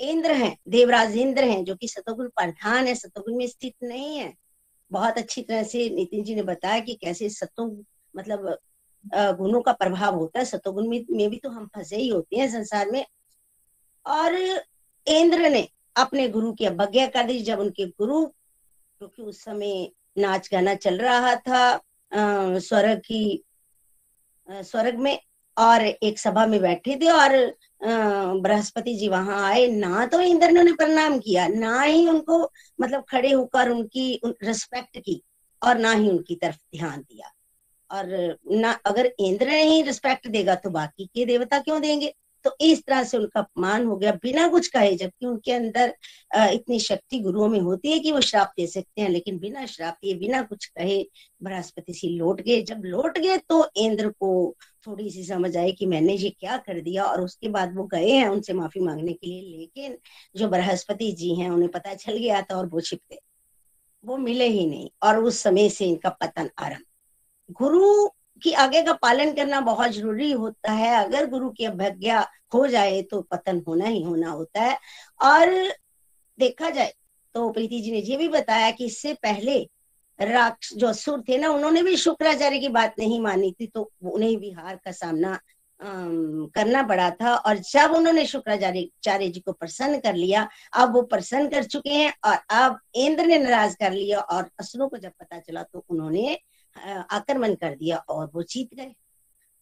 [0.00, 4.32] इंद्र हैं, देवराज इंद्र हैं, जो कि सतोगुण प्रधान है, सतोगुण में स्थित नहीं है।
[4.90, 7.66] बहुत अच्छी तरह से नितिन जी ने बताया कि कैसे सतो
[8.14, 8.58] मतलब
[9.14, 12.90] गुणों का प्रभाव होता है सतोगुण में, भी तो हम फंसे ही होते हैं संसार
[12.90, 13.04] में।
[14.06, 14.34] और
[15.06, 20.48] इंद्र ने अपने गुरु की अवज्ञा कर दी। जब उनके गुरु क्योंकि उस समय नाच
[20.52, 21.80] गाना चल रहा था
[22.12, 23.42] स्वर्ग की
[24.48, 25.18] स्वर्ग में
[25.56, 27.32] और एक सभा में बैठे थे और
[28.40, 32.42] बृहस्पति जी वहाँ आए। ना तो इंद्र ने प्रणाम किया ना ही उनको
[32.80, 35.22] मतलब खड़े होकर उनकी रिस्पेक्ट की
[35.62, 37.32] और ना ही उनकी तरफ़ ध्यान दिया।
[37.90, 42.12] और ना, अगर इंद्र नहीं रिस्पेक्ट देगा तो बाकी के देवता क्यों देंगे?
[42.44, 45.94] तो इस तरह से उनका अपमान हो गया बिना कुछ कहे, जबकि उनके अंदर
[46.52, 49.96] इतनी शक्ति गुरुओं में होती है कि वो श्राप दे सकते हैं, लेकिन बिना श्राप
[50.02, 51.02] दिए, बिना कुछ कहे,
[51.40, 54.56] बृहस्पति सी लौट गए। जब लौट गए तो इंद्र को
[54.86, 58.10] थोड़ी सी समझ आई कि मैंने ये क्या कर दिया, और उसके बाद वो गए
[58.10, 59.98] हैं उनसे माफ़ी मांगने के लिए। लेकिन
[60.36, 63.18] जो बृहस्पति जी हैं, उन्हें पता चल गया था और वो छिप गए।
[64.04, 66.84] वो मिले ही नहीं, और उस समय से इनका पतन आरंभ
[67.50, 68.08] गुरु
[68.42, 73.00] की आगे का पालन करना बहुत ज़रूरी होता है। अगर गुरु की अवज्ञा हो जाए
[73.02, 74.78] तो पतन होना ही होना होता है।
[75.20, 75.54] और
[76.38, 76.92] देखा जाए
[77.34, 79.58] तो प्रीति जी ने ये भी बताया कि इससे पहले
[80.18, 84.36] राक्ष जो असुर थे ना, उन्होंने भी शुक्राचार्य की बात नहीं मानी थी तो उन्हें
[84.36, 85.38] भी हार का सामना
[85.80, 91.48] करना पड़ा था। और जब उन्होंने शुक्राचार्य जी को प्रसन्न कर लिया, अब वो प्रसन्न
[91.48, 95.38] कर चुके हैं और अब इंद्र ने नाराज़ कर लिया और असुरों को जब पता
[95.38, 96.38] चला तो उन्होंने
[96.76, 98.94] आक्रमण कर दिया और वो जीत गए।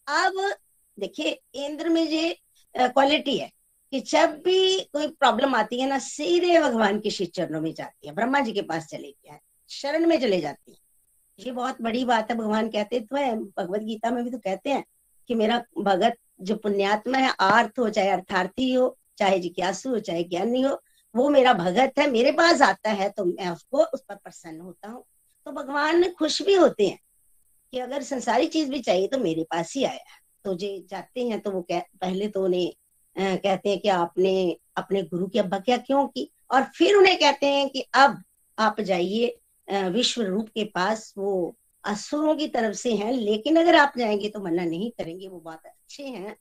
[0.07, 0.55] अब
[0.99, 2.37] देखिए इंद्र में ये
[2.75, 3.51] क्वालिटी है
[3.93, 8.07] कि जब भी कोई प्रॉब्लम आती है ना, सीधे भगवान के श्री चरणों में जाती
[8.07, 9.39] है, ब्रह्मा जी के पास चले गया
[9.71, 10.79] शरण में चले जाती है।
[11.39, 14.71] ये बहुत बड़ी बात है, भगवान कहते तो है, भगवत गीता में भी तो कहते
[14.71, 14.85] हैं
[15.31, 20.23] कि मेरा भगत जो पुण्यात्मा है, आर्थ हो, चाहे अर्थार्थी हो, चाहे जिज्ञासु हो, चाहे
[20.25, 20.81] ज्ञानी हो,
[21.15, 24.89] वो मेरा भगत है, मेरे पास आता है तो मैं उसको, उस पर प्रसन्न होता
[24.89, 25.05] हूँ।
[25.47, 26.99] तो भगवान में खुश भी होते हैं
[27.73, 31.41] कि अगर संसारी चीज़ भी चाहिए तो मेरे पास ही आया तो जे जाते हैं
[31.41, 32.73] तो वो कह, पहले तो उन्हें
[33.17, 36.31] कहते हैं कि आपने अपने गुरु की अवज्ञा क्यों की?
[36.51, 38.23] और फिर उन्हें कहते हैं कि अब
[38.59, 39.37] आप जाइए
[39.69, 44.41] विश्व रूप के पास, वो असुरों की तरफ़ से हैं, लेकिन अगर आप जाएँगे तो
[44.41, 46.37] मना नहीं करेंगे, वो बात अच्छे हैं।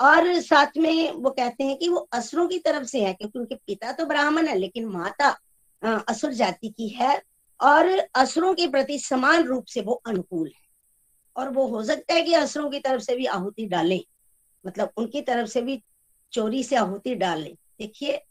[0.00, 3.54] और साथ में वो कहते हैं कि वो असुरों की तरफ़ से है, क्योंकि उनके
[3.56, 5.36] पिता तो ब्राह्मण है, लेकिन माता
[6.08, 7.22] असुर जाति की है
[7.60, 10.66] और असुरों के प्रति समान रूप से वो अनुकूल है।
[11.36, 14.00] और वो हो सकता है कि असुरों की तरफ़ से भी आहुति डालें
[14.66, 15.82] मतलब उनकी तरफ़ से भी
[16.32, 18.22] चोरी से आहुति डालें। देखिए,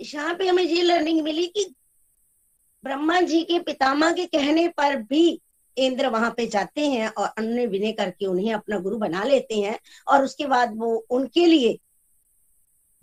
[0.00, 1.74] यहाँ पे हमें ये लर्निंग मिली कि
[2.84, 5.40] ब्रह्मा जी के पितामह के कहने पर भी
[5.76, 9.78] इंद्र वहाँ पे जाते हैं और अन्य विनय करके उन्हें अपना गुरु बना लेते हैं
[10.08, 11.78] और उसके बाद वो उनके लिए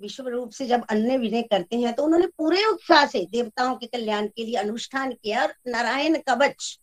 [0.01, 3.87] विश्व रूप से जब अन्य विनय करते हैं तो उन्होंने पूरे उत्साह से देवताओं के
[3.87, 6.79] कल्याण के लिए अनुष्ठान किया और नारायण कवच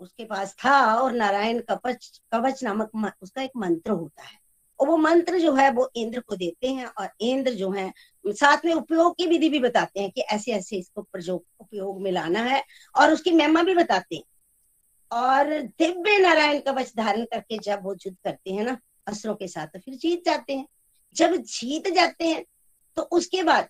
[0.00, 4.38] उसके पास था और नारायण कवच कवच नामक उसका एक मंत्र होता है।
[4.80, 7.92] और वो मंत्र जो है, वो इंद्र को देते हैं और इंद्र जो है,
[8.24, 11.06] साथ में उपयोग की विधि भी बताते हैं कि ऐसे ऐसे इसको
[11.60, 12.62] उपयोग में लाना है
[12.94, 14.22] और उसकी महिमा भी बताते हैं।
[15.12, 19.66] और दिव्य नारायण कवच धारण करके जब वो युद्ध करते हैं ना, असुरों के साथ
[19.66, 20.66] तो फिर जीत जाते हैं।
[21.16, 22.44] जब जीत जाते हैं
[22.96, 23.68] तो उसके बाद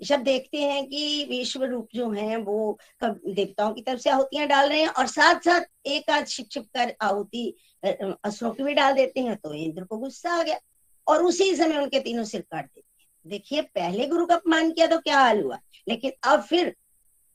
[0.00, 4.68] जब देखते हैं कि विश्व रूप जो है, वो देवताओं की तरफ़ से आहुतियाँ डाल
[4.68, 9.20] रहे हैं और साथ साथ एक आध छिप कर आहुति असुरों की भी डाल देते
[9.20, 10.58] हैं तो इंद्र को गुस्सा आ गया
[11.06, 14.86] और उसी समय उनके तीनों सिर काट देते हैं। देखिए, पहले गुरु का अपमान किया
[14.86, 15.58] तो क्या हाल हुआ?
[15.88, 16.74] लेकिन अब फिर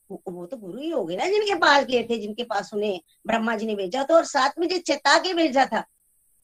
[0.10, 3.56] वो तो गुरु ही हो गए ना जिनके पास गए थे, जिनके पास उन्हें ब्रह्मा
[3.56, 5.82] जी ने भेजा था और साथ में जो चेता के भेजा था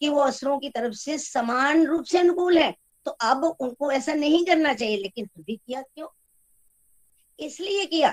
[0.02, 2.76] कि वो असुरों की तरफ़ से समान रूप से अनुकूल है।
[3.08, 6.08] तो अब उनको ऐसा नहीं करना चाहिए, लेकिन फिर भी किया क्यों?
[7.40, 8.12] इसलिए किया,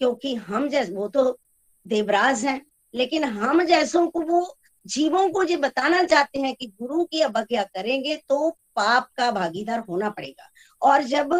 [0.00, 1.38] क्योंकि हम जैसे, वो तो
[1.86, 2.60] देवराज हैं,
[2.94, 7.62] लेकिन हम जैसों को, वो जीवों को ये बताना चाहते हैं कि गुरु की अवज्ञा
[7.64, 10.50] करेंगे तो पाप का भागीदार होना पड़ेगा।
[10.82, 11.34] और जब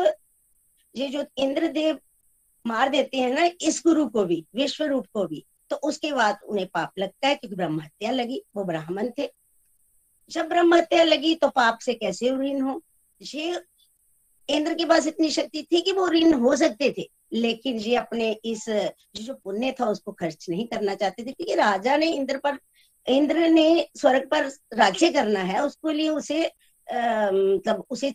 [0.95, 1.99] ये जो इंद्रदेव
[2.65, 6.39] मार देते हैं ना, इस गुरु को भी, विश्व रूप को भी तो उसके बाद
[6.45, 9.31] उन्हें पाप लगता है, क्योंकि ब्रह्म हत्या लगी, वो ब्राह्मण थे।
[10.31, 12.81] जब ब्रह्म हत्या लगी तो पाप से कैसे ऋण हो?
[13.21, 13.61] ये
[14.49, 18.31] इंद्र के पास इतनी शक्ति थी कि वो ऋण हो सकते थे। लेकिन ये अपने
[18.45, 18.65] इस
[19.17, 22.59] जो पुण्य था, उसको खर्च नहीं करना चाहते थे, क्योंकि राजा ने इंद्र पर,
[23.07, 26.41] इंद्र ने स्वर्ग पर राज्य करना है, उसके लिए उसे
[26.87, 28.15] मतलब उसे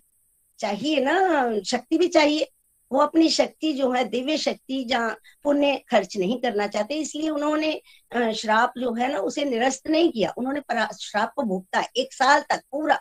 [0.60, 2.48] चाहिए ना, शक्ति भी चाहिए।
[2.92, 8.34] वो अपनी शक्ति जो है, दिव्य शक्ति जहाँ पुण्य खर्च नहीं करना चाहते, इसलिए उन्होंने
[8.36, 10.62] श्राप जो है ना, उसे निरस्त नहीं किया। उन्होंने
[10.96, 13.00] श्राप को भोगता, एक साल तक पूरा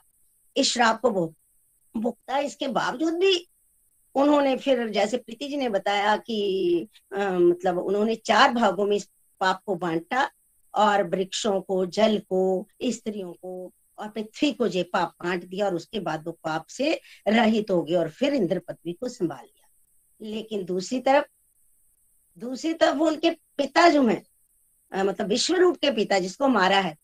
[0.57, 1.11] इस श्राप को
[1.97, 3.49] भुगता इसके बावजूद भी
[4.15, 9.09] उन्होंने फिर जैसे प्रीति जी ने बताया कि आ, मतलब उन्होंने चार भागों में इस
[9.41, 10.31] पाप को बांटा
[10.75, 15.75] और वृक्षों को जल को स्त्रियों को और पृथ्वी को जे पाप बांट दिया और
[15.75, 19.69] उसके बाद वो पाप से रहित हो गए और फिर इंद्र पृथ्वी को संभाल लिया।
[20.21, 21.25] लेकिन दूसरी तरफ़
[22.39, 24.23] दूसरी तरफ़ उनके पिता जो है
[24.95, 26.97] मतलब विश्व रूप के पिता जिसको मारा है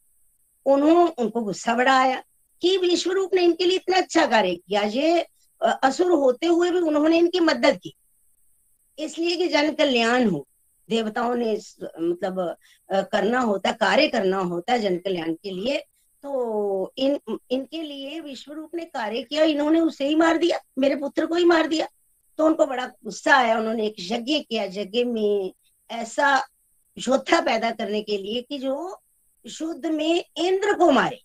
[0.67, 2.23] उन्होंने उनको गुस्सा बड़ा आया।
[2.63, 5.27] कि विश्व रूप ने इनके लिए इतना अच्छा कार्य किया। ये
[5.61, 7.95] असुर होते हुए भी उन्होंने इनकी मदद की।
[8.99, 10.47] इसलिए कि जन कल्याण हो।
[10.89, 11.53] देवताओं ने
[12.01, 12.57] मतलब
[12.93, 15.79] करना होता, कार्य करना होता जन कल्याण के लिए
[16.23, 17.19] तो इन,
[17.51, 21.35] इनके लिए विश्व रूप ने कार्य किया। इन्होंने उसे ही मार दिया। मेरे पुत्र को
[21.35, 21.87] ही मार दिया।
[22.39, 25.53] तो उनको बड़ा गुस्सा आया। उन्होंने एक यज्ञ किया। यज्ञ में
[25.91, 26.37] ऐसा
[26.99, 29.01] योद्धा पैदा करने के लिए कि जो
[29.51, 31.23] शुद्ध में इंद्र को मारे।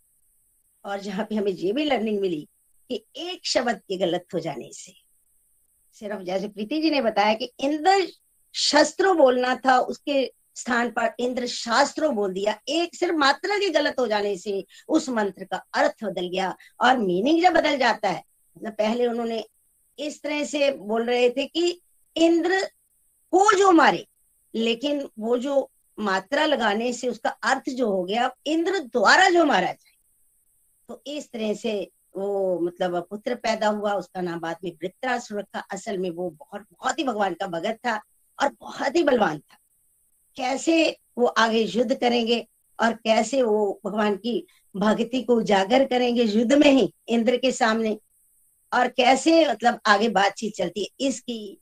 [0.85, 2.47] और जहाँ पे हमें ये भी लर्निंग मिली
[2.89, 4.93] कि एक शब्द के गलत हो जाने से।
[5.93, 8.07] सिर्फ़ जैसे प्रीति जी ने बताया कि इंद्र
[8.55, 13.95] शस्त्रों बोलना था, उसके स्थान पर इंद्र शास्त्रों बोल दिया, एक सिर्फ़ मात्रा के गलत
[13.99, 18.23] हो जाने से उस मंत्र का अर्थ बदल गया और मीनिंग जब बदल जाता है
[18.57, 19.43] मतलब पहले उन्होंने
[19.99, 21.81] इस तरह से बोल रहे थे कि
[22.15, 22.61] इंद्र
[23.33, 24.07] को जो मारे,
[24.53, 29.67] लेकिन वो जो मात्रा लगाने से उसका अर्थ जो हो गया, इंद्र द्वारा जो मारा
[29.67, 29.90] जाए।
[30.91, 31.73] तो इस तरह से
[32.17, 36.65] वो मतलब पुत्र पैदा हुआ, उसका नाम बाद में वृत्रासुर रखा असल में वो बहुत
[36.71, 37.95] बहुत ही भगवान का भगत था
[38.39, 39.57] और बहुत ही बलवान था।
[40.37, 40.75] कैसे
[41.17, 42.45] वो आगे युद्ध करेंगे
[42.79, 44.35] और कैसे वो भगवान की
[44.75, 47.97] भक्ति को उजागर करेंगे युद्ध में ही, इंद्र के सामने,
[48.71, 51.57] और कैसे मतलब आगे बातचीत चलती है, इसकी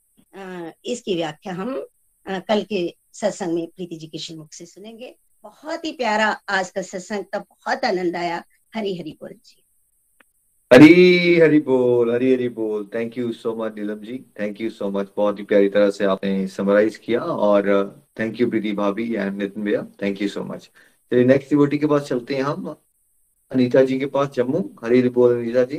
[0.86, 1.75] इसकी व्याख्या हम
[2.25, 6.82] कल के सत्संग में प्रीति जी के श्रीमुख से सुनेंगे। बहुत ही प्यारा आज का
[6.82, 8.43] सत्संग तब बहुत आनंद आया।
[8.74, 9.63] हरी हरी बोल जी।
[10.72, 14.17] हरी हरी बोल हरी हरी बोल। Thank you so much Neelam ji.
[14.39, 17.70] Thank you so much बहुत ही प्यारी तरह से आपने समराइज किया और
[18.20, 20.70] थैंक यू प्रीति भाभी एंड नितिन भैया। थैंक यू सो मच
[21.11, 22.76] चलिए नेक्स्ट डिवोटी के पास चलते हैं हम।
[23.51, 25.78] अनीता जी के पास जम्मू। हरी हरी बोल अनीता जी।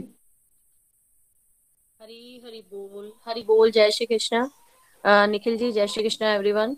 [2.00, 6.76] हरी हरी बोल हरी बोल। जय श्री कृष्णा। निखिल जी जय श्री कृष्णा एवरीवन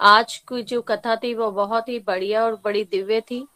[0.00, 3.46] आज की जो कथा थी वो बहुत ही बढ़िया और बड़ी दिव्य थी।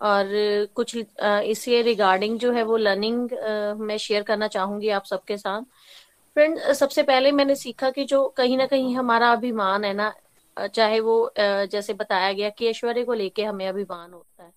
[0.00, 0.26] और
[0.74, 3.30] कुछ इसे रिगार्डिंग जो है वो लर्निंग
[3.80, 5.62] मैं शेयर करना चाहूँगी आप सबके साथ।
[6.36, 10.12] फ्रेंड सबसे पहले मैंने सीखा कि जो कहीं ना कहीं हमारा अभिमान है ना
[10.56, 14.52] चाहे वो जैसे बताया गया कि ऐश्वर्य को लेके हमें अभिमान होता है।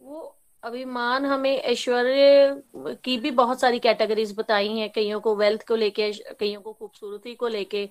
[0.00, 2.62] वो अभिमान हमें ऐश्वर्य
[3.04, 6.10] की भी बहुत सारी कैटेगरीज बताई हैं। कईयों को वेल्थ को लेके,
[6.40, 7.86] कईयों को खूबसूरती को लेके,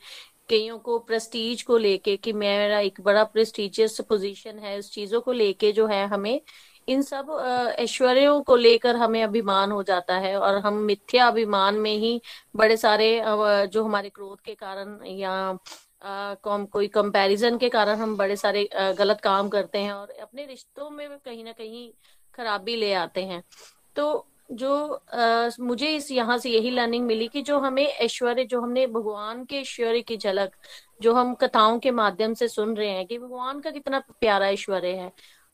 [0.50, 5.32] कईयों को प्रेस्टीज को लेके कि मेरा एक बड़ा प्रेस्टिजियस पोजीशन है उस चीज़ों को
[5.32, 6.42] लेके जो है हमें
[6.88, 7.27] इन सब
[7.79, 12.19] ऐश्वर्यों को लेकर हमें अभिमान हो जाता है और हम मिथ्या अभिमान में ही
[12.55, 15.57] बड़े सारे जो हमारे क्रोध के कारण या
[16.45, 18.67] कम कोई कंपैरिजन के कारण हम बड़े सारे
[18.99, 21.89] गलत काम करते हैं और अपने रिश्तों में कहीं ना कहीं
[22.34, 23.43] खराबी ले आते हैं।
[23.95, 24.71] तो जो
[25.13, 29.43] आ, मुझे इस यहाँ से यही लर्निंग मिली कि जो हमें ऐश्वर्य जो हमने भगवान
[29.45, 30.55] के ऐश्वर्य की झलक
[31.01, 34.88] जो हम कथाओं के माध्यम से सुन रहे हैं कि भगवान का कितना प्यारा ऐश्वर्य
[34.88, 35.11] है।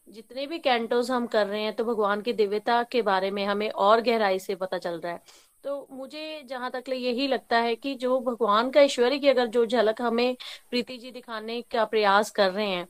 [0.07, 3.69] जितने भी कैंटोज हम कर रहे हैं तो भगवान की दिव्यता के बारे में हमें
[3.69, 5.21] और गहराई से पता चल रहा है।
[5.63, 9.65] तो मुझे जहाँ तक यही लगता है कि जो भगवान का ऐश्वर्य की अगर जो
[9.65, 10.35] झलक हमें
[10.69, 12.87] प्रीति जी दिखाने का प्रयास कर रहे हैं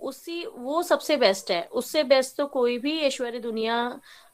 [0.00, 3.76] उसी वो सबसे बेस्ट है। उससे बेस्ट तो कोई भी ऐश्वर्य दुनिया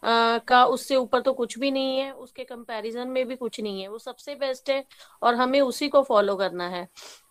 [0.02, 3.82] आ, का उससे ऊपर तो कुछ भी नहीं है उसके कंपैरिजन में भी कुछ नहीं
[3.82, 4.84] है। वो सबसे बेस्ट है
[5.22, 6.88] और हमें उसी को फॉलो करना है।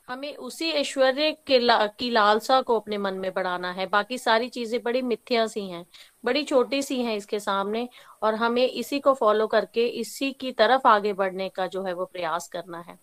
[0.09, 4.47] हमें उसी ऐश्वर्य के ला, की लालसा को अपने मन में बढ़ाना है। बाकी सारी
[4.49, 5.85] चीज़ें बड़ी मिथ्या सी हैं
[6.25, 7.87] बड़ी छोटी सी हैं इसके सामने
[8.23, 12.05] और हमें इसी को फॉलो करके इसी की तरफ़ आगे बढ़ने का जो है वो
[12.05, 12.97] प्रयास करना है।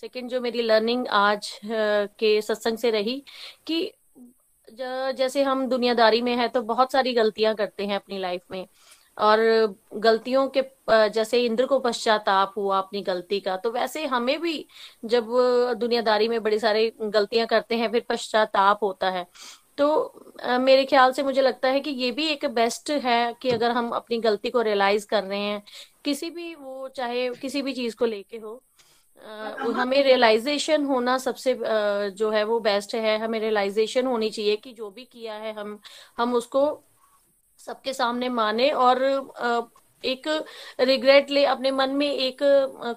[0.00, 3.22] सेकंड जो मेरी लर्निंग आज के सत्संग से रही
[3.66, 3.90] कि
[4.68, 8.66] जैसे हम दुनियादारी में है तो बहुत सारी गलतियाँ करते हैं अपनी लाइफ में।
[9.18, 9.40] और
[9.94, 10.62] गलतियों के
[11.10, 14.66] जैसे इंद्र को पश्चाताप हुआ अपनी गलती का तो वैसे हमें भी
[15.06, 15.26] जब
[15.78, 19.26] दुनियादारी में बड़ी सारी गलतियाँ करते हैं फिर पश्चाताप होता है।
[19.78, 20.12] तो
[20.60, 23.90] मेरे ख्याल से मुझे लगता है कि ये भी एक बेस्ट है कि अगर हम
[23.92, 25.62] अपनी गलती को रियलाइज़ कर रहे हैं
[26.04, 28.62] किसी भी वो चाहे किसी भी चीज़ को लेके हो
[29.74, 31.56] हमें रियलाइजेशन होना सबसे
[32.12, 35.78] जो है वो बेस्ट है। हमें रियलाइजेशन होनी चाहिए कि जो भी किया है हम
[36.18, 36.62] हम उसको
[37.60, 39.02] सबके सामने माने और
[40.04, 40.26] एक
[40.80, 42.38] रिग्रेट ले, अपने मन में एक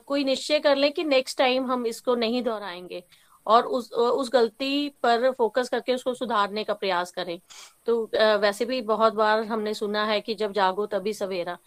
[0.07, 3.03] कोई निश्चय कर ले कि नेक्स्ट टाइम हम इसको नहीं दोहराएँगे
[3.47, 7.39] और उस उस गलती पर फोकस करके उसको सुधारने का प्रयास करें।
[7.85, 8.03] तो
[8.41, 11.57] वैसे भी बहुत बार हमने सुना है कि जब जागो तभी सवेरा।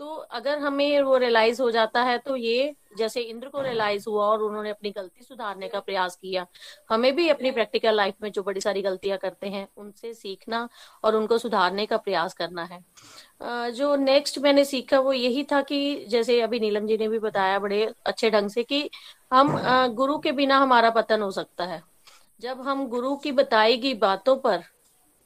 [0.00, 4.24] तो अगर हमें वो रियलाइज़ हो जाता है तो ये जैसे इंद्र को रियलाइज़ हुआ
[4.26, 6.46] और उन्होंने अपनी गलती सुधारने का प्रयास किया,
[6.90, 10.68] हमें भी अपनी प्रैक्टिकल लाइफ में जो बड़ी सारी गलतियाँ करते हैं, उनसे सीखना
[11.04, 12.82] और उनको सुधारने का प्रयास करना है।
[13.72, 17.58] जो नेक्स्ट मैंने सीखा वो यही था कि जैसे अभी नीलम जी ने भी बताया
[17.58, 18.88] बड़े अच्छे ढंग से कि
[19.32, 19.56] हम
[19.94, 21.82] गुरु के बिना हमारा पतन हो सकता है।
[22.40, 24.62] जब हम गुरु की बताई गई बातों पर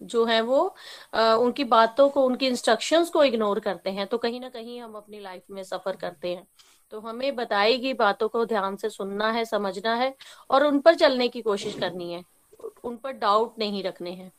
[0.01, 0.75] जो है वो
[1.15, 4.95] आ, उनकी बातों को उनकी इंस्ट्रक्शंस को इग्नोर करते हैं तो कहीं ना कहीं हम
[4.95, 6.47] अपनी लाइफ में सफ़र करते हैं।
[6.93, 10.15] तो हमें बताई गई बातों को ध्यान से सुनना है समझना है
[10.51, 12.23] और उन पर चलने की कोशिश करनी है
[12.85, 14.33] उन पर डाउट नहीं रखने हैं।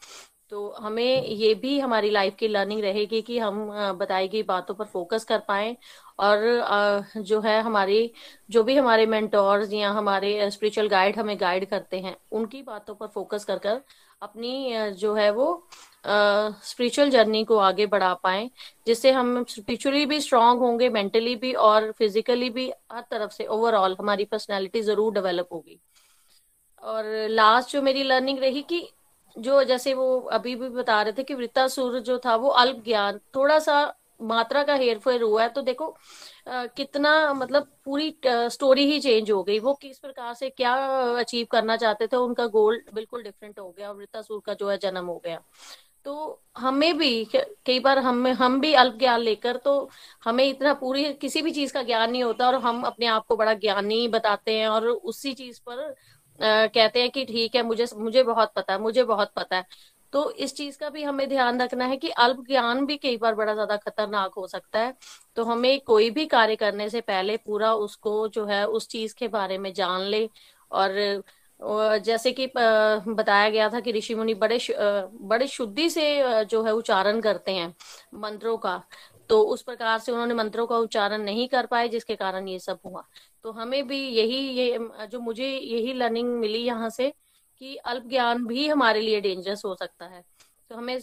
[0.50, 3.60] तो हमें ये भी हमारी लाइफ की लर्निंग रहेगी कि हम
[3.98, 5.76] बताई गई बातों पर फोकस कर पाए
[6.20, 8.12] और जो है हमारी
[8.50, 13.08] जो भी हमारे मेंटोर्स या हमारे स्पिरिचुअल गाइड हमें गाइड करते हैं उनकी बातों पर
[13.08, 13.82] फोकस कर कर
[14.22, 15.46] अपनी जो है वो
[16.06, 18.50] स्पिरिचुअल जर्नी को आगे बढ़ा पाए,
[18.88, 23.96] जिससे हम स्पिरिचुअली भी स्ट्रांग होंगे मेंटली भी और फिजिकली भी हर तरफ़ से ओवरऑल
[24.00, 25.80] हमारी पर्सनैलिटी ज़रूर डेवलप होगी।
[26.84, 28.88] और लास्ट जो मेरी लर्निंग रही कि
[29.36, 33.20] जो जैसे वो अभी भी बता रहे थे कि वृत्तासुर जो था वो अल्प ज्ञान
[33.36, 33.82] थोड़ा सा
[34.20, 35.88] मात्रा का हेर फेर हुआ है तो देखो
[36.48, 40.74] आ, कितना मतलब पूरी स्टोरी ही चेंज हो गई। वो किस प्रकार से क्या
[41.20, 44.78] अचीव करना चाहते थे उनका गोल बिल्कुल डिफरेंट हो गया। और वृत्तासुर का जो है
[44.78, 45.42] जन्म हो गया।
[46.06, 49.74] तो हमें भी कई बार हम हम भी अल्प ज्ञान लेकर तो
[50.26, 53.36] हमें इतना पूरी किसी भी चीज़ का ज्ञान नहीं होता और हम अपने आप को
[53.38, 55.80] बड़ा ज्ञानी बताते हैं और उसी चीज़ पर
[56.40, 59.66] आ, कहते हैं कि ठीक है मुझे मुझे बहुत पता है मुझे बहुत पता है।
[60.14, 63.36] तो इस चीज़ का भी हमें ध्यान रखना है कि अल्प ज्ञान भी कई बार
[63.36, 64.94] बड़ा ज़्यादा खतरनाक हो सकता है।
[65.38, 69.28] तो हमें कोई भी कार्य करने से पहले पूरा उसको जो है उस चीज़ के
[69.30, 70.30] बारे में जान ले
[70.72, 71.24] और
[72.00, 77.20] जैसे कि बताया गया था कि ऋषि मुनि बड़े बड़े शुद्धि से जो है उच्चारण
[77.22, 77.74] करते हैं
[78.16, 78.82] मंत्रों का।
[79.30, 82.80] तो उस प्रकार से उन्होंने मंत्रों का उच्चारण नहीं कर पाए, जिसके कारण ये सब
[82.86, 83.04] हुआ।
[83.44, 87.12] तो हमें भी यही, ये, जो मुझे यही लर्निंग मिली यहाँ से
[87.62, 90.24] कि अल्प ज्ञान भी हमारे लिए डेंजरस हो सकता है।
[90.70, 91.00] तो हमें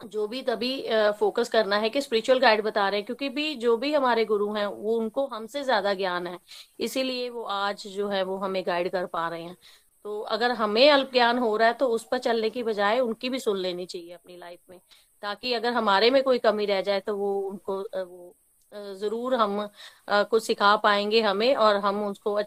[0.00, 0.72] जो भी तभी
[1.18, 4.52] फोकस करना है कि स्पिरिचुअल गाइड बता रहे हैं, क्योंकि भी जो भी हमारे गुरु
[4.52, 6.38] हैं, वो उनको हमसे ज़्यादा ज्ञान है।
[6.80, 9.56] इसीलिए वो आज जो है, वो हमें गाइड कर पा रहे हैं।
[10.04, 13.28] तो अगर हमें अल्प ज्ञान हो रहा है तो उस पर चलने की बजाय उनकी
[13.28, 14.80] भी सुन लेनी चाहिए अपनी लाइफ में।
[15.22, 18.34] ताकि अगर हमारे में कोई कमी रह जाए तो वो उनको वो
[18.72, 19.68] ज़रूर हम
[20.10, 22.38] कुछ सिखा पाएँगे हमें और हम उसको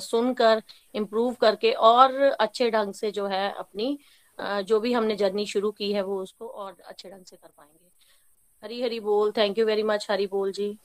[0.00, 0.62] सुनकर
[0.94, 3.98] इम्प्रूव करके और अच्छे ढंग से जो है अपनी
[4.38, 7.92] जो भी हमने जर्नी शुरू की है वो उसको और अच्छे ढंग से कर पाएँगे।
[8.62, 10.76] हरी हरी बोल। Thank you very much Hari बोल जी।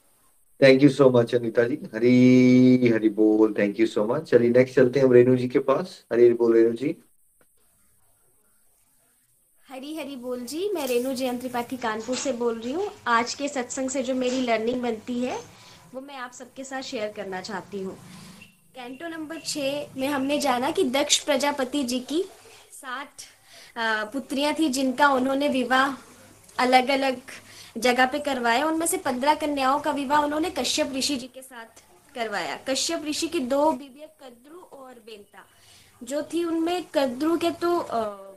[0.59, 1.75] Thank you so much Anita ji.
[1.93, 5.59] Hari Hari बोल। थैंक यू सो मच चलिए नेक्स्ट चलते हैं हम रेणु जी के
[5.69, 6.95] पास। हरी हरी बोल, रेणु जी।
[9.69, 13.47] हरी हरी बोल जी, मैं रेणु जयंत त्रिपाठी कानपुर से बोल रही हूँ। आज के
[13.47, 15.35] सत्संग से जो मेरी लर्निंग बनती है,
[15.93, 17.93] वो मैं आप सबके साथ शेयर करना चाहती हूँ।
[18.75, 22.23] कैंटो नंबर छः में हमने जाना कि दक्ष प्रजापति जी की
[22.73, 23.25] सात
[24.13, 25.95] पुत्रियाँ थी जिनका उन्होंने विवाह
[26.57, 27.21] अलग अलग
[27.77, 31.83] जगह पे करवाया। उनमें से पंद्रह कन्याओं का विवाह उन्होंने कश्यप ऋषि जी के साथ
[32.15, 35.45] करवाया। कश्यप ऋषि की दो बीबिया कद्रु और बेंता।
[36.01, 37.71] जो थी उनमें कद्रु के तो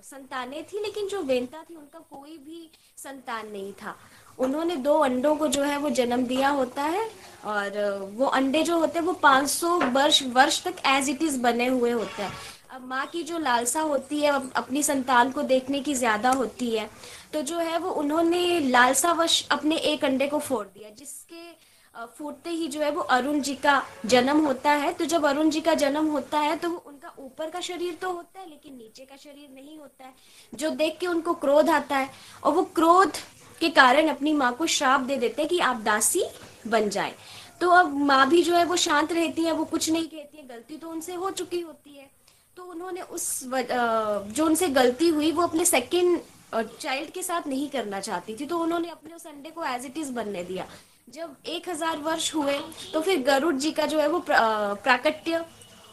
[0.04, 3.94] संतानें थी, लेकिन जो बेंता थी, उनका कोई भी संतान नहीं था।
[4.38, 7.08] उन्होंने दो अंडों को जो है, वो जन्म दिया होता है,
[7.44, 11.66] और वो अंडे जो होते हैं, वो 500 वर्ष वर्ष तक एज इट इज़ बने
[11.66, 12.32] हुए होते हैं।
[12.70, 16.88] अब माँ की जो लालसा होती है अपनी संतान को देखने की ज़्यादा होती है
[17.32, 21.50] तो जो है, वो उन्होंने लालसावश अपने एक अंडे को फोड़ दिया, जिसके
[21.94, 25.60] फूटते ही जो है वो अरुण जी का जन्म होता है। तो जब अरुण जी
[25.60, 29.16] का जन्म होता है तो उनका ऊपर का शरीर तो होता है, लेकिन नीचे का
[29.16, 30.14] शरीर नहीं होता है,
[30.52, 32.08] जो देख के उनको क्रोध आता है।
[32.44, 33.16] और वो क्रोध
[33.60, 36.24] के कारण अपनी माँ को श्राप दे देते हैं कि आप दासी
[36.66, 37.14] बन जाए।
[37.60, 40.46] तो अब माँ भी जो है वो शांत रहती है, वो कुछ नहीं कहती है,
[40.46, 42.10] गलती तो उनसे हो चुकी होती है।
[42.56, 46.18] तो उन्होंने उस जो उनसे गलती हुई, वो अपने सेकेंड
[46.54, 49.98] चाइल्ड के साथ नहीं करना चाहती थी। तो उन्होंने अपने उस अंडे को एज इट
[49.98, 50.66] इज़ बनने दिया।
[51.08, 52.58] जब एक हज़ार वर्ष हुए
[52.92, 55.44] तो फिर गरुड़ जी का जो है वो प्राकट्य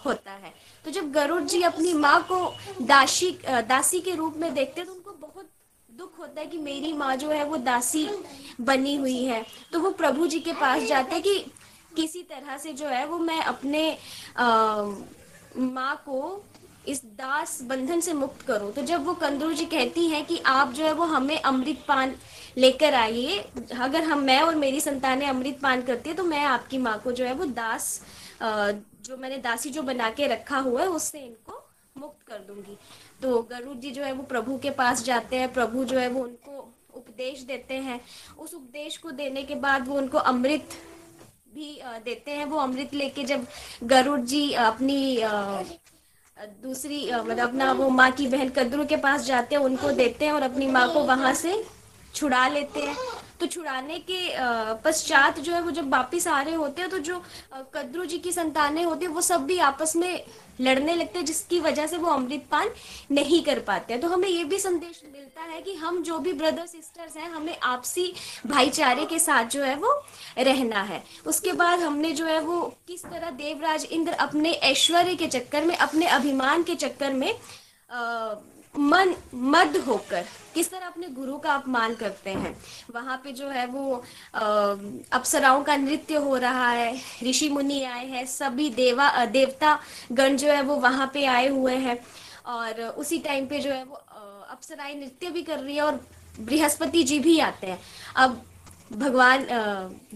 [0.05, 0.53] होता है।
[0.85, 5.11] तो जब गरुड़ जी अपनी माँ को दासी दासी के रूप में देखते तो उनको
[5.21, 5.49] बहुत
[5.89, 8.07] दुख होता है कि मेरी माँ जो है वो दासी
[8.61, 11.37] बनी हुई है। तो वो प्रभु जी के पास जाते हैं कि
[11.95, 13.97] किसी तरह से जो है वो मैं अपने
[14.39, 16.43] माँ को
[16.87, 20.71] इस दास बंधन से मुक्त करो। तो जब वो कंदरू जी कहती है कि आप
[20.73, 22.15] जो है वो हमें अमृत पान
[22.57, 23.37] लेकर आइए।
[23.79, 27.11] अगर हम, मैं और मेरी संतानें अमृत पान करती है तो मैं आपकी माँ को
[27.11, 28.01] जो है वो दास
[28.41, 31.61] जो मैंने दासी जो बना के रखा हुआ है, उससे इनको
[31.95, 32.77] मुक्त कर दूँगी।
[33.21, 36.23] तो गरुड़ जी जो है वो प्रभु के पास जाते हैं, प्रभु जो है वो
[36.23, 37.99] उनको उपदेश देते हैं।
[38.37, 40.77] उस उपदेश को देने के बाद वो उनको अमृत
[41.53, 43.45] भी देते हैं। वो अमृत लेके जब
[43.85, 45.19] गरुड़ जी अपनी
[46.37, 50.33] दूसरी मतलब अपना वो माँ की बहन कद्रू के पास जाते हैं, उनको देते हैं
[50.33, 51.63] और अपनी माँ को वहाँ से
[52.15, 52.95] छुड़ा लेते हैं।
[53.39, 54.19] तो छुड़ाने के
[54.83, 57.21] पश्चात जो है वो जब वापिस आ रहे होते हैं तो जो
[57.75, 60.23] कद्रू जी की संतानें होती है वो सब भी आपस में
[60.61, 62.69] लड़ने लगते हैं जिसकी वजह से वो अमृत पान
[63.11, 66.33] नहीं कर पाते हैं। तो हमें ये भी संदेश मिलता है कि हम जो भी
[66.33, 68.13] ब्रदर सिस्टर्स हैं हमें आपसी
[68.47, 69.93] भाईचारे के साथ जो है वो
[70.39, 75.27] रहना है। उसके बाद हमने जो है वो किस तरह देवराज इंद्र अपने ऐश्वर्य के
[75.29, 77.33] चक्कर में अपने अभिमान के चक्कर में
[77.89, 78.35] आ,
[78.75, 80.25] मन मद होकर
[80.59, 82.51] किस तरह अपने गुरु का अपमान करते हैं?
[82.93, 84.03] वहाँ पे जो है वो
[85.11, 86.93] अप्सराओं का नृत्य हो रहा है,
[87.23, 89.77] ऋषि मुनि आए हैं, सभी देवा देवता
[90.11, 91.97] गण जो है वो वहाँ पे आए हुए हैं।
[92.47, 93.95] और उसी टाइम पे जो है वो
[94.51, 95.99] अप्सराएँ नृत्य भी कर रही है और
[96.39, 97.79] बृहस्पति जी भी आते हैं।
[98.17, 98.41] अब
[98.91, 99.45] भगवान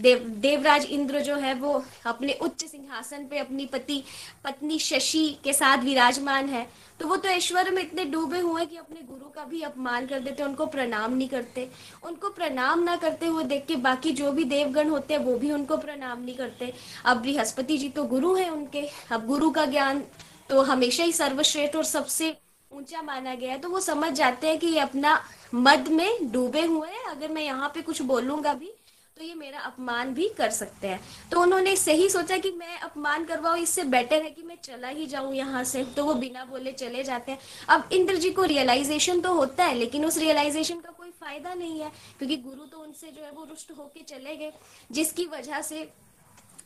[0.00, 4.02] देव, देवराज इंद्र जो है वो अपने उच्च सिंहासन पे अपनी पति,
[4.44, 6.66] पत्नी शशि के साथ विराजमान है।
[7.00, 10.20] तो वो तो ऐश्वर्य में इतने डूबे हुए कि अपने गुरु का भी अपमान कर
[10.20, 11.68] देते उनको प्रणाम नहीं करते।
[12.04, 15.50] उनको प्रणाम ना करते हुए देख के बाकी जो भी देवगण होते हैं, वो भी
[15.52, 16.72] उनको प्रणाम नहीं करते।
[17.04, 20.02] अब बृहस्पति जी तो गुरु है उनके। अब गुरु का ज्ञान
[20.50, 22.34] तो हमेशा ही सर्वश्रेष्ठ और सबसे
[22.74, 25.20] ऊँचा माना गया है तो वो समझ जाते हैं कि ये अपना
[25.56, 28.72] मद में डूबे हुए हैं। अगर मैं यहाँ पे कुछ बोलूँगा भी
[29.16, 31.00] तो ये मेरा अपमान भी कर सकते हैं।
[31.32, 35.06] तो उन्होंने सही सोचा कि मैं अपमान करवाऊ, इससे बेटर है कि मैं चला ही
[35.06, 39.20] जाऊँ यहाँ से। तो वो बिना बोले चले जाते हैं। अब इंद्र जी को रियलाइजेशन
[39.20, 43.06] तो होता है, लेकिन उस रियलाइजेशन का कोई फ़ायदा नहीं है, क्योंकि गुरु तो उनसे
[43.08, 44.52] जो है वो रुष्ट होके चले गए,
[44.90, 45.88] जिसकी वजह से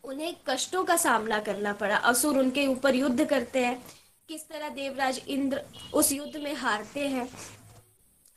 [0.05, 3.83] उन्हें कष्टों का सामना करना पड़ा। असुर उनके ऊपर युद्ध करते हैं।
[4.29, 5.61] किस तरह देवराज इंद्र
[5.95, 7.29] उस युद्ध में हारते हैं?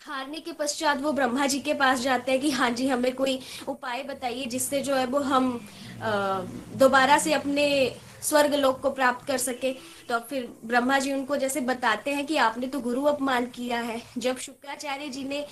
[0.01, 3.39] हारने के पश्चात वो ब्रह्मा जी के पास जाते हैं कि हाँ जी, हमें कोई
[3.67, 5.49] उपाय बताइए जिससे जो है वो हम
[6.79, 7.65] दोबारा से अपने
[8.21, 9.71] स्वर्ग लोक को प्राप्त कर सके।
[10.09, 14.01] तो फिर ब्रह्मा जी उनको जैसे बताते हैं कि आपने तो गुरु अपमान किया है।
[14.17, 15.45] जब शुक्राचार्य जी ने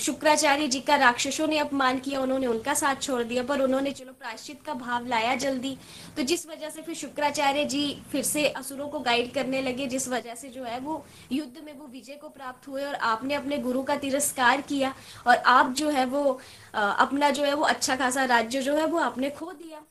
[0.00, 4.12] शुक्राचार्य जी का राक्षसों ने अपमान किया, उन्होंने उनका साथ छोड़ दिया, पर उन्होंने चलो
[4.12, 5.76] प्राश्चित का भाव लाया जल्दी।
[6.16, 7.82] तो जिस वजह से फिर शुक्राचार्य जी
[8.12, 11.72] फिर से असुरों को गाइड करने लगे, जिस वजह से जो है वो युद्ध में
[11.72, 14.94] वो विजय को प्राप्त हुए और आपने अपने गुरु का तिरस्कार किया।
[15.26, 16.38] और आप जो है वो
[16.74, 19.82] अपना जो है वो अच्छा खासा राज्य जो है वो आपने खो दिया।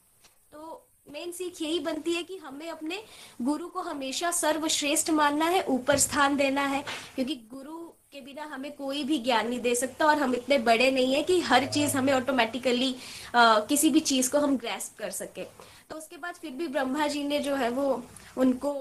[1.11, 3.01] मेन सीख यही बनती है कि हमें अपने
[3.41, 6.83] गुरु को हमेशा सर्वश्रेष्ठ मानना है, ऊपर स्थान देना है,
[7.15, 7.77] क्योंकि गुरु
[8.11, 11.23] के बिना हमें कोई भी ज्ञान नहीं दे सकता और हम इतने बड़े नहीं है
[11.23, 12.95] कि हर चीज़ हमें ऑटोमेटिकली
[13.35, 15.43] किसी भी चीज़ को हम ग्रेस्प कर सके।
[15.89, 18.03] तो उसके बाद फिर भी ब्रह्मा जी ने जो है वो
[18.37, 18.73] उनको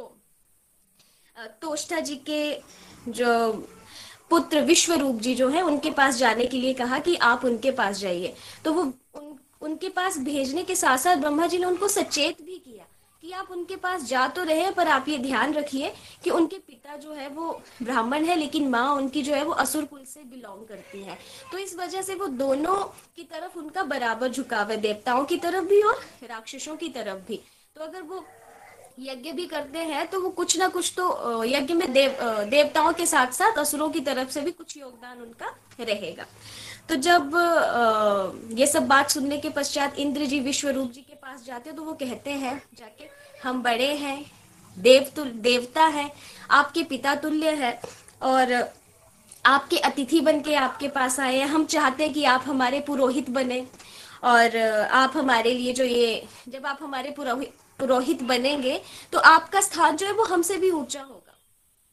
[1.62, 2.41] तोष्टा जी के
[3.09, 3.53] जो
[4.31, 7.70] पुत्र विश्व रूप जी जो है, उनके पास जाने के लिए कहा कि आप उनके
[7.70, 8.83] पास जाइए। तो वो
[9.14, 9.28] उन
[9.62, 12.84] उनके पास भेजने के साथ साथ ब्रह्मा जी ने उनको सचेत भी किया
[13.22, 15.92] कि आप उनके पास जा तो रहे पर आप ये ध्यान रखिए
[16.24, 17.50] कि उनके पिता जो है वो
[17.82, 21.18] ब्राह्मण है, लेकिन माँ उनकी जो है वो असुर कुल से बिलोंग करती है।
[21.52, 22.76] तो इस वजह से वो दोनों
[23.16, 27.40] की तरफ़ उनका बराबर झुकाव है, देवताओं की तरफ़ भी और राक्षसों की तरफ़ भी।
[27.76, 28.24] तो अगर वो
[29.00, 32.16] यज्ञ भी करते हैं तो वो कुछ ना कुछ तो यज्ञ में देव
[32.50, 36.26] देवताओं के साथ साथ असुरों की तरफ़ से भी कुछ योगदान उनका रहेगा।
[36.89, 37.30] तो जब
[38.59, 41.82] ये सब बात सुनने के पश्चात इंद्र जी विश्व रूप जी के पास जाते तो
[41.82, 43.09] वो कहते हैं जाके,
[43.43, 44.24] हम बड़े हैं
[44.76, 46.11] देव तुल देवता है,
[46.51, 47.80] आपके पिता तुल्य है,
[48.22, 48.53] और
[49.45, 53.30] आपके अतिथि बन के आपके पास आए हैं। हम चाहते हैं कि आप हमारे पुरोहित
[53.30, 53.61] बने,
[54.24, 58.80] और आप हमारे लिए जो ये, जब आप हमारे पुरोहित पुरोहित बनेंगे
[59.12, 61.34] तो आपका स्थान जो है वो हमसे भी ऊँचा होगा।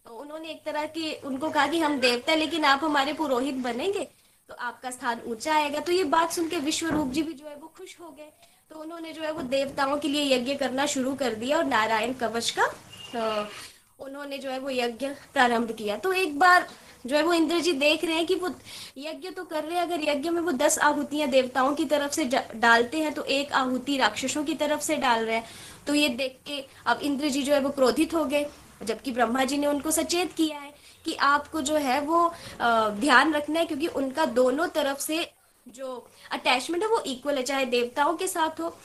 [0.06, 4.08] तो उन्होंने एक तरह की, उनको कहा कि हम देवता लेकिन आप हमारे पुरोहित बनेंगे?
[4.50, 7.48] तो आपका स्थान ऊँचा आएगा। तो ये बात सुन के विश्व रूप जी भी जो
[7.48, 8.32] है वो खुश हो गए।
[8.72, 12.14] तो उन्होंने जो है वो देवताओं के लिए यज्ञ करना शुरू कर दिया और नारायण
[12.14, 12.66] कवच का
[13.08, 16.68] तो उन्होंने जो है वो यज्ञ प्रारंभ किया। तो एक बार
[17.06, 18.50] जो है वो इंद्र जी देख रहे हैं कि वो
[18.98, 22.26] यज्ञ तो कर रहे हैं, अगर यज्ञ में वो दस आहुतियाँ देवताओं की तरफ़ से
[22.56, 25.46] डालते हैं तो एक आहुति राक्षसों की तरफ़ से डाल रहे हैं।
[25.88, 28.46] तो ये देख के अब इंद्र जी जो है वो क्रोधित हो गए,
[28.84, 30.74] जबकि ब्रह्मा जी ने उनको सचेत किया है।
[31.06, 32.28] कि आपको जो है वो
[32.60, 35.28] ध्यान रखना है, क्योंकि उनका दोनों तरफ़ से
[35.68, 38.76] जो अटैचमेंट है वो इक्वल है, चाहे देवताओं के साथ हो,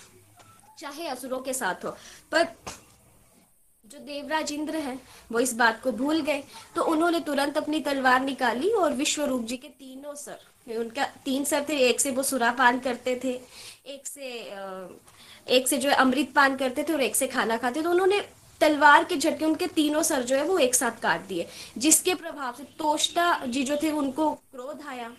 [0.78, 1.90] चाहे असुरों के साथ हो।
[2.32, 2.46] पर
[3.84, 5.00] जो देवराज इंद्र हैं,
[5.32, 6.42] वो इस बात को भूल गए।
[6.76, 11.44] तो उन्होंने तुरंत अपनी तलवार निकाली और विश्व रूप जी के तीनों सर उनका तीन
[11.44, 13.32] सर थे, एक से वो सुरा पान करते थे,
[13.86, 14.28] एक से
[15.46, 18.18] एक से जो है अमृत पान करते थे और एक से खाना खाते तो उन्होंने
[18.60, 21.46] तलवार के झटके, उनके तीनों सर जो है वो एक साथ काट दिए,
[21.78, 25.10] जिसके प्रभाव से तोष्टा जी जो थे उनको क्रोध आया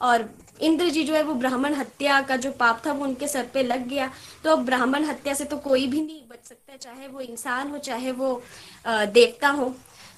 [0.00, 0.28] और
[0.60, 3.62] इंद्र जी जो है वो ब्राह्मण हत्या का जो पाप था वो उनके सर पे
[3.62, 4.10] लग गया।
[4.44, 7.78] तो अब ब्राह्मण हत्या से तो कोई भी नहीं बच सकता, चाहे वो इंसान हो,
[7.78, 8.42] चाहे वो
[8.86, 9.74] देवता हो।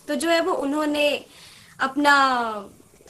[0.09, 1.25] तो जो है वो उन्होंने
[1.81, 2.15] अपना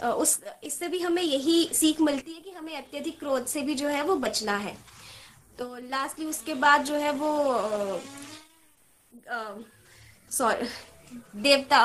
[0.04, 3.88] उस, इससे भी हमें यही सीख मिलती है कि हमें अत्यधिक क्रोध से भी जो
[3.88, 4.76] है वो बचना है।
[5.58, 8.00] तो लास्टली उसके बाद जो है वो
[9.28, 10.68] सॉरी
[11.42, 11.78] देवता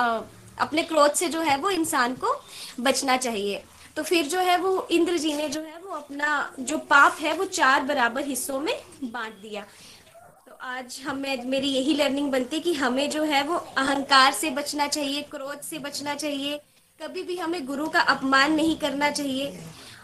[0.60, 2.34] अपने क्रोध से जो है वो इंसान को
[2.80, 3.64] बचना चाहिए।
[3.96, 7.34] तो फिर जो है वो इंद्र जी ने जो है वो अपना जो पाप है
[7.34, 8.74] वो चार बराबर हिस्सों में
[9.04, 9.62] बांट दिया।
[10.48, 14.88] तो आज हमें, मेरी यही लर्निंग बनती कि हमें जो है वो अहंकार से बचना
[14.88, 16.60] चाहिए, क्रोध से बचना चाहिए।
[17.00, 19.60] कभी भी हमें गुरु का अपमान नहीं करना चाहिए।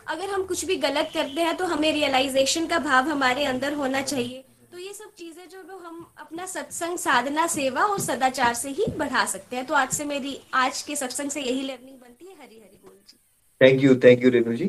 [0.08, 4.02] अगर हम कुछ भी गलत करते हैं तो हमें रियलाइजेशन का भाव हमारे अंदर होना
[4.02, 4.44] चाहिए।
[4.76, 9.24] तो ये सब चीज़ें जो हम अपना सत्संग साधना, सेवा और सदाचार से ही बढ़ा
[9.26, 12.56] सकते हैं। तो आज से मेरी, आज के सत्संग से यही लर्निंग बनती है। हरी
[12.56, 13.18] हरी बोल जी।
[13.62, 14.66] Thank you thank you Renu ji.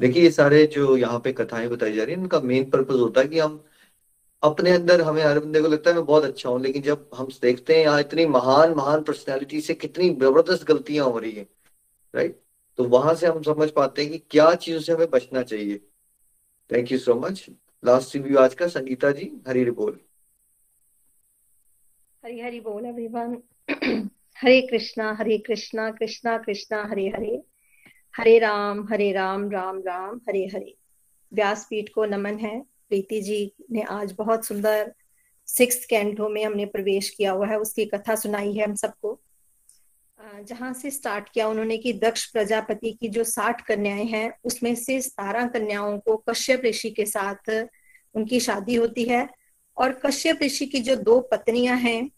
[0.00, 3.20] देखिए, ये सारे जो यहाँ पे कथाएँ बताई जा रही है, इनका मेन पर्पज होता
[3.20, 3.62] है कि हम
[4.42, 7.28] अपने अंदर, हमें हर बंदे को लगता है मैं बहुत अच्छा हूँ, लेकिन जब हम
[7.42, 11.46] देखते हैं यहाँ इतनी महान महान पर्सनैलिटी से कितनी ज़बरदस्त गलतियाँ हो रही है
[12.14, 12.40] राइट
[12.78, 15.80] तो वहाँ से हम समझ पाते हैं कि क्या चीज़ों से हमें बचना चाहिए।
[16.70, 17.46] Thank you so much
[17.84, 20.00] last review आज का, संगीता जी, हरी बोल।
[22.24, 23.42] हरी हरी बोल एवरीवन
[24.42, 27.42] हरे कृष्णा हरे कृष्णा कृष्णा कृष्णा, हरे हरे।
[28.16, 30.76] हरे राम हरे राम राम राम, हरे हरे।
[31.32, 34.94] व्यासपीठ को नमन है। प्रीति जी ने आज बहुत सुंदर
[35.46, 39.20] सिक्स कैंटो में हमने प्रवेश किया हुआ है। उसकी कथा सुनाई है हम सबको।
[40.18, 45.00] जहाँ से स्टार्ट किया उन्होंने कि दक्ष प्रजापति की जो साठ कन्याएँ हैं, उसमें से
[45.00, 47.50] सतारह कन्याओं को कश्यप ऋषि के साथ
[48.14, 49.28] उनकी शादी होती है।
[49.76, 52.10] और कश्यप ऋषि की जो दो पत्नियाँ हैं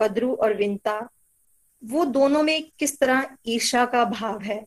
[0.00, 1.08] कद्रु और विंता,
[1.84, 4.64] वो दोनों में किस तरह ईर्षा का भाव है?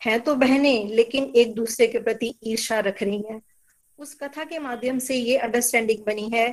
[0.00, 3.40] हैं तो बहनें, लेकिन एक दूसरे के प्रति ईर्षा रख रही हैं।
[3.98, 6.48] उस कथा के माध्यम से ये अंडरस्टैंडिंग बनी है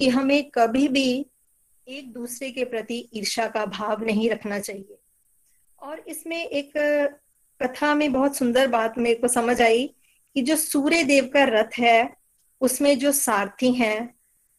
[0.00, 1.26] कि हमें कभी भी
[1.88, 4.98] एक दूसरे के प्रति ईर्षा का भाव नहीं रखना चाहिए।
[5.82, 6.72] और इसमें एक
[7.62, 9.94] कथा में बहुत सुंदर बात मेरे को समझ आई
[10.34, 12.16] कि जो सूर्य देव का रथ है,
[12.60, 14.14] उसमें जो सारथी हैं,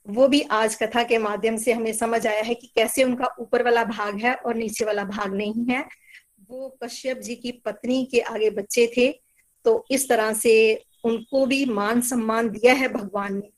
[0.08, 3.64] वो भी आज कथा के माध्यम से हमें समझ आया है कि कैसे उनका ऊपर
[3.64, 5.88] वाला भाग है और नीचे वाला भाग नहीं है।
[6.50, 9.12] वो कश्यप जी की पत्नी के आगे बच्चे थे
[9.66, 13.50] तो इस तरह से उनको भी मान सम्मान दिया है भगवान ने।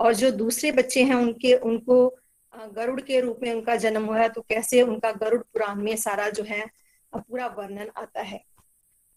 [0.00, 2.18] और जो दूसरे बच्चे हैं, उनके, उनको
[2.64, 6.28] गरुड़ के रूप में उनका जन्म हुआ है तो कैसे उनका गरुड़ पुराण में सारा
[6.30, 6.64] जो है
[7.12, 8.40] पूरा वर्णन आता है।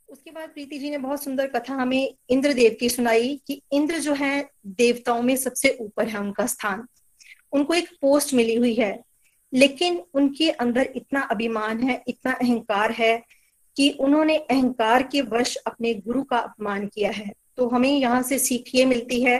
[0.09, 4.13] उसके बाद प्रीति जी ने बहुत सुंदर कथा हमें इंद्रदेव की सुनाई कि इंद्र जो
[4.13, 6.87] है, देवताओं में सबसे ऊपर है उनका स्थान।
[7.53, 9.03] उनको एक पोस्ट मिली हुई है,
[9.53, 13.17] लेकिन उनके अंदर इतना अभिमान है, इतना अहंकार है
[13.77, 18.39] कि उन्होंने अहंकार के वश अपने गुरु का अपमान किया है। तो हमें यहाँ से
[18.39, 19.39] सीख ये मिलती है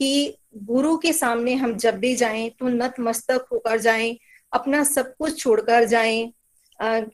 [0.00, 4.16] कि गुरु के सामने हम जब भी जाएँ तो नतमस्तक होकर जाएँ,
[4.52, 6.32] अपना सब कुछ छोड़कर जाएँ।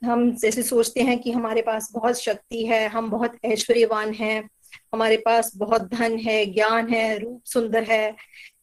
[0.05, 4.49] हम जैसे सोचते हैं कि हमारे पास बहुत शक्ति है, हम बहुत ऐश्वर्यवान हैं,
[4.93, 8.17] हमारे पास बहुत धन है, ज्ञान है, रूप सुंदर है।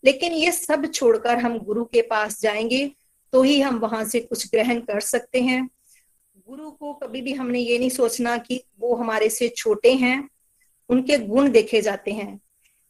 [0.06, 2.86] लेकिन ये सब छोड़कर हम गुरु के पास जाएँगे
[3.34, 5.68] तो ही हम वहाँ से कुछ ग्रहण कर सकते हैं।
[6.48, 10.30] गुरु को कभी भी हमने ये नहीं सोचना कि वो हमारे से छोटे हैं,
[10.90, 12.40] उनके गुण देखे जाते हैं।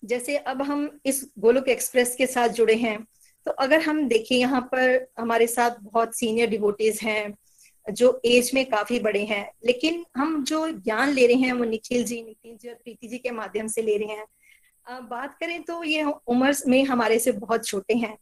[0.03, 2.97] जैसे अब हम इस गोलोक एक्सप्रेस के साथ जुड़े हैं
[3.45, 7.33] तो अगर हम देखें यहाँ पर हमारे साथ बहुत सीनियर डिवोटीज हैं,
[7.85, 12.03] जो एज में काफ़ी बड़े हैं, लेकिन हम जो ज्ञान ले रहे हैं वो निखिल
[12.03, 15.83] जी नितिन जी और प्रीति जी के माध्यम से ले रहे हैं। बात करें तो
[15.83, 18.17] ये उम्र में हमारे से बहुत छोटे हैं,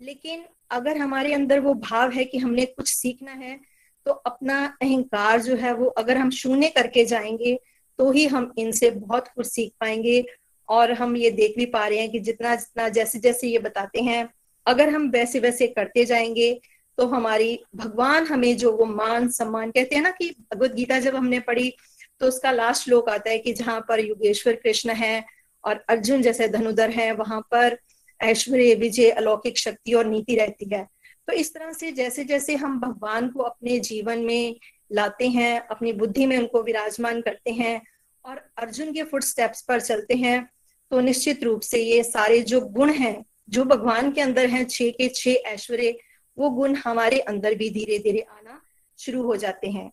[0.00, 3.58] लेकिन अगर हमारे अंदर वो भाव है कि हमने कुछ सीखना है
[4.06, 7.58] तो अपना अहंकार जो है वो अगर हम शून्य करके जाएँगे
[7.98, 10.22] तो ही हम इनसे बहुत कुछ सीख पाएँगे
[10.68, 14.00] और हम ये देख भी पा रहे हैं कि जितना जितना जैसे जैसे ये बताते
[14.00, 14.28] हैं,
[14.66, 16.60] अगर हम वैसे वैसे करते जाएँगे
[16.98, 21.16] तो हमारी, भगवान हमें जो वो मान, सम्मान कहते हैं ना कि भगवत गीता जब
[21.16, 21.72] हमने पढ़ी
[22.20, 25.24] तो उसका लास्ट श्लोक आता है कि जहाँ पर युगेश्वर कृष्ण है
[25.64, 27.78] और अर्जुन जैसे धनुधर है, वहाँ पर
[28.20, 30.86] ऐश्वर्य, विजय, अलौकिक शक्ति और नीति रहती है।
[31.28, 34.56] तो इस तरह से जैसे जैसे हम भगवान को अपने जीवन में
[34.92, 37.80] लाते हैं, अपनी बुद्धि में उनको विराजमान करते हैं
[38.24, 40.48] और अर्जुन के फुट स्टेप्स पर चलते हैं
[40.90, 44.90] तो निश्चित रूप से ये सारे जो गुण हैं, जो भगवान के अंदर हैं, छह
[44.90, 45.98] के छह ऐश्वर्य,
[46.38, 48.60] वो गुण हमारे अंदर भी धीरे धीरे आना
[48.98, 49.90] शुरू हो जाते हैं।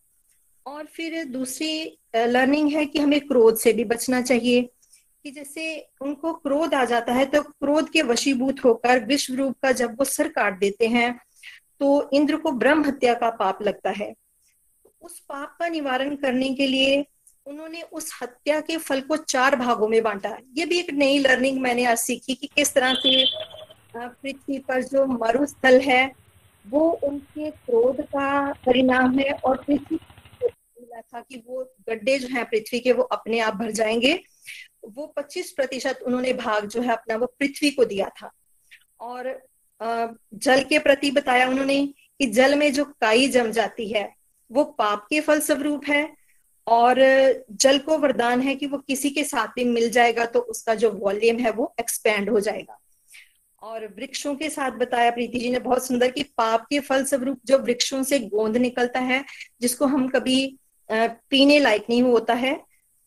[0.66, 4.62] और फिर दूसरी लर्निंग है कि हमें क्रोध से भी बचना चाहिए,
[5.26, 9.72] कि जैसे उनको क्रोध आ जाता है तो क्रोध के वशीभूत होकर विश्व रूप का
[9.72, 11.14] जब वो सर काट देते हैं
[11.80, 14.14] तो इंद्र को ब्रह्म हत्या का पाप लगता है।
[15.02, 17.06] उस पाप का निवारण करने के लिए
[17.46, 21.60] उन्होंने उस हत्या के फल को चार भागों में बांटा। ये भी एक नई लर्निंग
[21.62, 23.26] मैंने आज सीखी कि किस तरह से
[23.98, 26.12] पृथ्वी पर जो मरुस्थल है,
[26.70, 30.00] वो उनके क्रोध का परिणाम है और पृथ्वी
[31.14, 34.20] था कि वो गड्ढे जो है पृथ्वी के, वो अपने आप भर जाएँगे।
[34.86, 38.32] वो 25 प्रतिशत उन्होंने भाग जो है अपना वो पृथ्वी को दिया था।
[39.00, 39.48] और
[40.34, 44.14] जल के प्रति बताया उन्होंने कि जल में जो काई जम जाती है,
[44.52, 46.25] वो पाप के फल स्वरूप है
[46.68, 46.99] और
[47.51, 50.91] जल को वरदान है कि वो किसी के साथ भी मिल जाएगा तो उसका जो
[50.91, 52.80] वॉल्यूम है वो एक्सपेंड हो जाएगा।
[53.61, 57.39] और वृक्षों के साथ बताया, प्रीति जी ने बहुत सुंदर कि पाप के फल स्वरूप
[57.46, 59.24] जो वृक्षों से गोंद निकलता है,
[59.62, 60.58] जिसको हम कभी
[60.89, 62.59] पीने लायक नहीं होता है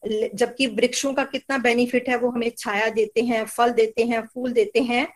[0.02, 4.52] जबकि वृक्षों का कितना बेनिफिट है, वो हमें छाया देते हैं, फल देते हैं, फूल
[4.52, 5.06] देते हैं।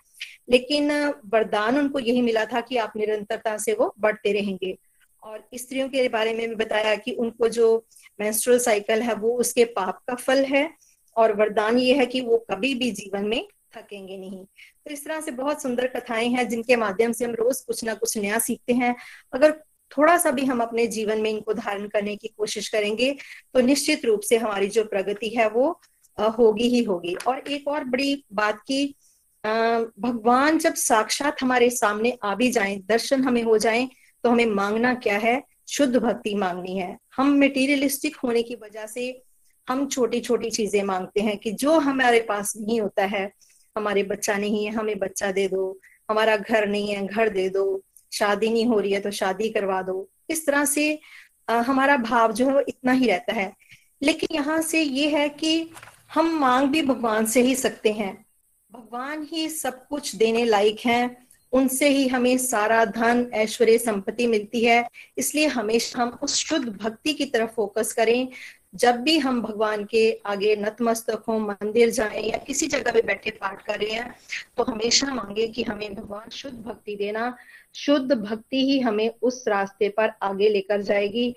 [0.51, 0.91] लेकिन
[1.27, 4.77] वरदान उनको यही मिला था कि आप निरंतरता से वो बढ़ते रहेंगे।
[5.23, 7.85] और स्त्रियों के बारे में भी बताया कि उनको जो
[8.19, 10.69] मेंस्ट्रुअल साइकिल है, वो उसके पाप का फल है
[11.17, 13.47] और वरदान ये है कि वो कभी भी जीवन में
[13.77, 17.61] थकेंगे नहीं। तो इस तरह से बहुत सुंदर कथाएँ हैं जिनके माध्यम से हम रोज
[17.61, 18.95] कुछ ना कुछ नया सीखते हैं।
[19.33, 19.53] अगर
[19.91, 23.11] थोड़ा सा भी हम अपने जीवन में इनको धारण करने की कोशिश करेंगे
[23.55, 25.81] तो निश्चित रूप से हमारी जो प्रगति है, वो
[26.39, 28.85] होगी ही होगी। और एक और बड़ी बात की
[29.45, 33.89] भगवान जब साक्षात हमारे सामने आ भी जाए, दर्शन हमें हो जाए
[34.25, 35.43] तो हमें मांगना क्या है?
[35.69, 39.23] शुद्ध भक्ति मांगनी है। हम मेटीरियलिस्टिक होने की वजह से
[39.69, 43.31] हम छोटी छोटी चीज़ें मांगते हैं कि जो हमारे पास नहीं होता है
[43.77, 45.81] हमारे बच्चा नहीं है हमें बच्चा दे दो
[46.11, 47.83] हमारा घर नहीं है घर दे दो
[48.13, 50.99] शादी नहीं हो रही है तो शादी करवा दो। इस तरह से
[51.51, 53.53] आ, हमारा भाव जो है वो इतना ही रहता है।
[54.03, 55.71] लेकिन यहाँ से ये है कि
[56.15, 58.15] हम मांग भी भगवान से ही सकते हैं।
[58.71, 64.65] भगवान ही सब कुछ देने लायक हैं। उनसे ही हमें सारा धन, ऐश्वर्य, संपत्ति मिलती
[64.65, 64.85] है।
[65.19, 68.29] इसलिए हमेशा हम उस शुद्ध भक्ति की तरफ़ फोकस करें।
[68.75, 73.31] जब भी हम भगवान के आगे नतमस्तक हो, मंदिर जाएँ या किसी जगह पे बैठे
[73.31, 74.15] पाठ कर रहे हैं
[74.57, 77.37] तो हमेशा मांगे कि हमें भगवान शुद्ध भक्ति देना।
[77.75, 81.29] शुद्ध भक्ति ही हमें उस रास्ते पर आगे लेकर जाएगी।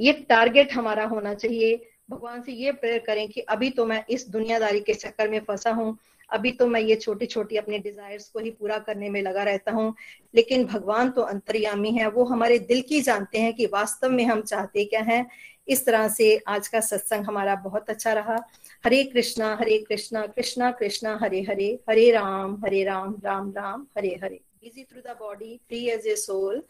[0.00, 1.74] ये टारगेट हमारा होना चाहिए।
[2.10, 5.70] भगवान से ये प्रेयर करें कि अभी तो मैं इस दुनियादारी के चक्कर में फंसा
[5.70, 5.96] हूँ।
[6.32, 9.72] अभी तो मैं ये छोटी छोटी अपने डिजायर्स को ही पूरा करने में लगा रहता
[9.72, 9.94] हूँ,
[10.34, 14.40] लेकिन भगवान तो अंतर्यामी है, वो हमारे दिल की जानते हैं कि वास्तव में हम
[14.42, 15.26] चाहते क्या हैं।
[15.68, 18.36] इस तरह से आज का सत्संग हमारा बहुत अच्छा रहा।
[18.84, 24.18] Hare Krishna Hare Krishna Krishna Krishna, Hare Hare Hare Ram Hare Ram Ram Ram, Hare
[24.22, 24.40] Hare.
[24.62, 26.62] Busy through the body free as a soul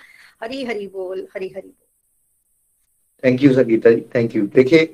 [0.43, 1.87] Hari Hari बोल, हरी हरि बोल।
[3.23, 4.85] Thank you Sangeeta ji thank you देखिए,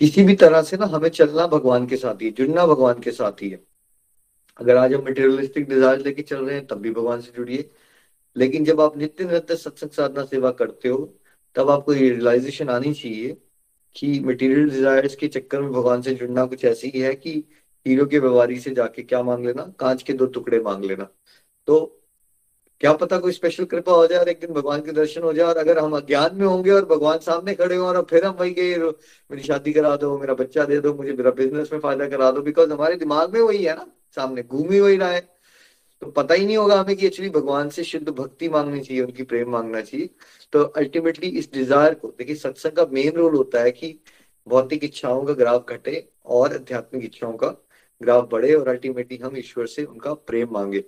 [0.00, 3.42] किसी भी तरह से ना हमें चलना भगवान के साथ ही, जुड़ना भगवान के साथ
[3.42, 3.60] ही है।
[4.60, 7.70] अगर आज हम मटेरियलिस्टिक डिज़ायर लेके चल रहे हैं, तब भी भगवान से जुड़िए।
[8.36, 10.98] लेकिन जब आप नित्य नित्य सत्संग साधना सेवा करते हो,
[11.56, 13.36] तब आपको ये रियलाइजेशन आनी चाहिए
[13.96, 17.32] कि मटेरियल डिजायर्स के चक्कर में भगवान से जुड़ना कुछ ऐसी ही है कि
[17.86, 21.08] हीरो के व्यवहारी से जाके क्या मांग लेना, कांच के दो टुकड़े मांग लेना।
[21.68, 21.80] तो
[22.80, 25.46] क्या पता कोई स्पेशल कृपा हो जाए और एक दिन भगवान के दर्शन हो जाए
[25.46, 28.50] और अगर हम अज्ञान में होंगे और भगवान सामने खड़े हो और फिर हम वही
[28.52, 32.30] गए मेरी शादी करा दो, मेरा बच्चा दे दो, मुझे मेरा बिज़नेस में फ़ायदा करा
[32.30, 35.20] दो बिकॉज़ हमारे दिमाग में वही है ना। सामने घूम ही वही रहा है।
[36.02, 39.22] तो पता ही नहीं होगा हमें कि एक्चुअली भगवान से शुद्ध भक्ति मांगनी चाहिए, उनकी
[39.24, 40.08] प्रेम मांगना चाहिए।
[40.52, 43.98] तो अल्टीमेटली इस डिज़ायर को, देखिए सत्संग का मेन रोल होता है कि
[44.46, 47.48] भौतिक इच्छाओं का ग्राफ घटे और आध्यात्मिक इच्छाओं का
[48.00, 50.84] ग्राफ बढ़े और अल्टीमेटली हम ईश्वर से उनका प्रेम मांगे।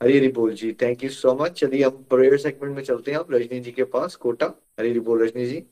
[0.00, 3.18] हरी हरी बोल जी थैंक यू सो मच चलिए हम प्रेयर सेगमेंट में चलते हैं।
[3.18, 4.46] आप रजनी जी के पास, कोटा।
[4.78, 5.62] हरी हरी बोल रजनी जी।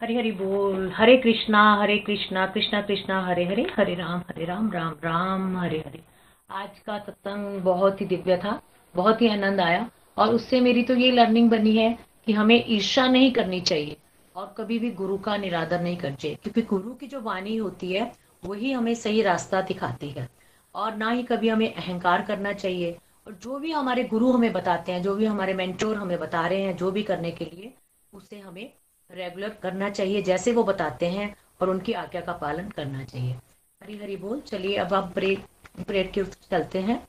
[0.00, 4.70] हरे हरि बोल, हरे कृष्णा हरे कृष्णा कृष्णा कृष्णा, हरे हरे हरे राम हरे राम
[4.72, 6.02] राम राम, हरे हरे।
[6.50, 8.60] आज का सत्संग बहुत ही दिव्य था,
[8.94, 13.06] बहुत ही आनंद आया और उससे मेरी तो ये लर्निंग बनी है कि हमें ईर्षा
[13.06, 13.96] नहीं करनी चाहिए
[14.34, 17.92] और कभी भी गुरु का निरादर नहीं करना चाहिए, क्योंकि गुरु की जो वाणी होती
[17.92, 18.12] है,
[18.44, 20.28] वही हमें सही रास्ता दिखाती है
[20.74, 22.96] और ना ही कभी हमें अहंकार करना चाहिए।
[23.26, 26.62] और जो भी हमारे गुरु हमें बताते हैं, जो भी हमारे मेंटोर हमें बता रहे
[26.62, 27.72] हैं, जो भी करने के लिए,
[28.12, 28.72] उसे हमें
[29.10, 33.32] रेगुलर करना चाहिए, जैसे वो बताते हैं और उनकी आज्ञा का पालन करना चाहिए।
[33.80, 37.06] हरी हरी बोल, चलिए अब आप प्रेयर प्रेयर की चलते हैं।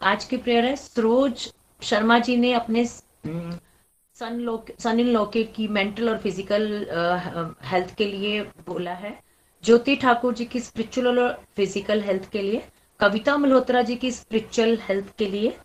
[0.00, 1.52] आज की प्रेयर है, सरोज
[1.82, 8.04] शर्मा जी ने अपने सन लोक, सन इन लोके की मेंटल और फ़िज़िकल हेल्थ के
[8.06, 9.18] लिए बोला है।
[9.64, 12.62] ज्योति ठाकुर जी की स्पिरिचुअल और फ़िज़िकल हेल्थ के लिए,
[13.00, 15.56] कविता मल्होत्रा जी की स्पिरिचुअल हेल्थ के लिए,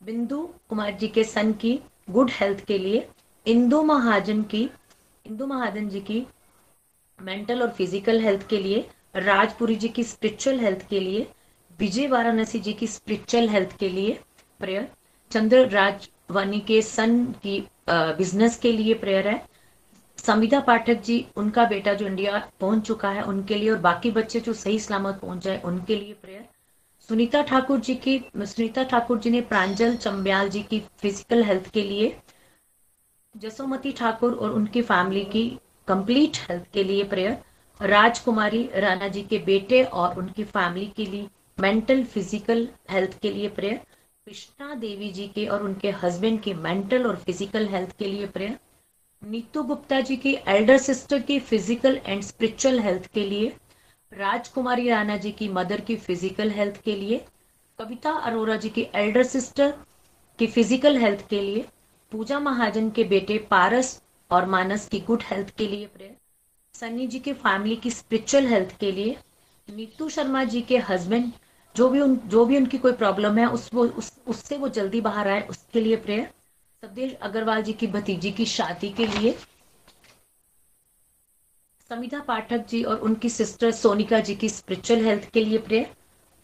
[0.00, 1.78] बिंदु कुमार जी के सन की
[2.10, 3.06] गुड हेल्थ के लिए,
[3.46, 4.68] इंदु महाजन की
[5.26, 6.26] इंदु महाजन जी की
[7.18, 8.86] मेंटल और फ़िज़िकल हेल्थ के लिए,
[9.16, 11.26] राजपुरी जी की स्पिरिचुअल हेल्थ के लिए,
[11.78, 14.18] विजय वाराणसी जी की स्पिरिचुअल हेल्थ के लिए
[14.60, 14.88] प्रेयर
[15.30, 17.58] चंद्र राजवानी के सन की
[17.90, 19.42] बिज़नेस के लिए प्रेयर है
[20.18, 24.40] संविदा पाठक जी, उनका बेटा जो इंडिया पहुँच चुका है उनके लिए और बाकी बच्चे
[24.40, 26.44] जो सही सलामत पहुँच जाए उनके लिए प्रेयर
[27.08, 31.82] सुनीता ठाकुर जी की, सुनीता ठाकुर जी ने प्रांजल चंब्याल जी की फ़िज़िकल हेल्थ के
[31.82, 32.16] लिए
[33.34, 35.48] जसोमती ठाकुर और उनकी फैमिली की
[35.88, 41.28] कंप्लीट हेल्थ के लिए प्रेयर राजकुमारी राणा जी के बेटे और उनकी फैमिली के लिए
[41.58, 43.80] मेंटल फ़िज़िकल हेल्थ के लिए प्रेयर
[44.26, 48.58] कृष्णा देवी जी के और उनके हस्बैंड की मेंटल और फ़िज़िकल हेल्थ के लिए प्रेयर
[49.22, 53.52] नीतू गुप्ता जी की एल्डर सिस्टर की फ़िज़िकल एंड स्पिरिचुअल हेल्थ के लिए,
[54.12, 57.24] राजकुमारी राणा जी की मदर की फ़िज़िकल हेल्थ के लिए,
[57.78, 59.74] कविता अरोरा जी की एल्डर सिस्टर
[60.38, 61.64] की फ़िज़िकल हेल्थ के लिए
[62.12, 64.00] पूजा महाजन के बेटे पारस
[64.30, 66.16] और मानस की गुड हेल्थ के लिए प्रेयर
[66.74, 69.16] सन्नी जी के फैमिली की स्पिरिचुअल हेल्थ के लिए,
[69.68, 71.30] नीतू शर्मा जी के हस्बैंड,
[71.74, 75.00] जो भी उन जो भी उनकी कोई प्रॉब्लम है, उस वो उस उससे वो जल्दी
[75.00, 76.28] बाहर आए, उसके लिए प्रेयर
[76.82, 79.36] सदेश अग्रवाल जी की भतीजी की शादी के लिए।
[81.90, 85.94] समिता पाठक जी और उनकी सिस्टर सोनिका जी की स्पिरिचुअल हेल्थ के लिए प्रेयर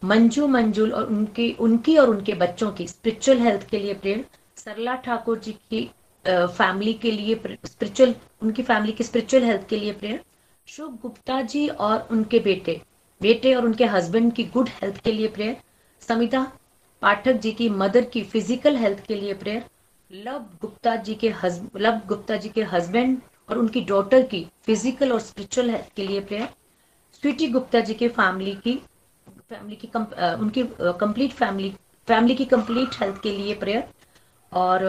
[0.01, 4.25] मंजू मंजुल और उनकी उनकी और उनके बच्चों की स्पिरिचुअल हेल्थ के लिए प्रेयर
[4.65, 5.89] सरला ठाकुर जी की
[6.25, 10.23] फैमिली के लिए स्पिरिचुअल उनकी फैमिली की स्पिरिचुअल हेल्थ के लिए प्रेयर
[10.67, 12.81] शुभ गुप्ता जी और उनके बेटे
[13.21, 15.57] बेटे और उनके हस्बैंड की गुड हेल्थ के लिए प्रेयर
[16.01, 16.43] समिता
[17.01, 19.63] पाठक जी की मदर की फ़िज़िकल हेल्थ के लिए प्रेयर
[20.11, 21.33] लव गुप्ता जी के
[21.77, 23.17] लव गुप्ता जी के हस्बैंड
[23.49, 26.47] और उनकी डॉटर की फ़िज़िकल और स्पिरिचुअल हेल्थ के लिए प्रेयर
[27.13, 28.75] स्वीटी गुप्ता जी के फैमिली की
[29.49, 30.05] फैमिली की कम,
[30.39, 30.63] उनकी
[30.99, 31.73] कंप्लीट फैमिली
[32.07, 33.83] फैमिली की कंप्लीट हेल्थ के लिए प्रेयर
[34.53, 34.83] और,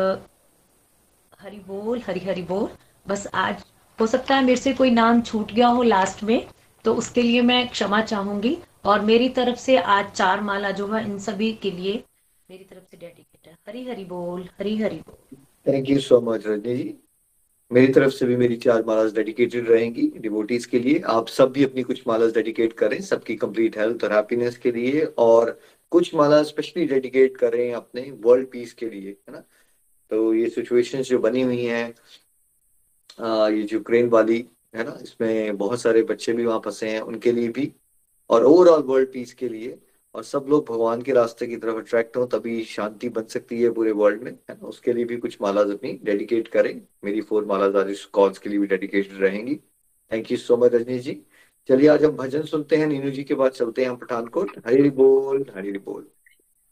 [1.40, 2.68] हरि बोल, हरि हरि बोल।
[3.08, 3.64] बस आज,
[3.98, 6.46] हो सकता है मेरे से कोई नाम छूट गया हो लास्ट में
[6.84, 11.04] तो उसके लिए मैं क्षमा चाहूँगी। और मेरी तरफ़ से आज चार माला जो है,
[11.04, 12.02] इन सभी के लिए
[12.50, 15.36] मेरी तरफ़ से डेडिकेट है। हरी हरी बोल, हरी हरी बोल।
[15.66, 16.94] Thank you so much Rajni ji.
[17.72, 21.64] मेरी तरफ़ से भी मेरी चार मालाज डेडिकेटेड रहेंगी डिवोटीज के लिए। आप सब भी
[21.64, 25.58] अपनी कुछ मालाज डेडिकेट करें, सबकी कंप्लीट हेल्थ और हैप्पीनेस के लिए। और
[25.92, 29.42] कुछ माला स्पेशली डेडिकेट करें अपने वर्ल्ड पीस के लिए, है ना?
[30.10, 31.94] तो ये सिचुएशंस जो बनी हुई हैं
[33.50, 34.44] ये यूक्रेन वाली,
[34.76, 34.98] है ना?
[35.02, 37.72] इसमें बहुत सारे बच्चे भी वहाँ फंसे हैं उनके लिए भी,
[38.30, 39.78] और ओवरऑल वर्ल्ड पीस के लिए,
[40.14, 43.70] और सब लोग भगवान के रास्ते की तरफ़ अट्रैक्ट हो, तभी शांति बन सकती है
[43.70, 44.66] पूरे वर्ल्ड में, है ना?
[44.68, 46.74] उसके लिए भी कुछ मालाज अपनी डेडिकेट करें।
[47.04, 49.56] मेरी फोर मालाज आज इस कॉल्स के लिए भी डेडिकेटेड रहेंगी।
[50.10, 51.20] Thank you so much Rajnish ji.
[51.68, 54.90] चलिए, आज हम भजन सुनते हैं, नीनू जी के बाद चलते हैं हम पठानकोट। हरी
[54.90, 56.08] बोल हरी बोल।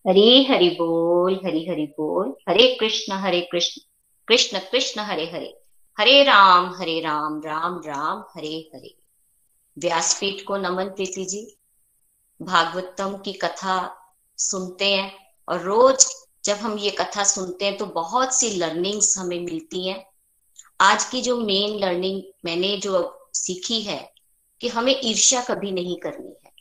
[0.09, 3.83] हरी, हरि बोल, हरी, हरि बोल। हरे कृष्ण हरे कृष्ण।
[4.29, 5.61] कृष्ण कृष्ण, हरे हरे।
[5.99, 8.97] हरे राम हरे राम राम राम, हरे हरे।
[9.79, 11.57] व्यासपीठ को नमन प्रीति जी।
[12.43, 13.97] भागवतम की कथा
[14.37, 15.13] सुनते हैं
[15.49, 16.07] और रोज
[16.45, 20.07] जब हम ये कथा सुनते हैं तो बहुत सी लर्निंग्स हमें मिलती हैं।
[20.81, 24.10] आज की जो मेन लर्निंग मैंने जो सीखी है
[24.61, 26.53] कि हमें ईर्ष्या कभी नहीं करनी है।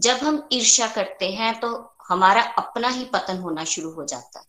[0.00, 4.44] जब हम ईर्ष्या करते हैं तो हमारा अपना ही पतन होना शुरू हो जाता है।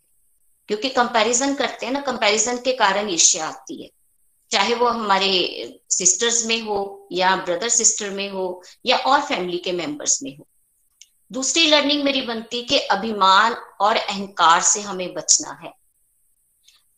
[0.68, 3.89] क्योंकि कंपैरिजन करते हैं ना कंपैरिजन के कारण ईर्ष्या आती है।
[4.51, 9.72] चाहे वो हमारे सिस्टर्स में हो, या ब्रदर सिस्टर में हो, या और फैमिली के
[9.72, 10.47] मेंबर्स में हो।
[11.31, 15.73] दूसरी लर्निंग मेरी बनती कि अभिमान और अहंकार से हमें बचना है।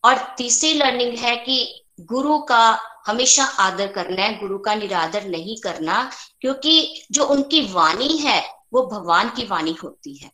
[0.06, 5.57] और तीसरी लर्निंग है कि गुरु का हमेशा आदर करना है, गुरु का निरादर नहीं
[5.57, 6.11] करना,
[6.41, 8.41] क्योंकि जो उनकी वाणी है,
[8.73, 10.32] वो भगवान की वाणी होती है।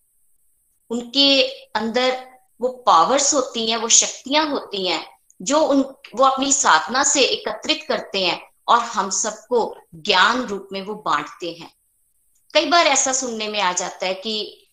[0.89, 1.41] उनके
[1.75, 2.27] अंदर
[2.61, 5.05] वो पावर्स होती हैं, वो शक्तियाँ होती हैं,
[5.41, 5.81] जो उन,
[6.15, 11.51] वो अपनी साधना से एकत्रित करते हैं और हम सबको ज्ञान रूप में वो बांटते
[11.61, 11.71] हैं।
[12.53, 14.67] कई बार ऐसा सुनने में आ जाता है कि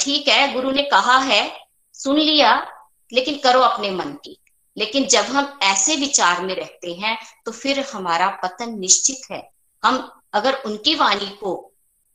[0.00, 1.56] ठीक है, गुरु ने कहा है,
[1.94, 2.66] सुन लिया,
[3.12, 4.39] लेकिन करो अपने मन की।
[4.80, 7.16] लेकिन जब हम ऐसे विचार में रहते हैं
[7.46, 9.42] तो फिर हमारा पतन निश्चित है।
[9.82, 11.72] हम अगर उनकी वाणी को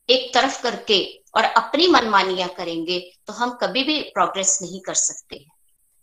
[0.09, 1.03] एक तरफ़ करके
[1.35, 5.51] और अपनी मनमानियाँ करेंगे तो हम कभी भी प्रोग्रेस नहीं कर सकते हैं।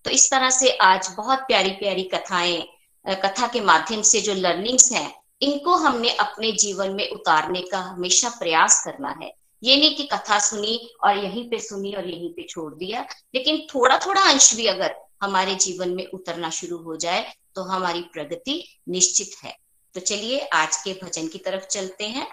[0.04, 2.62] तो इस तरह से आज बहुत प्यारी प्यारी कथाएँ
[3.06, 8.28] कथा के माध्यम से जो लर्निंग्स हैं, इनको हमने अपने जीवन में उतारने का हमेशा
[8.28, 9.32] प्रयास करना है।
[9.62, 13.58] ये नहीं कि कथा सुनी और यहीं पे सुनी और यहीं पे छोड़ दिया, लेकिन
[13.74, 18.80] थोड़ा थोड़ा अंश भी अगर हमारे जीवन में उतरना शुरू हो जाए तो हमारी प्रगति
[18.88, 19.58] निश्चित है।
[19.94, 22.28] तो चलिए, आज के भजन की तरफ़ चलते हैं।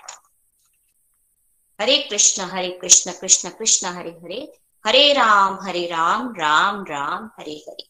[1.82, 4.54] हरे कृष्ण हरे कृष्ण कृष्ण कृष्ण, हरे हरे।
[4.88, 7.90] हरे राम हरे राम राम राम, हरे हरे।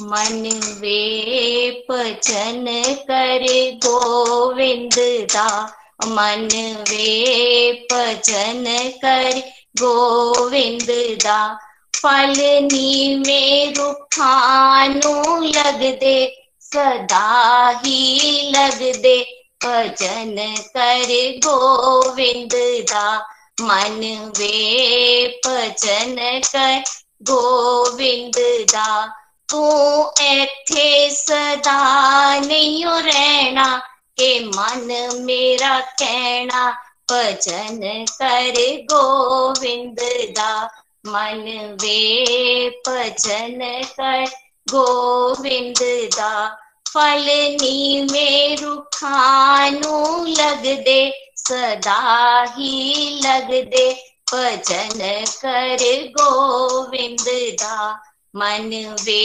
[0.00, 6.48] मन वे पचन कर गोविंद दा मन
[6.90, 8.64] वे पचन
[9.02, 9.38] कर
[9.78, 11.65] गोविंद दा
[12.02, 16.18] फलनी में रुखानू लग दे
[16.60, 19.16] सदा ही लग दे
[19.64, 20.36] भजन
[20.76, 21.12] कर
[21.46, 22.54] गोविंद
[22.90, 23.06] दा
[23.60, 24.00] मन
[24.38, 26.16] वे भजन
[26.46, 26.82] कर
[27.22, 28.36] गोविंद
[28.72, 28.90] दा
[29.48, 29.62] तू
[30.20, 31.78] एथे सदा
[32.40, 33.76] नहीं रहना,
[34.20, 34.88] के मन
[35.20, 38.56] मेरा कहना। भजन कर
[38.92, 40.00] गोविंद
[40.36, 40.52] दा
[41.06, 43.58] मन वे भजन
[44.00, 44.24] कर।
[44.70, 45.78] गोविंद
[46.16, 46.48] दा
[46.88, 47.26] फल
[47.62, 52.72] नी मेरु खानू लग दे, सदा ही
[53.24, 53.92] लग दे।
[54.32, 57.26] भजन कर गोविंद
[57.60, 58.02] दा,
[58.36, 58.70] मन
[59.04, 59.22] वे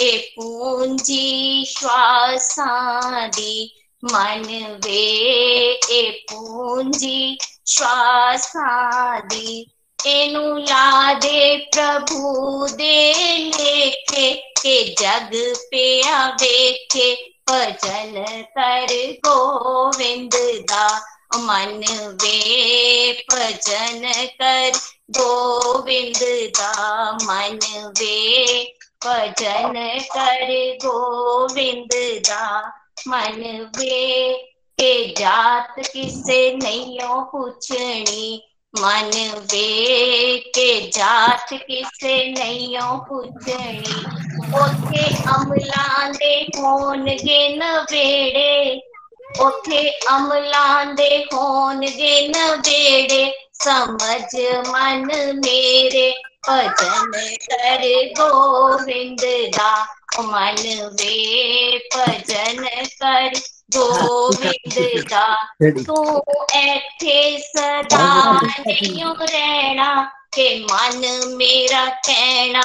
[0.00, 3.72] ए पूंजी श्वासा दी
[4.04, 4.44] मन
[4.84, 5.00] वे
[5.90, 9.71] ए पूंजी श्वासां दी
[10.06, 15.30] एनु लादे प्रभु दे लेखे के जग
[15.70, 17.14] पे आवेखे
[17.50, 18.86] भजन कर
[19.26, 20.34] गोविंद
[20.70, 21.00] दा,
[21.36, 21.84] मन
[22.22, 24.12] वे भजन
[24.42, 24.70] कर
[25.10, 27.58] गोविंद दा, मन
[28.00, 28.62] वे
[29.04, 30.46] भजन कर
[30.84, 32.72] गोविंद दा,
[33.08, 34.34] मन वे।
[34.78, 39.10] के जात किसे नहीं पूछनी मन
[39.52, 44.04] वे के जात किसे नहीं पूछनी
[44.60, 48.80] ओथे अमला दे होनगे नवेड़े
[49.40, 54.34] ओथे अमला दे होनगे नवेड़े समझ
[54.68, 55.08] मन
[55.44, 56.14] मेरे,
[56.48, 57.12] भजन
[57.44, 57.80] कर
[58.20, 59.20] गोविंद
[59.56, 60.56] दा। मन
[61.00, 62.66] वे, भजन
[63.02, 63.40] कर
[63.76, 65.26] गोविंद दा
[65.86, 66.22] तू
[69.24, 72.62] रहना के मन मेरा कहना,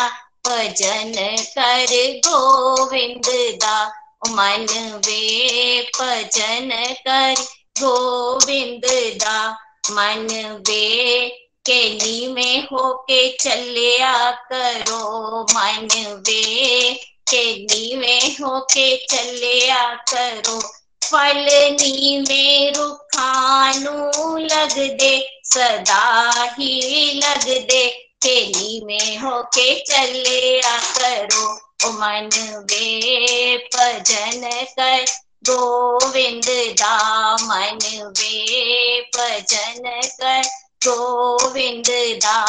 [0.48, 3.92] भजन कर गोविंद दा।
[4.30, 4.66] मन
[5.06, 6.70] वे भजन
[7.08, 7.36] कर
[7.80, 8.86] गोविंद
[9.24, 9.58] दा।
[9.92, 10.28] मन
[10.68, 11.28] वे
[11.66, 15.88] केली में होके चलिया करो। मन
[16.28, 16.94] वे
[17.28, 20.77] केली में होके चलिया करो।
[21.12, 27.88] फल नी में रुखानू लग दे सदा ही लग दे
[28.24, 32.30] केली में होके चलिया करो ओ मन
[32.72, 35.06] वे भजन कर।
[35.44, 36.46] गोविंद
[36.82, 36.98] दा
[37.42, 37.80] मन
[38.20, 40.42] वे भजन कर।
[40.88, 41.88] गोविंद
[42.26, 42.44] दा,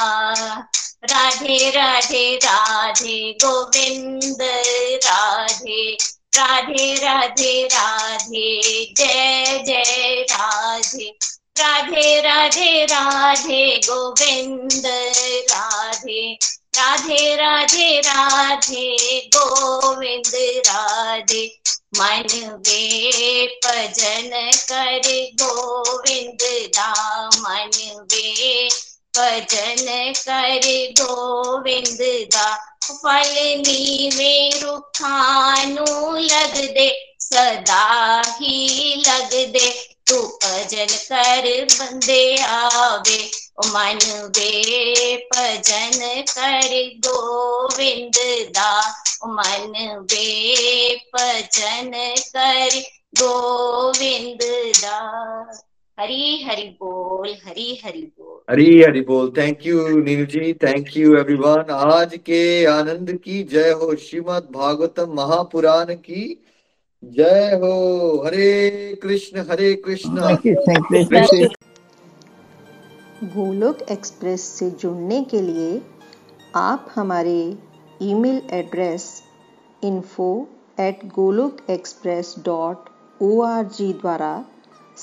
[1.05, 4.39] राधे राधे राधे, गोविंद,
[5.07, 5.97] राधे।
[6.37, 8.61] राधे राधे राधे,
[8.99, 11.19] जय जय, राधे।
[11.59, 14.83] राधे राधे राधे, गोविंद,
[15.51, 16.39] राधे।
[16.77, 20.33] राधे राधे राधे, गोविंद,
[20.67, 21.59] राधे।
[21.97, 22.27] मन
[22.67, 25.01] वे भजन कर
[25.43, 26.39] गोविंद
[26.77, 27.71] दा मन
[28.13, 28.69] वे
[29.17, 30.67] भजन कर
[31.01, 32.01] गोविंद
[32.35, 32.47] दा,
[32.91, 36.89] फल नीवे रुखानू लग दे,
[37.21, 39.71] सदा ही लग दे,
[40.09, 43.19] तू भजन कर बंदे आवे
[43.67, 43.99] मन
[44.37, 46.73] वे भजन कर
[47.07, 48.19] गोविंद
[48.57, 48.71] दा
[49.27, 49.73] मन
[50.13, 51.91] वे भजन
[52.37, 52.79] कर
[53.23, 54.43] गोविंद
[54.83, 54.99] दा।
[55.99, 61.15] हरी हरि बोल हरी हरि बोल। हरी हरी बोल। Thank you Neelu ji thank you
[61.19, 62.43] everyone आज के
[62.73, 66.23] आनंद की जय हो श्रीमद् भागवतम महापुराण की।
[67.03, 67.73] जय हो।
[68.27, 68.51] हरे
[69.03, 70.37] कृष्ण हरे कृष्ण।
[73.35, 75.81] गोलोक एक्सप्रेस से जुड़ने के लिए
[76.57, 77.39] आप हमारे
[78.03, 79.07] email address
[79.85, 80.29] info
[80.81, 82.89] at Golok express dot
[83.21, 84.33] O R G द्वारा